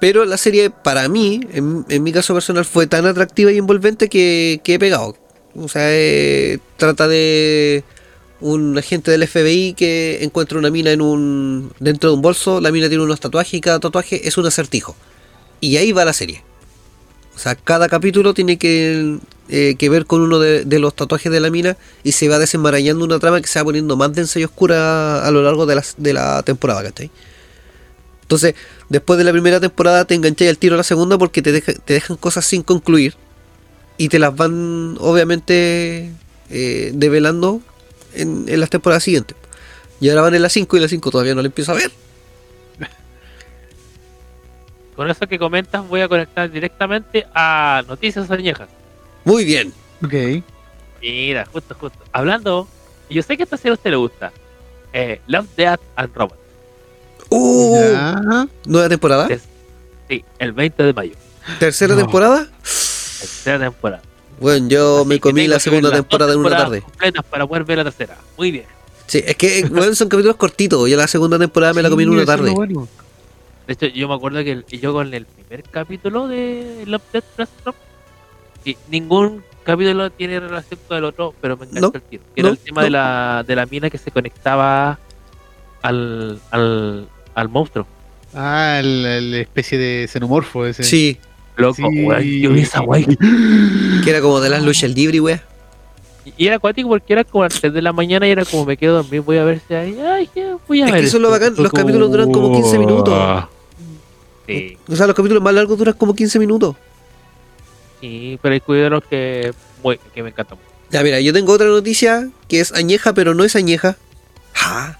[0.00, 4.60] Pero la serie para mí, en, mi caso personal, fue tan atractiva y envolvente que,
[4.64, 5.14] he pegado.
[5.54, 7.84] O sea, eh, trata de
[8.40, 12.72] un agente del FBI que encuentra una mina en un dentro de un bolso, la
[12.72, 14.96] mina tiene unos tatuajes y cada tatuaje es un acertijo.
[15.60, 16.42] Y ahí va la serie.
[17.34, 19.18] O sea, cada capítulo tiene que,
[19.50, 22.38] eh, que ver con uno de, de los tatuajes de la mina y se va
[22.38, 25.74] desenmarañando una trama que se va poniendo más densa y oscura a lo largo de
[25.74, 27.10] la, de la temporada, ¿cachai?
[28.22, 28.54] Entonces,
[28.90, 31.72] después de la primera temporada te enganché al tiro a la segunda porque te, deja-
[31.72, 33.14] te dejan cosas sin concluir
[33.96, 36.10] y te las van, obviamente,
[36.50, 37.60] eh, develando
[38.14, 39.36] en, en las temporadas siguientes.
[40.00, 41.90] Y ahora van en la 5 y la 5 todavía no la empiezo a ver.
[44.96, 48.68] Con eso que comentas, voy a conectar directamente a Noticias Añejas.
[49.24, 49.72] Muy bien.
[50.04, 50.42] Ok.
[51.00, 51.98] Mira, justo, justo.
[52.12, 52.68] Hablando,
[53.08, 54.32] yo sé que esta serie a usted le gusta.
[54.92, 56.39] Eh, Love, Death and Robots.
[57.30, 58.46] Uh, Ya.
[58.66, 59.28] nueva temporada.
[60.08, 61.12] Sí, el 20 de mayo.
[61.58, 62.00] Tercera No.
[62.00, 62.46] temporada.
[62.62, 64.02] Tercera temporada.
[64.40, 66.82] Bueno, yo Así me comí la segunda temporada en una tarde.
[66.82, 68.16] completas para poder ver la tercera.
[68.36, 68.64] Muy bien.
[69.06, 70.88] Sí, es que bueno, son capítulos cortitos.
[70.88, 72.50] Yo la segunda temporada me la comí en una tarde.
[72.52, 72.88] bueno.
[73.66, 77.24] De hecho, yo me acuerdo que el- yo con el primer capítulo de Love, Death
[77.64, 77.78] Robots,
[78.64, 82.22] y ningún capítulo tiene relación con el otro, pero me encantó No, el tiro.
[82.34, 84.98] Que Era el tema de, la, de la mina que se conectaba
[85.82, 87.08] al, al,
[87.40, 87.86] al monstruo.
[88.34, 90.82] Ah, el, el especie de xenomorfo ese.
[90.84, 91.18] Sí,
[91.56, 91.82] Loco, Sí.
[92.04, 93.04] weón, yo vi esa guay.
[94.04, 95.42] que era como de las luchas libre, wea.
[96.36, 98.64] Y era acuático porque era como a las 3 de la mañana y era como
[98.64, 99.98] me quedo dormido, voy a ver si hay.
[99.98, 101.00] Ay, ya, voy a Es ver.
[101.00, 103.44] que eso es lo bacán, los capítulos duran como 15 minutos.
[104.46, 106.76] Sí, O sea, los capítulos más largos duran como 15 minutos.
[108.00, 109.52] sí, pero hay cuidados que,
[110.14, 110.58] que me encantan.
[110.90, 113.96] Ya, mira, yo tengo otra noticia que es añeja, pero no es añeja.
[114.54, 114.98] Ja.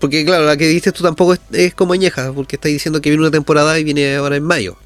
[0.00, 3.10] Porque, claro, la que dijiste tú tampoco es, es como añeja, porque estáis diciendo que
[3.10, 4.76] viene una temporada y viene ahora en mayo.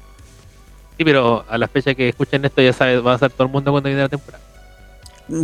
[0.97, 3.53] Sí, pero a la fecha que escuchen esto ya sabes, va a ser todo el
[3.53, 4.43] mundo cuando viene la temporada.
[5.27, 5.43] Mm.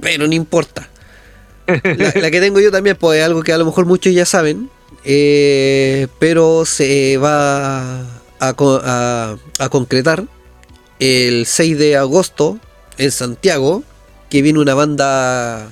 [0.00, 0.88] Pero no importa.
[1.66, 4.24] La, la que tengo yo también, pues es algo que a lo mejor muchos ya
[4.24, 4.68] saben,
[5.04, 8.06] eh, pero se va a,
[8.40, 10.24] a- a concretar
[10.98, 12.58] el 6 de agosto
[12.98, 13.84] en Santiago,
[14.28, 15.68] que viene una banda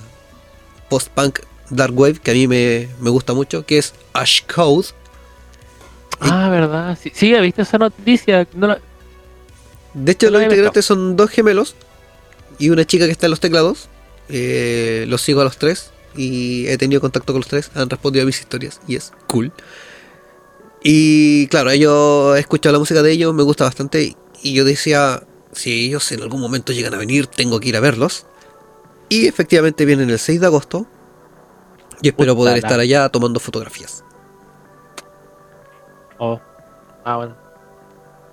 [0.89, 4.89] post-punk dark wave que a mí me, me gusta mucho, que es Ash Code.
[6.21, 6.99] Ah, verdad.
[7.01, 8.47] Sí, sí, ¿viste esa noticia?
[8.55, 8.81] No la-
[9.95, 11.75] De hecho, No los integrantes son dos gemelos
[12.59, 13.89] y una chica que está en los teclados.
[14.29, 17.71] Eh, los sigo a los tres y he tenido contacto con los tres.
[17.75, 19.53] Han respondido a mis historias y es cool.
[20.83, 24.17] Y claro, ellos he escuchado la música de ellos, me gusta bastante.
[24.43, 25.23] Y yo decía,
[25.53, 28.27] si ellos en algún momento llegan a venir, tengo que ir a verlos.
[29.09, 30.87] Y efectivamente vienen el 6 de agosto.
[32.03, 34.05] Y espero Puta poder la- estar allá tomando fotografías.
[36.19, 36.41] Oh.
[37.05, 37.37] Ah, bueno.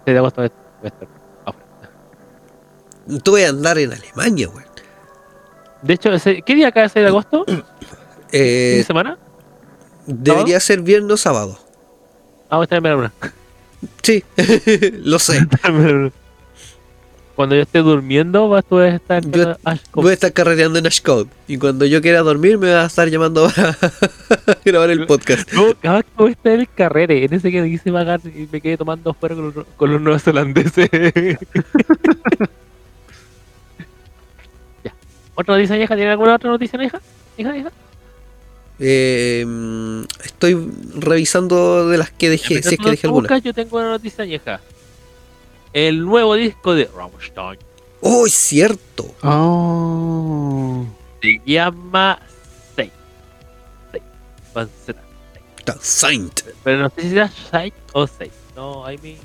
[0.05, 1.07] 6 de agosto voy a- voy estar
[1.45, 3.21] afuera.
[3.23, 4.65] Tú vas a andar en Alemania, güey.
[5.81, 6.09] De hecho,
[6.45, 7.45] ¿qué día cae el 6 de agosto?
[7.47, 7.63] ¿Fin
[8.31, 9.17] Eh, de semana?
[10.07, 11.57] debería ser viernes o sábado.
[12.49, 13.13] Ah, voy a estar en Verona.
[14.03, 14.23] Sí,
[15.03, 15.39] lo sé.
[17.35, 20.79] Cuando yo esté durmiendo, vas tú a estar en Yo- Ash Voy a estar carreteando
[20.79, 21.27] en Ashcode.
[21.47, 23.77] Y cuando yo quiera dormir, me va a estar llamando para
[24.65, 25.51] grabar el podcast.
[25.51, 28.47] No, cada que voy a estar en el carrete, en ese que quise pagar y
[28.49, 30.89] me quedé tomando afuera con los, con los neozelandeses.
[34.83, 34.93] ya.
[35.35, 35.95] ¿Otra noticia vieja?
[35.95, 37.01] ¿Tiene alguna otra noticia vieja?
[37.37, 37.71] ¿Hija, hija?
[38.79, 43.23] Eh, mm, estoy revisando de las que dejé, si es que dejé alguna.
[43.23, 44.61] buscas, yo tengo una noticia vieja.
[45.75, 47.59] El nuevo disco de Rammstein
[47.99, 49.13] ¡Oh, es cierto!
[49.23, 50.85] Oh.
[51.21, 52.17] se llama
[52.77, 52.93] Saint.
[53.91, 54.97] Saint.
[55.57, 56.41] Está Saint.
[56.63, 58.31] Pero no sé si era Saint o Saint.
[58.55, 59.17] No, ahí me...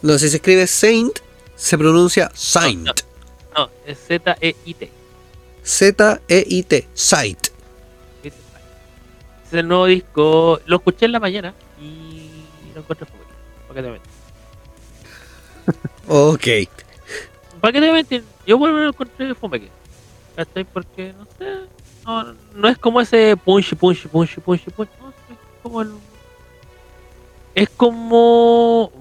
[0.00, 1.18] No, si se escribe Saint,
[1.56, 2.86] se pronuncia Saint.
[2.86, 2.92] No,
[3.56, 4.88] No, es Z-E-I-T.
[5.64, 6.88] Z-E-I-T.
[6.94, 7.48] Saint.
[8.22, 10.60] Es el nuevo disco.
[10.66, 12.30] Lo escuché en la mañana y
[12.74, 13.08] lo encontré
[16.06, 16.38] fome.
[16.38, 16.66] ¿Para qué te?
[16.66, 17.60] Ok.
[17.60, 18.24] ¿Para qué te mentir?
[18.46, 19.68] Yo vuelvo lo encontré fome.
[20.36, 20.64] ¿Cachai?
[20.64, 21.68] Porque no sé.
[22.04, 24.90] No, no es como ese punch, punch, punch, punch, punch.
[25.00, 25.90] No, es como el.
[27.54, 28.92] Es como.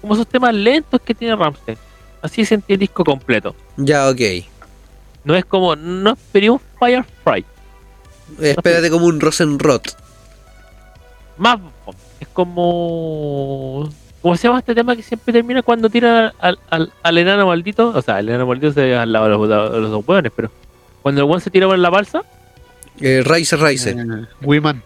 [0.00, 1.78] Como esos temas lentos que tiene Ramstein.
[2.22, 3.54] Así sentí el disco completo.
[3.76, 4.20] Ya, ok.
[5.22, 5.76] No es como.
[5.76, 7.44] No esperé un Firefly.
[8.40, 9.96] Espérate como un Rosenrot.
[11.36, 11.58] más
[12.20, 13.88] es como
[14.22, 17.88] ¿cómo se llama este tema que siempre termina cuando tira al, al, al enano maldito?
[17.94, 19.30] O sea, el enano maldito se ve al lado de
[19.78, 20.50] los, dos hueones, pero
[21.02, 22.22] cuando el buen se tira por la balsa,
[23.00, 23.96] Eh, Riser, Riser.
[23.98, 24.82] Eh, Wiman.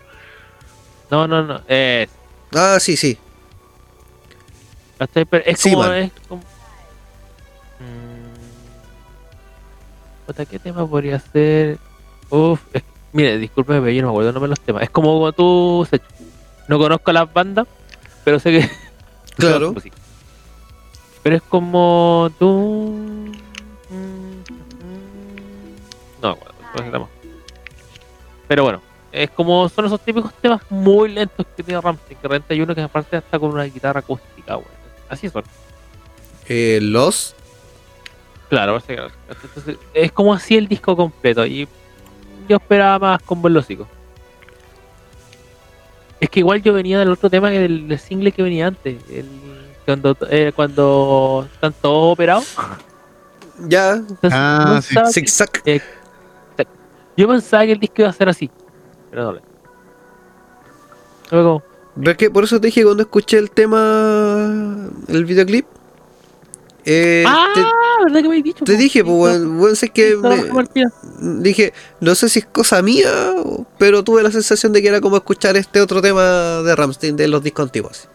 [1.11, 1.61] no, no, no,
[2.57, 3.19] Ah, sí, sí.
[5.45, 6.41] es Sí, como, es como
[7.81, 8.35] mm,
[10.27, 11.79] puta, ¿qué tema podría ser?
[12.31, 12.83] Uf, es-
[13.13, 14.83] mire, discúlpeme, pero yo no me acuerdo el nombre de los temas.
[14.85, 15.87] Es como cuando tú
[16.69, 17.67] no conozco las bandas,
[18.25, 18.69] pero sé que
[19.37, 19.73] Claro.
[19.73, 19.93] Pues sí.
[21.23, 23.33] Pero es como tú.
[26.23, 27.09] No, me acuerdo, ¿cómo se llama?
[28.49, 28.83] Pero bueno,
[29.13, 32.61] es como son esos típicos temas muy lentos que tiene Ramstein, que de repente hay
[32.61, 34.69] uno que aparte está con una guitarra acústica, weón.
[35.09, 35.45] Así son.
[36.49, 37.35] Eh, los.
[38.51, 41.45] Claro, parece que- entonces, es como así el disco completo.
[41.47, 41.67] Y
[42.49, 43.55] yo esperaba más con buen.
[46.25, 48.97] Es que igual yo venía del otro tema que del, del single que venía antes.
[49.11, 49.27] El,
[49.85, 52.55] cuando, eh, cuando están todos operados.
[53.69, 54.95] Ya, Entonces, Ah, no sí.
[54.97, 55.49] que- zigzag.
[55.65, 55.81] eh,
[57.17, 58.51] yo pensaba que el disco iba a ser así.
[59.13, 59.39] Pero no.
[61.31, 61.63] Luego,
[61.95, 65.67] ¿Ves que por eso te dije cuando escuché el tema, el videoclip?
[66.87, 67.61] Eh, ah, te,
[68.05, 68.65] ¿verdad que me habéis dicho?
[68.65, 68.79] te po?
[68.79, 73.11] dije, pues, bueno, bueno, sé que me- dije, no sé si es cosa mía,
[73.79, 76.23] pero tuve la sensación de que era como escuchar este otro tema
[76.63, 78.09] de Ramstein de los discos antiguos.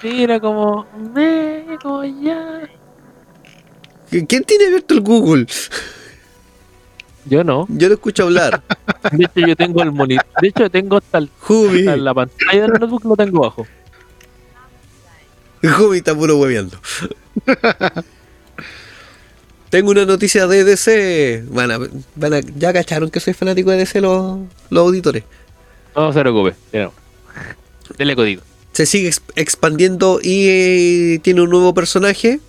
[0.00, 0.86] Sí, era como.
[1.14, 2.68] "Me, como ya".
[4.10, 5.46] ¿Quién tiene abierto el Google?
[7.24, 7.66] Yo no.
[7.68, 8.62] Yo lo escucho hablar.
[9.12, 10.24] De hecho, yo tengo el monitor.
[10.40, 13.66] De hecho, tengo hasta, el- hasta la pantalla del notebook, lo tengo bajo.
[15.78, 16.78] Jumi está puro hueveando.
[19.70, 21.44] Tengo una noticia de DC.
[21.48, 21.78] Van a-
[22.14, 24.38] van a- ya cacharon que soy fanático de DC los,
[24.70, 25.24] los auditores.
[25.94, 26.54] No se preocupe.
[26.70, 26.94] Tenemos.
[27.98, 28.42] Dele código.
[28.72, 32.40] se sigue ex- expandiendo y eh, tiene un nuevo personaje.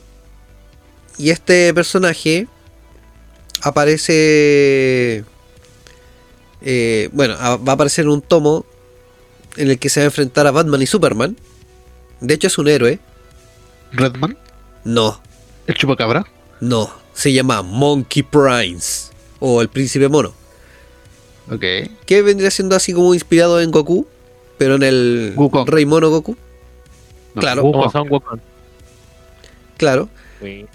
[1.17, 2.47] Y este personaje
[3.61, 5.23] aparece.
[6.61, 8.65] eh, bueno, a- va a aparecer en un tomo
[9.55, 11.35] en el que se va a enfrentar a Batman y Superman.
[12.21, 12.99] De hecho, es un héroe.
[13.91, 14.37] Redman,
[14.83, 15.21] No,
[15.67, 16.25] el chupacabra.
[16.59, 16.91] no.
[17.13, 19.11] Se llama Monkey Prince.
[19.39, 20.33] O el príncipe mono.
[21.49, 21.63] Ok.
[22.05, 24.05] Que vendría siendo así como inspirado en Goku.
[24.59, 25.67] Pero en el Wukong.
[25.67, 26.37] Rey Mono Goku.
[27.33, 27.63] No, Claro.
[27.63, 28.09] Wukong.
[28.11, 28.39] Wukong.
[29.77, 30.09] Claro.
[30.41, 30.65] Sí.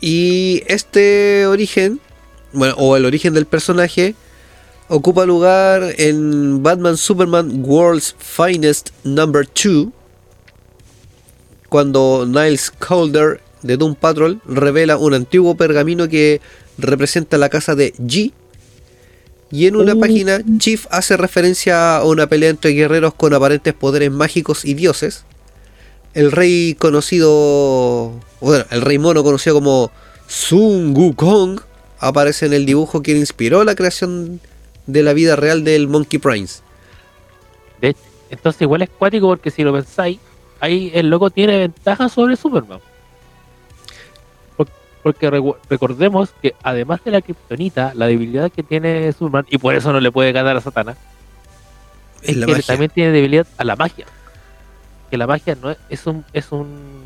[0.00, 2.00] Y este origen,
[2.52, 4.16] bueno, o el origen del personaje,
[4.88, 9.88] ocupa lugar en Batman Superman World's Finest Number 2,
[11.72, 16.42] cuando Niles Calder de Doom Patrol revela un antiguo pergamino que
[16.76, 18.30] representa la casa de G.
[19.50, 24.10] Y en una página, Chief hace referencia a una pelea entre guerreros con aparentes poderes
[24.10, 25.24] mágicos y dioses.
[26.12, 29.90] El rey conocido, bueno, el rey mono conocido como
[30.26, 31.58] Sun Wukong
[32.00, 34.40] aparece en el dibujo que inspiró la creación
[34.86, 36.60] de la vida real del Monkey Prince.
[37.80, 40.18] De hecho, entonces igual es cuático porque si lo pensáis,
[40.62, 42.78] ahí el loco tiene ventaja sobre Superman.
[44.56, 44.68] Por-
[45.02, 45.30] Porque
[45.68, 50.00] recordemos que además de la kriptonita, la debilidad que tiene Superman, y por eso no
[50.00, 50.96] le puede ganar a Satana,
[52.22, 52.66] Es la que magia.
[52.66, 54.06] también tiene debilidad a la magia.
[55.10, 57.02] Que la magia no es, es un es un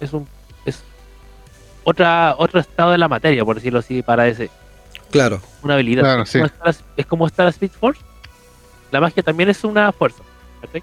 [0.00, 0.26] es un
[0.66, 0.82] es
[1.84, 4.50] otra otro estado de la materia, por decirlo así, para ese
[5.10, 6.02] Claro, una habilidad.
[6.02, 6.38] Claro, es, sí.
[6.38, 8.00] como estar, es como estar a Speed Force.
[8.90, 10.22] La magia también es una fuerza.
[10.60, 10.82] ¿cachai?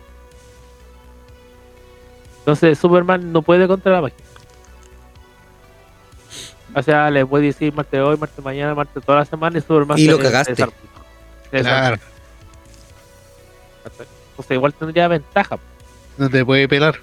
[2.48, 4.16] Entonces Superman no puede contra la magia.
[6.74, 9.98] O sea, le puede decir Marte hoy, Marte mañana, Marte toda la semana y Superman
[10.00, 10.56] Y se- lo cagaste.
[10.56, 11.98] Se Claro.
[14.30, 15.60] Entonces igual tendría ventaja.
[16.18, 16.96] No te puede pelar.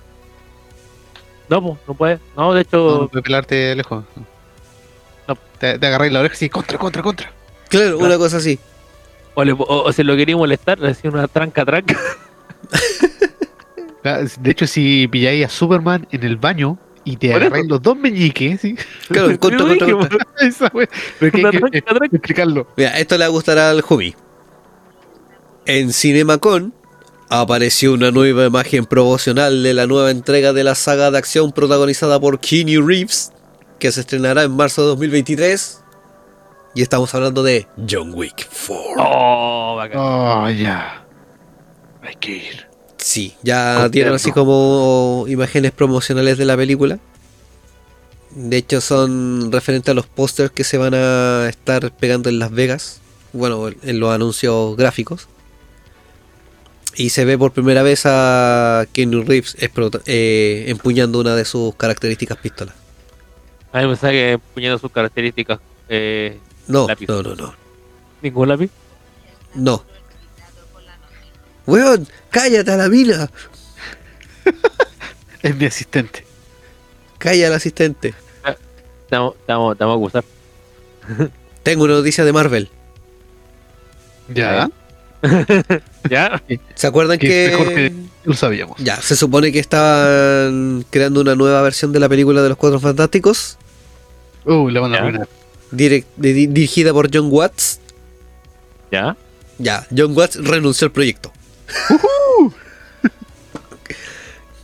[1.50, 2.20] No, po, no puede.
[2.34, 4.02] No, de hecho, no puede pelarte de lejos.
[5.28, 5.36] No.
[5.58, 7.30] Te, te agarráis la oreja y contra, contra, contra.
[7.68, 8.58] claro, una cosa así.
[9.34, 11.98] o, le- o- o si lo quería molestar, le hacía una tranca tranca.
[14.04, 18.60] De hecho, si pilláis a Superman en el baño y te agarráis los dos meñiques,
[18.60, 18.76] ¿sí?
[19.08, 20.18] Claro, contra, contra, contra.
[20.40, 21.82] Esa que hay eh,
[22.12, 22.66] explicarlo.
[22.76, 24.14] Mira, esto le va a gustar al Jumi.
[25.64, 26.74] En CinemaCon
[27.30, 32.20] apareció una nueva imagen promocional de la nueva entrega de la saga de acción protagonizada
[32.20, 33.32] por Keanu Reeves,
[33.78, 35.82] que se estrenará en marzo de 2023.
[36.74, 38.94] Y estamos hablando de John Wick 4.
[38.98, 39.98] Oh, bacán.
[39.98, 41.06] Oh, ya.
[42.02, 42.73] Hay que ir.
[43.04, 43.90] Sí, ya Confirmo.
[43.90, 46.98] tienen así como imágenes promocionales de la película.
[48.30, 52.50] De hecho, son referentes a los pósters que se van a estar pegando en Las
[52.50, 53.00] Vegas.
[53.34, 55.28] Bueno, en los anuncios gráficos.
[56.96, 59.54] Y se ve por primera vez a Keanu Reeves
[60.06, 62.74] eh, empuñando una de sus características pistolas.
[63.70, 65.58] A mí me pensaba que puñando sus características,
[65.90, 67.06] eh, No, Lápiz.
[67.06, 67.54] no, no, no.
[68.22, 68.70] ningún lápiz.
[69.54, 69.84] No.
[71.66, 73.30] Weón, cállate a la mina.
[75.42, 76.24] Es mi asistente.
[77.18, 78.14] Calla al asistente.
[79.10, 79.36] Te vamos
[79.78, 80.24] a acusar.
[81.62, 82.70] Tengo una noticia de Marvel.
[84.28, 84.70] Ya.
[86.10, 86.42] ¿Ya?
[86.74, 87.92] ¿Se acuerdan Que mejor que
[88.24, 88.78] lo sabíamos.
[88.78, 92.80] Ya, se supone que estaban creando una nueva versión de la película de los Cuatro
[92.80, 93.58] Fantásticos,
[94.46, 95.28] Uh, le van a arruinar.
[95.70, 97.80] di- dirigida por John Watts.
[98.92, 99.16] ¿Ya?
[99.58, 101.32] Ya, John Watts renunció al proyecto.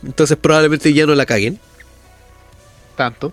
[0.03, 1.59] Entonces probablemente ya no la caguen.
[2.95, 3.31] Tanto.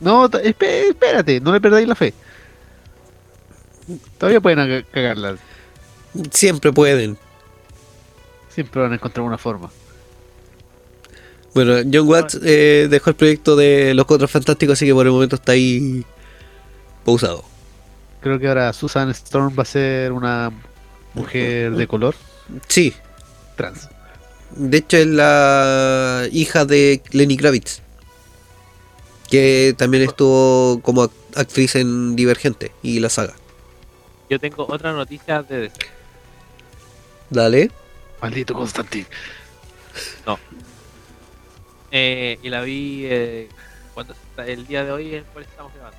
[0.00, 2.14] No, espérate, no le perdáis la fe.
[4.18, 5.36] Todavía pueden ag- cagarla.
[6.30, 7.18] Siempre pueden.
[8.48, 9.70] Siempre van a encontrar una forma.
[11.54, 15.12] Bueno, John Watts eh, dejó el proyecto de Los Cuatro Fantásticos, así que por el
[15.12, 16.04] momento está ahí
[17.04, 17.44] pausado.
[18.20, 20.52] Creo que ahora Susan Storm va a ser una
[21.14, 22.14] mujer de color
[22.68, 22.94] Sí,
[23.56, 23.88] trans.
[24.56, 27.80] de hecho es la hija de Lenny Kravitz,
[29.30, 33.34] que también estuvo como act- actriz en Divergente y la saga.
[34.28, 35.76] Yo tengo otra noticia de DC.
[37.30, 37.70] Dale.
[38.22, 39.06] Maldito Constantine.
[41.92, 43.48] Eh, y la vi eh,
[43.94, 44.14] cuando
[44.46, 45.98] el día de hoy en el cual estamos grabando.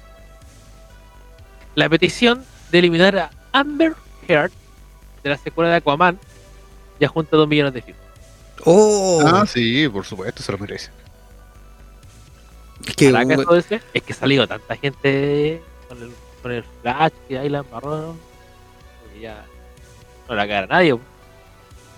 [1.76, 3.94] La petición de eliminar a Amber
[4.28, 4.52] Heard
[5.24, 6.18] de la secuela de Aquaman
[7.02, 8.04] ya junta 2 millones de firmas.
[8.64, 10.92] Oh, Ah, sí, por supuesto, se lo merece.
[12.88, 13.82] es que, ¿Hará caso de ese?
[13.94, 16.12] Es que ha salido tanta gente con el,
[16.44, 18.16] con el Flash que ahí la embarró.
[19.18, 19.44] Y ya
[20.30, 20.98] no la caga a nadie.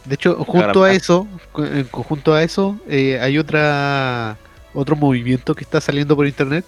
[0.05, 1.27] De hecho, junto a eso,
[1.57, 4.37] en conjunto a eso, eh, hay otra
[4.73, 6.65] otro movimiento que está saliendo por internet,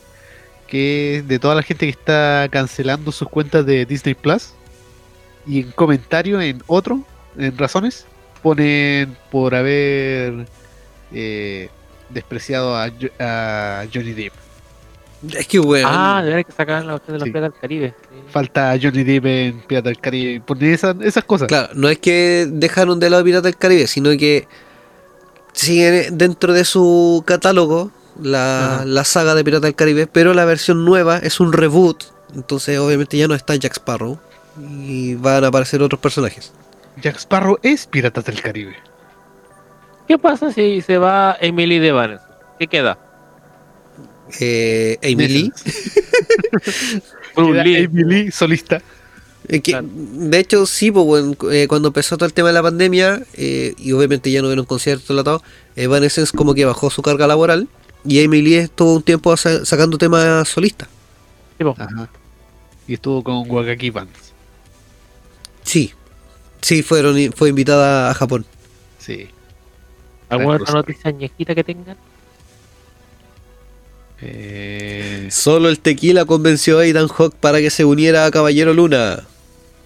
[0.68, 4.52] que es de toda la gente que está cancelando sus cuentas de Disney Plus.
[5.48, 7.02] Y en comentario, en otro,
[7.38, 8.06] en razones,
[8.46, 10.46] ponen por haber
[11.12, 11.70] eh,
[12.10, 14.34] despreciado a, Jo- a Johnny Depp.
[15.36, 17.32] es que bueno, Ah, de verdad que sacaban la opción de los Sí.
[17.32, 17.94] piratas del Caribe.
[18.00, 18.24] Sí.
[18.32, 20.42] Falta Johnny Depp en Pirata del Caribe.
[20.46, 21.48] Ponen esas, esas cosas.
[21.48, 24.48] claro, no es que dejaron de lado Pirata del Caribe, sino que
[25.54, 27.90] siguen dentro de su catálogo
[28.22, 32.04] la, la saga de Pirata del Caribe, pero la versión nueva es un reboot,
[32.36, 34.20] entonces obviamente ya no está Jack Sparrow
[34.60, 36.54] y van a aparecer otros personajes.
[37.02, 38.76] Jack Sparrow es Pirata del Caribe.
[40.08, 42.28] ¿Qué pasa si se va Emily de Vanessa?
[42.60, 42.98] ¿Qué queda?
[44.40, 44.98] Eh,
[47.36, 48.82] Bruce Queda Lee, solista.
[49.48, 49.88] Eh, que, Claro.
[49.92, 53.74] De hecho, sí, pues, bueno, eh, cuando empezó todo el tema de la pandemia, eh,
[53.78, 55.42] y obviamente ya no vieron conciertos enlatados,
[55.76, 57.68] Evanescence como que bajó su carga laboral,
[58.04, 60.88] y Emily estuvo un tiempo sa- sacando temas solistas.
[61.60, 61.66] Sí.
[62.88, 64.34] Y estuvo con Wakaki Bands.
[65.64, 65.94] Sí,
[66.66, 68.44] sí, fueron, fue invitada a Japón.
[68.98, 69.30] Sí.
[70.30, 71.96] ¿Alguna otra noticia ñejita que tengan?
[74.20, 79.24] Eh, Solo el tequila convenció a Ethan Hawke para que se uniera a Caballero Luna.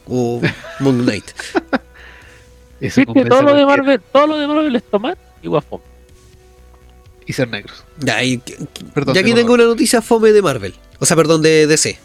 [0.07, 0.41] O
[0.79, 1.25] Moon Knight.
[2.79, 3.65] eso Sí, que compensa todo lo de.
[3.65, 5.81] Marvel, todo lo de Marvel es tomar y guafón.
[7.25, 7.83] Y ser negros.
[7.99, 8.37] Ya, y,
[8.93, 10.73] Perdón, y aquí tengo una noticia fome de Marvel.
[10.99, 11.99] O sea, perdón, de DC.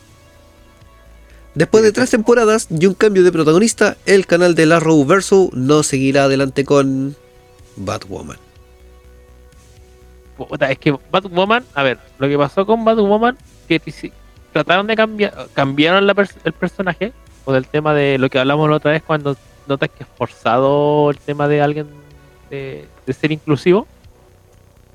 [1.55, 5.85] Después de tres temporadas y un cambio de protagonista, el canal de la Verso no
[5.85, 7.15] seguirá adelante con
[7.77, 8.39] Batwoman.
[10.69, 13.81] Es que Batwoman, a ver, lo que pasó con Batwoman, que
[14.53, 16.11] trataron de cambiar, cambiaron
[16.45, 17.13] el personaje,
[17.45, 19.37] o del tema de lo que hablamos la otra vez cuando
[19.67, 21.87] notas que es forzado el tema de alguien
[22.51, 23.87] de, ser inclusivo.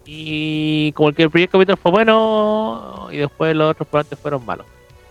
[0.06, 4.66] Y como que el primer capítulo fue bueno y después los otros probablemente fueron malos.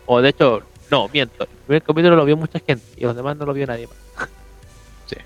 [0.06, 1.44] O de hecho, no, miento.
[1.44, 4.28] El primer capítulo lo vio mucha gente y los demás no lo vio nadie más.
[5.06, 5.16] Sí.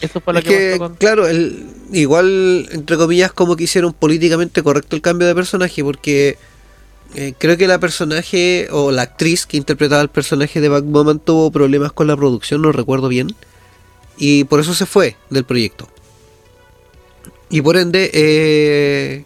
[0.00, 0.94] Eso fue lo Es que, con...
[0.96, 6.38] claro, el, igual, entre comillas, como que hicieron políticamente correcto el cambio de personaje, porque
[7.14, 11.50] eh, creo que la personaje o la actriz que interpretaba el personaje de Batwoman tuvo
[11.50, 13.34] problemas con la producción, no recuerdo bien,
[14.16, 15.88] y por eso se fue del proyecto.
[17.48, 19.24] Y por ende, eh,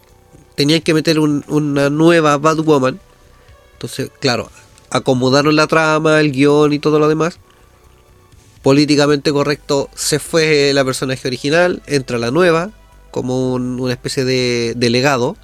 [0.54, 2.98] tenían que meter un- una nueva Batwoman.
[3.74, 4.50] Entonces, claro,
[4.94, 7.38] acomodaron la trama, el guion y todo lo demás
[8.62, 12.70] políticamente correcto se fue la personaje original, entra la nueva,
[13.10, 15.36] como un- una especie de delegado.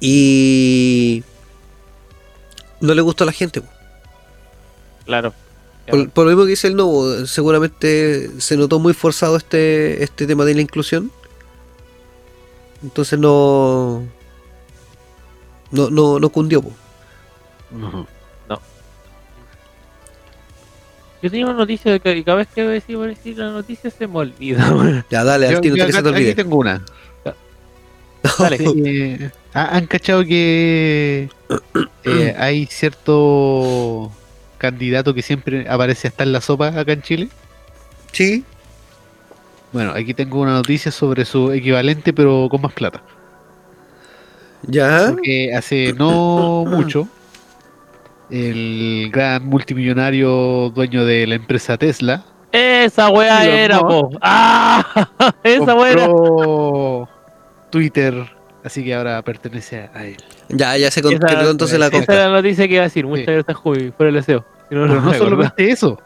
[0.00, 1.22] Y
[2.80, 3.62] no le gustó a la gente.
[5.06, 5.32] Claro.
[5.88, 10.26] Por, por lo mismo que dice el nuevo, seguramente se notó muy forzado este, este
[10.26, 11.12] tema de la inclusión.
[12.82, 14.02] Entonces no.
[15.70, 16.60] No, no, no cundió.
[16.60, 16.72] po.
[17.72, 18.06] Ujú.
[21.20, 24.06] Yo tenía una noticia de que y cada vez que a decir la noticia se
[24.06, 25.04] me olvida.
[25.10, 26.34] Ya, dale, al tiro, que se te aquí olvide.
[26.34, 26.80] tengo una.
[28.38, 28.56] Dale.
[28.60, 31.28] Eh, ¿ha- ¿Han cachado que
[32.04, 34.12] eh, hay cierto
[34.58, 37.28] candidato que siempre aparece hasta en la sopa acá en Chile?
[38.12, 38.44] Sí,
[39.72, 43.02] Bueno, aquí tengo una noticia sobre su equivalente, pero con más plata.
[44.68, 45.06] ya.
[45.10, 47.08] Porque hace no mucho,
[48.30, 54.10] el gran multimillonario dueño de la empresa Tesla Esa weá era, po.
[54.20, 55.08] ¡Ah!
[55.42, 56.08] Esa weá era.
[57.70, 58.30] Twitter,
[58.64, 60.16] así que ahora pertenece a él.
[60.48, 63.06] Ya, ya se concretó entonces la esa- Esa era la noticia que iba a decir.
[63.06, 63.32] Muchas Sí.
[63.32, 64.44] gracias, Jubi, por el deseo.
[64.68, 66.00] Si no, No, no, no no, solamente eso.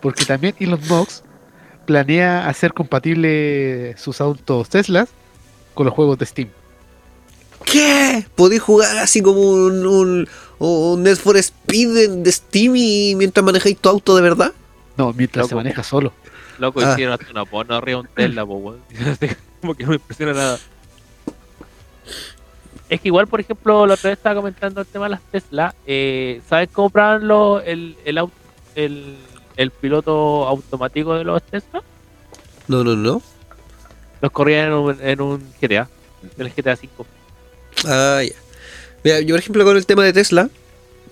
[0.00, 1.24] Porque también Elon Musk
[1.86, 5.08] planea hacer compatible sus autos Teslas
[5.74, 6.48] con los juegos de Steam.
[7.64, 8.24] ¿Qué?
[8.36, 10.28] ¿Podéis jugar así como un, un,
[10.58, 14.52] un Need for Speed de, de Steam y mientras manejáis tu auto de verdad?
[14.96, 15.48] No, mientras Loco.
[15.50, 16.12] se maneja solo.
[16.58, 16.92] Loco, Ah.
[16.92, 18.76] hicieron hasta una porno arriba de un Tesla, po.
[19.60, 20.58] Como que no me impresiona nada.
[22.88, 25.74] Es que igual, por ejemplo, la otra vez estaba comentando el tema de las Tesla.
[25.86, 28.30] Eh, ¿Sabes cómo compraban los- el, el, au-
[28.74, 29.16] el,
[29.56, 31.82] el piloto automático de los Tesla?
[32.66, 33.20] No, no, no.
[34.20, 35.88] Los corrían en un, en un GTA,
[36.38, 37.06] en el GTA 5.
[37.86, 38.34] Ah, ya.
[39.08, 40.50] Mira, yo por ejemplo con el tema de Tesla,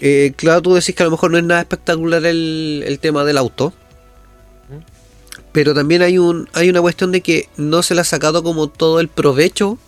[0.01, 3.25] eh, claro, tú decís que a lo mejor no es nada espectacular el, el tema
[3.25, 3.73] del auto.
[5.53, 8.69] Pero también hay un hay una cuestión de que no se le ha sacado como
[8.69, 9.79] todo el provecho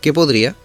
[0.00, 0.56] que podría.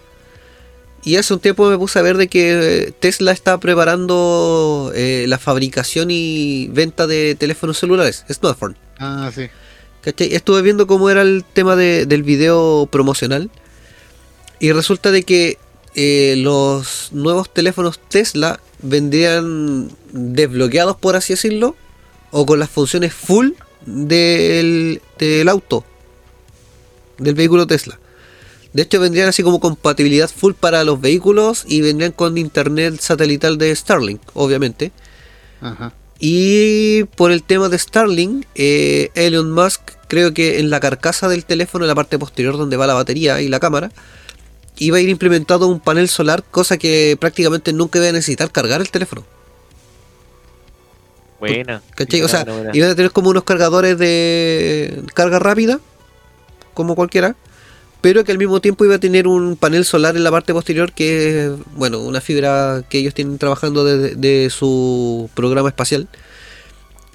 [1.04, 5.26] Y hace un tiempo me puse a ver de que eh, Tesla está preparando eh,
[5.28, 8.76] la fabricación y venta de teléfonos celulares, smartphone.
[8.98, 9.42] Ah, sí.
[10.00, 10.34] ¿Cachai?
[10.34, 13.50] Estuve viendo cómo era el tema de- del video promocional.
[14.58, 15.58] Y resulta de que
[15.96, 21.74] eh, los nuevos teléfonos Tesla vendrían desbloqueados, por así decirlo,
[22.30, 23.52] o con las funciones full
[23.86, 25.84] del, del auto,
[27.16, 27.98] del vehículo Tesla.
[28.74, 33.56] De hecho, vendrían así como compatibilidad full para los vehículos y vendrían con internet satelital
[33.56, 34.92] de Starlink, obviamente.
[35.62, 35.94] Ajá.
[36.18, 41.46] Y por el tema de Starlink, eh, Elon Musk creo que en la carcasa del
[41.46, 43.90] teléfono, en la parte posterior donde va la batería y la cámara,
[44.78, 48.80] iba a ir implementado un panel solar, cosa que prácticamente nunca iba a necesitar cargar
[48.80, 49.24] el teléfono.
[51.38, 51.82] Buena.
[51.94, 52.22] ¿Cachai?
[52.22, 52.70] O sea, Buena, buena.
[52.76, 55.80] iban a tener como unos cargadores de carga rápida,
[56.74, 57.36] como cualquiera,
[58.00, 60.92] pero que al mismo tiempo iba a tener un panel solar en la parte posterior
[60.92, 66.08] que es, bueno, una fibra que ellos tienen trabajando de, de su programa espacial.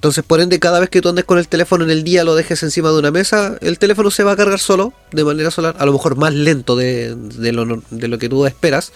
[0.02, 2.34] Entonces, por ende, cada vez que tú andes con el teléfono en el día, lo
[2.34, 5.76] dejes encima de una mesa, el teléfono se va a cargar solo, de manera solar,
[5.78, 8.92] a lo mejor más lento de, de lo, de lo que tú esperas,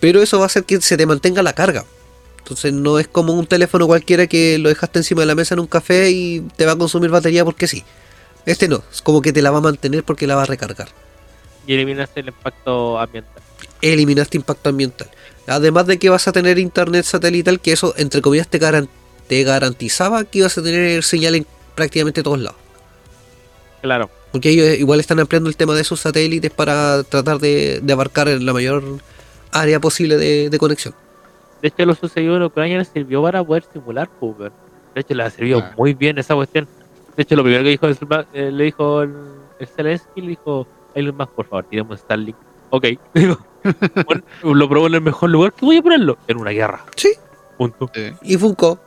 [0.00, 1.84] pero eso va a hacer que se te mantenga la carga.
[2.38, 5.60] Entonces no es como un teléfono cualquiera que lo dejaste encima de la mesa en
[5.60, 7.84] un café y te va a consumir batería porque sí.
[8.44, 10.88] Este no, es como que te la va a mantener porque la va a recargar.
[11.64, 13.40] Y eliminaste el impacto ambiental.
[13.82, 15.08] Eliminaste impacto ambiental.
[15.46, 18.58] Además de que vas a tener internet satelital, que eso entre comillas te,
[19.28, 22.58] te garantizaba que ibas a tener señal en prácticamente todos lados.
[23.82, 24.10] Claro.
[24.32, 28.28] Porque ellos igual están ampliando el tema de sus satélites para tratar de, de abarcar
[28.28, 28.82] la mayor
[29.52, 30.94] área posible de, de conexión.
[31.62, 34.52] De hecho, lo sucedido en Ucrania le sirvió para poder simular, pues, weón.
[34.94, 35.72] De hecho, le ha servido Ah.
[35.76, 36.68] muy bien esa cuestión.
[37.16, 37.96] De hecho, lo primero que dijo el,
[38.34, 39.12] eh, le dijo el,
[39.58, 42.36] el Zelensky, le dijo, Elon Musk, por favor, tiremos Starlink.
[42.70, 42.84] Ok.
[43.14, 43.38] Digo,
[44.06, 46.18] bueno, lo probó en el mejor lugar que voy a ponerlo.
[46.28, 46.84] En una guerra.
[46.96, 47.12] Sí.
[47.56, 47.90] Punto.
[47.94, 48.12] Sí.
[48.22, 48.78] Y Funko,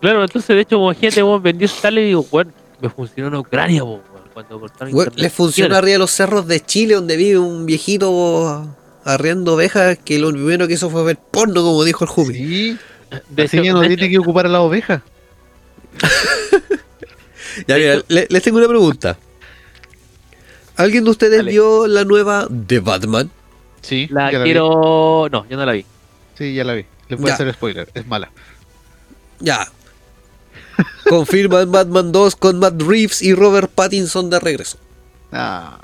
[0.00, 3.34] Claro, entonces, de hecho, como gente, weón, vendió Starlink y digo, bueno, me funcionó en
[3.36, 4.02] Ucrania, weón.
[4.32, 5.22] Cuando cortaron Weón, internet.
[5.24, 8.72] les funciona arriba de los cerros de Chile donde vive un viejito
[9.04, 12.34] arriendo ovejas que lo primero que hizo fue ver porno, como dijo el Jumi.
[12.34, 12.78] Sí.
[13.30, 15.02] De Así hecho- ya no tiene que ocupar a la oveja.
[17.66, 19.18] Ya, mira, le- les tengo una pregunta.
[20.76, 21.50] ¿Alguien de ustedes Dale.
[21.50, 23.30] vio la nueva de Batman?
[23.80, 24.06] Sí.
[24.10, 24.44] La ya vi.
[24.44, 25.28] quiero.
[25.32, 25.84] No, yo no la vi.
[26.36, 26.84] Sí, ya la vi.
[27.08, 27.32] Les voy Ya.
[27.32, 27.88] a hacer spoiler.
[27.94, 28.30] Es mala.
[29.40, 29.66] Ya.
[31.08, 34.78] Confirman Batman 2 con Matt Reeves y Robert Pattinson de regreso.
[35.32, 35.78] Ah.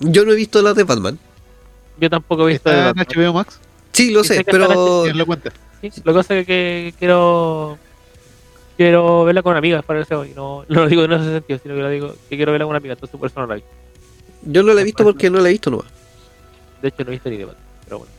[0.00, 1.18] Yo no he visto la de Batman.
[1.98, 2.68] Yo tampoco he visto.
[2.70, 3.06] ¿Está de en Batman.
[3.28, 3.60] HBO Max?
[3.92, 5.50] Sí, lo sé, sé pero ¿Quién lo cuenta?
[5.80, 7.78] Sí, lo que pasa es que quiero
[8.76, 11.74] quiero verla con amigas para eso y no, no lo digo en ese sentido, sino
[11.74, 13.62] que lo digo que quiero verla con una amiga, entonces por eso no la vi.
[14.42, 15.86] yo no la he visto porque no la he visto nomás.
[16.82, 18.12] De hecho no he visto ni debate, pero bueno.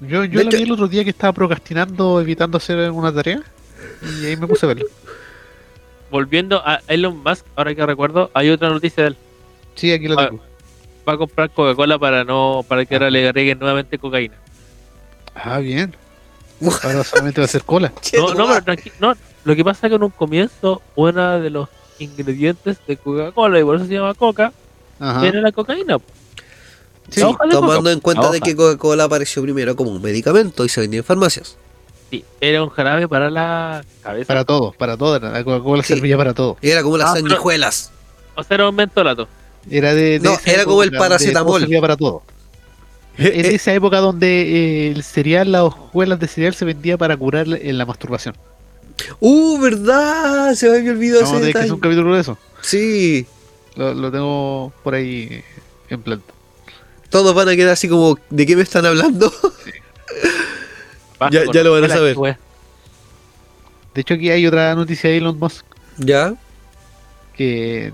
[0.00, 3.12] Yo, yo De la hecho- vi el otro día que estaba procrastinando, evitando hacer una
[3.12, 3.42] tarea.
[4.20, 4.84] Y ahí me puse a verla.
[6.10, 9.16] Volviendo a Elon Musk, ahora que recuerdo, hay otra noticia de él.
[9.74, 10.42] Sí, aquí la Ah, tengo.
[11.08, 14.34] Va a comprar Coca-Cola para no para que ahora le agreguen nuevamente cocaína.
[15.34, 15.96] Ah, bien.
[16.84, 17.92] Ahora solamente va a ser cola.
[18.12, 19.14] No, no, pero tranqui- no,
[19.44, 21.68] lo que pasa es que en un comienzo uno de los
[21.98, 24.52] ingredientes de Coca-Cola y por eso se llama Coca
[25.00, 25.26] Ajá.
[25.26, 25.96] era la cocaína.
[27.10, 27.90] Sí, tomando coca.
[27.90, 31.56] en cuenta de que Coca-Cola apareció primero como un medicamento y se vendía en farmacias.
[32.12, 34.26] Sí, era un jarabe para la cabeza.
[34.28, 35.18] Para todo, para todo.
[35.18, 35.94] La Coca-Cola Sí.
[35.94, 36.58] servía para todo.
[36.60, 37.90] Era como las Ah, sanguijuelas.
[38.36, 39.26] O sea, era un mentolato.
[39.70, 41.60] Era de, de No, era como el paracetamol.
[41.62, 42.22] servía para todo.
[43.16, 46.98] Es de Eh, esa época donde eh, el cereal, las hojuelas de cereal se vendía
[46.98, 48.36] para curar en la masturbación.
[49.20, 50.54] Uh, ¿verdad?
[50.54, 51.72] Se me había olvidado a ese que hacer detalle.
[51.72, 52.36] un capítulo de eso.
[52.60, 53.26] Sí.
[53.76, 55.42] Lo, lo tengo por ahí
[55.88, 56.34] en planta.
[57.08, 59.32] Todos van a quedar así como, ¿de qué me están hablando?
[59.42, 59.58] Basta
[61.30, 62.16] Ya- ya lo van a saber.
[62.18, 62.38] wea.
[63.94, 65.64] De hecho, aquí hay otra noticia de Elon Musk
[65.98, 66.34] ¿Ya?
[67.36, 67.92] que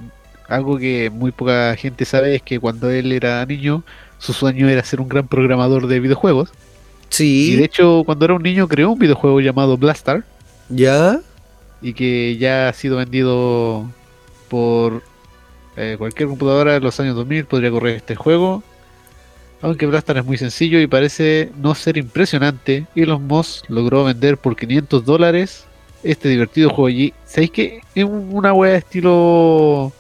[0.49, 3.83] algo que muy poca gente sabe es que cuando él era niño,
[4.19, 6.51] su sueño era ser un gran programador de videojuegos.
[7.19, 7.65] Y de Sí.
[7.65, 10.25] hecho, cuando era un niño, creó un videojuego llamado Blastar
[10.69, 11.21] ¿Ya?
[11.83, 13.87] y que ya ha sido vendido
[14.49, 15.03] por
[15.77, 18.63] eh, cualquier computadora de los años 2000 podría correr este juego.
[19.61, 24.55] Aunque Blastar es muy sencillo y parece no ser impresionante, Elon Musk logró vender por
[24.57, 25.65] 500 dólares
[26.05, 27.13] este divertido juego allí.
[27.27, 29.93] ¿Sabéis que es un- una wea de estilo...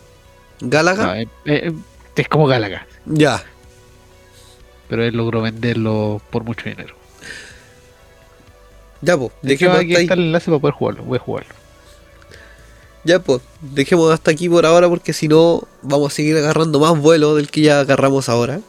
[0.60, 1.06] ¿Galaga?
[1.06, 1.72] no, eh, eh,
[2.16, 3.42] es como Galaga, Ya.
[4.88, 6.94] pero él logró venderlo por mucho dinero.
[9.00, 10.04] Ya, pues, dejemos aquí hasta ahí.
[10.04, 11.02] está el enlace para poder jugarlo.
[11.04, 11.54] Voy a jugarlo.
[13.04, 16.98] Ya, pues, dejemos hasta aquí por ahora porque si no, vamos a seguir agarrando más
[17.00, 18.60] vuelo del que ya agarramos ahora.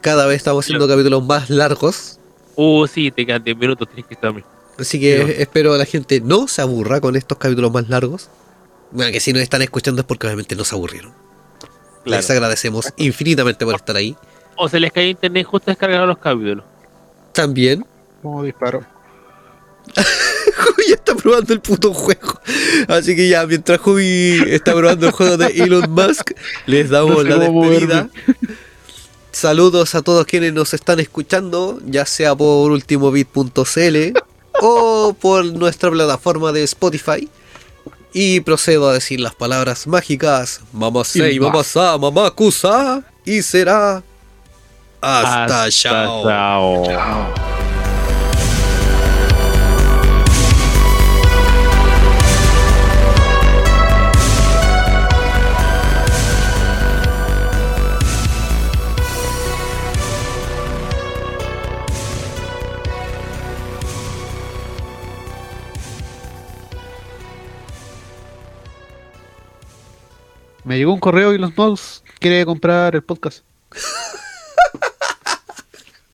[0.00, 2.18] Cada vez estamos haciendo capítulos más largos.
[2.56, 4.32] Uh, sí, te quedan 10 minutos, tienes que estar.
[4.78, 8.28] Así que Sí, espero la gente no se aburra con estos capítulos más largos.
[8.90, 11.12] Bueno, que si nos están escuchando es porque obviamente no se aburrieron.
[12.04, 12.20] Claro.
[12.20, 14.16] Les agradecemos infinitamente por estar ahí.
[14.56, 16.64] O se les cae internet justo descargaron los capítulos.
[17.32, 17.84] También,
[18.22, 18.84] ¿Cómo disparo?
[20.88, 22.40] ya está probando el puto juego.
[22.88, 26.32] Así que ya, mientras Jubi está probando el juego de Elon Musk,
[26.66, 28.10] les damos No sé la despedida.
[29.32, 34.18] Saludos a todos quienes nos están escuchando, ya sea por ultimobit.cl
[34.60, 37.28] o por nuestra plataforma de Spotify.
[38.12, 43.04] Y procedo a decir las palabras mágicas: Mamá Sei, Mamá Sa, Mamá Kusa.
[43.24, 44.02] Y será.
[45.00, 46.24] Hasta, chao.
[46.24, 47.69] chao.
[70.64, 73.44] Me llegó un correo y los mods quiere comprar el podcast.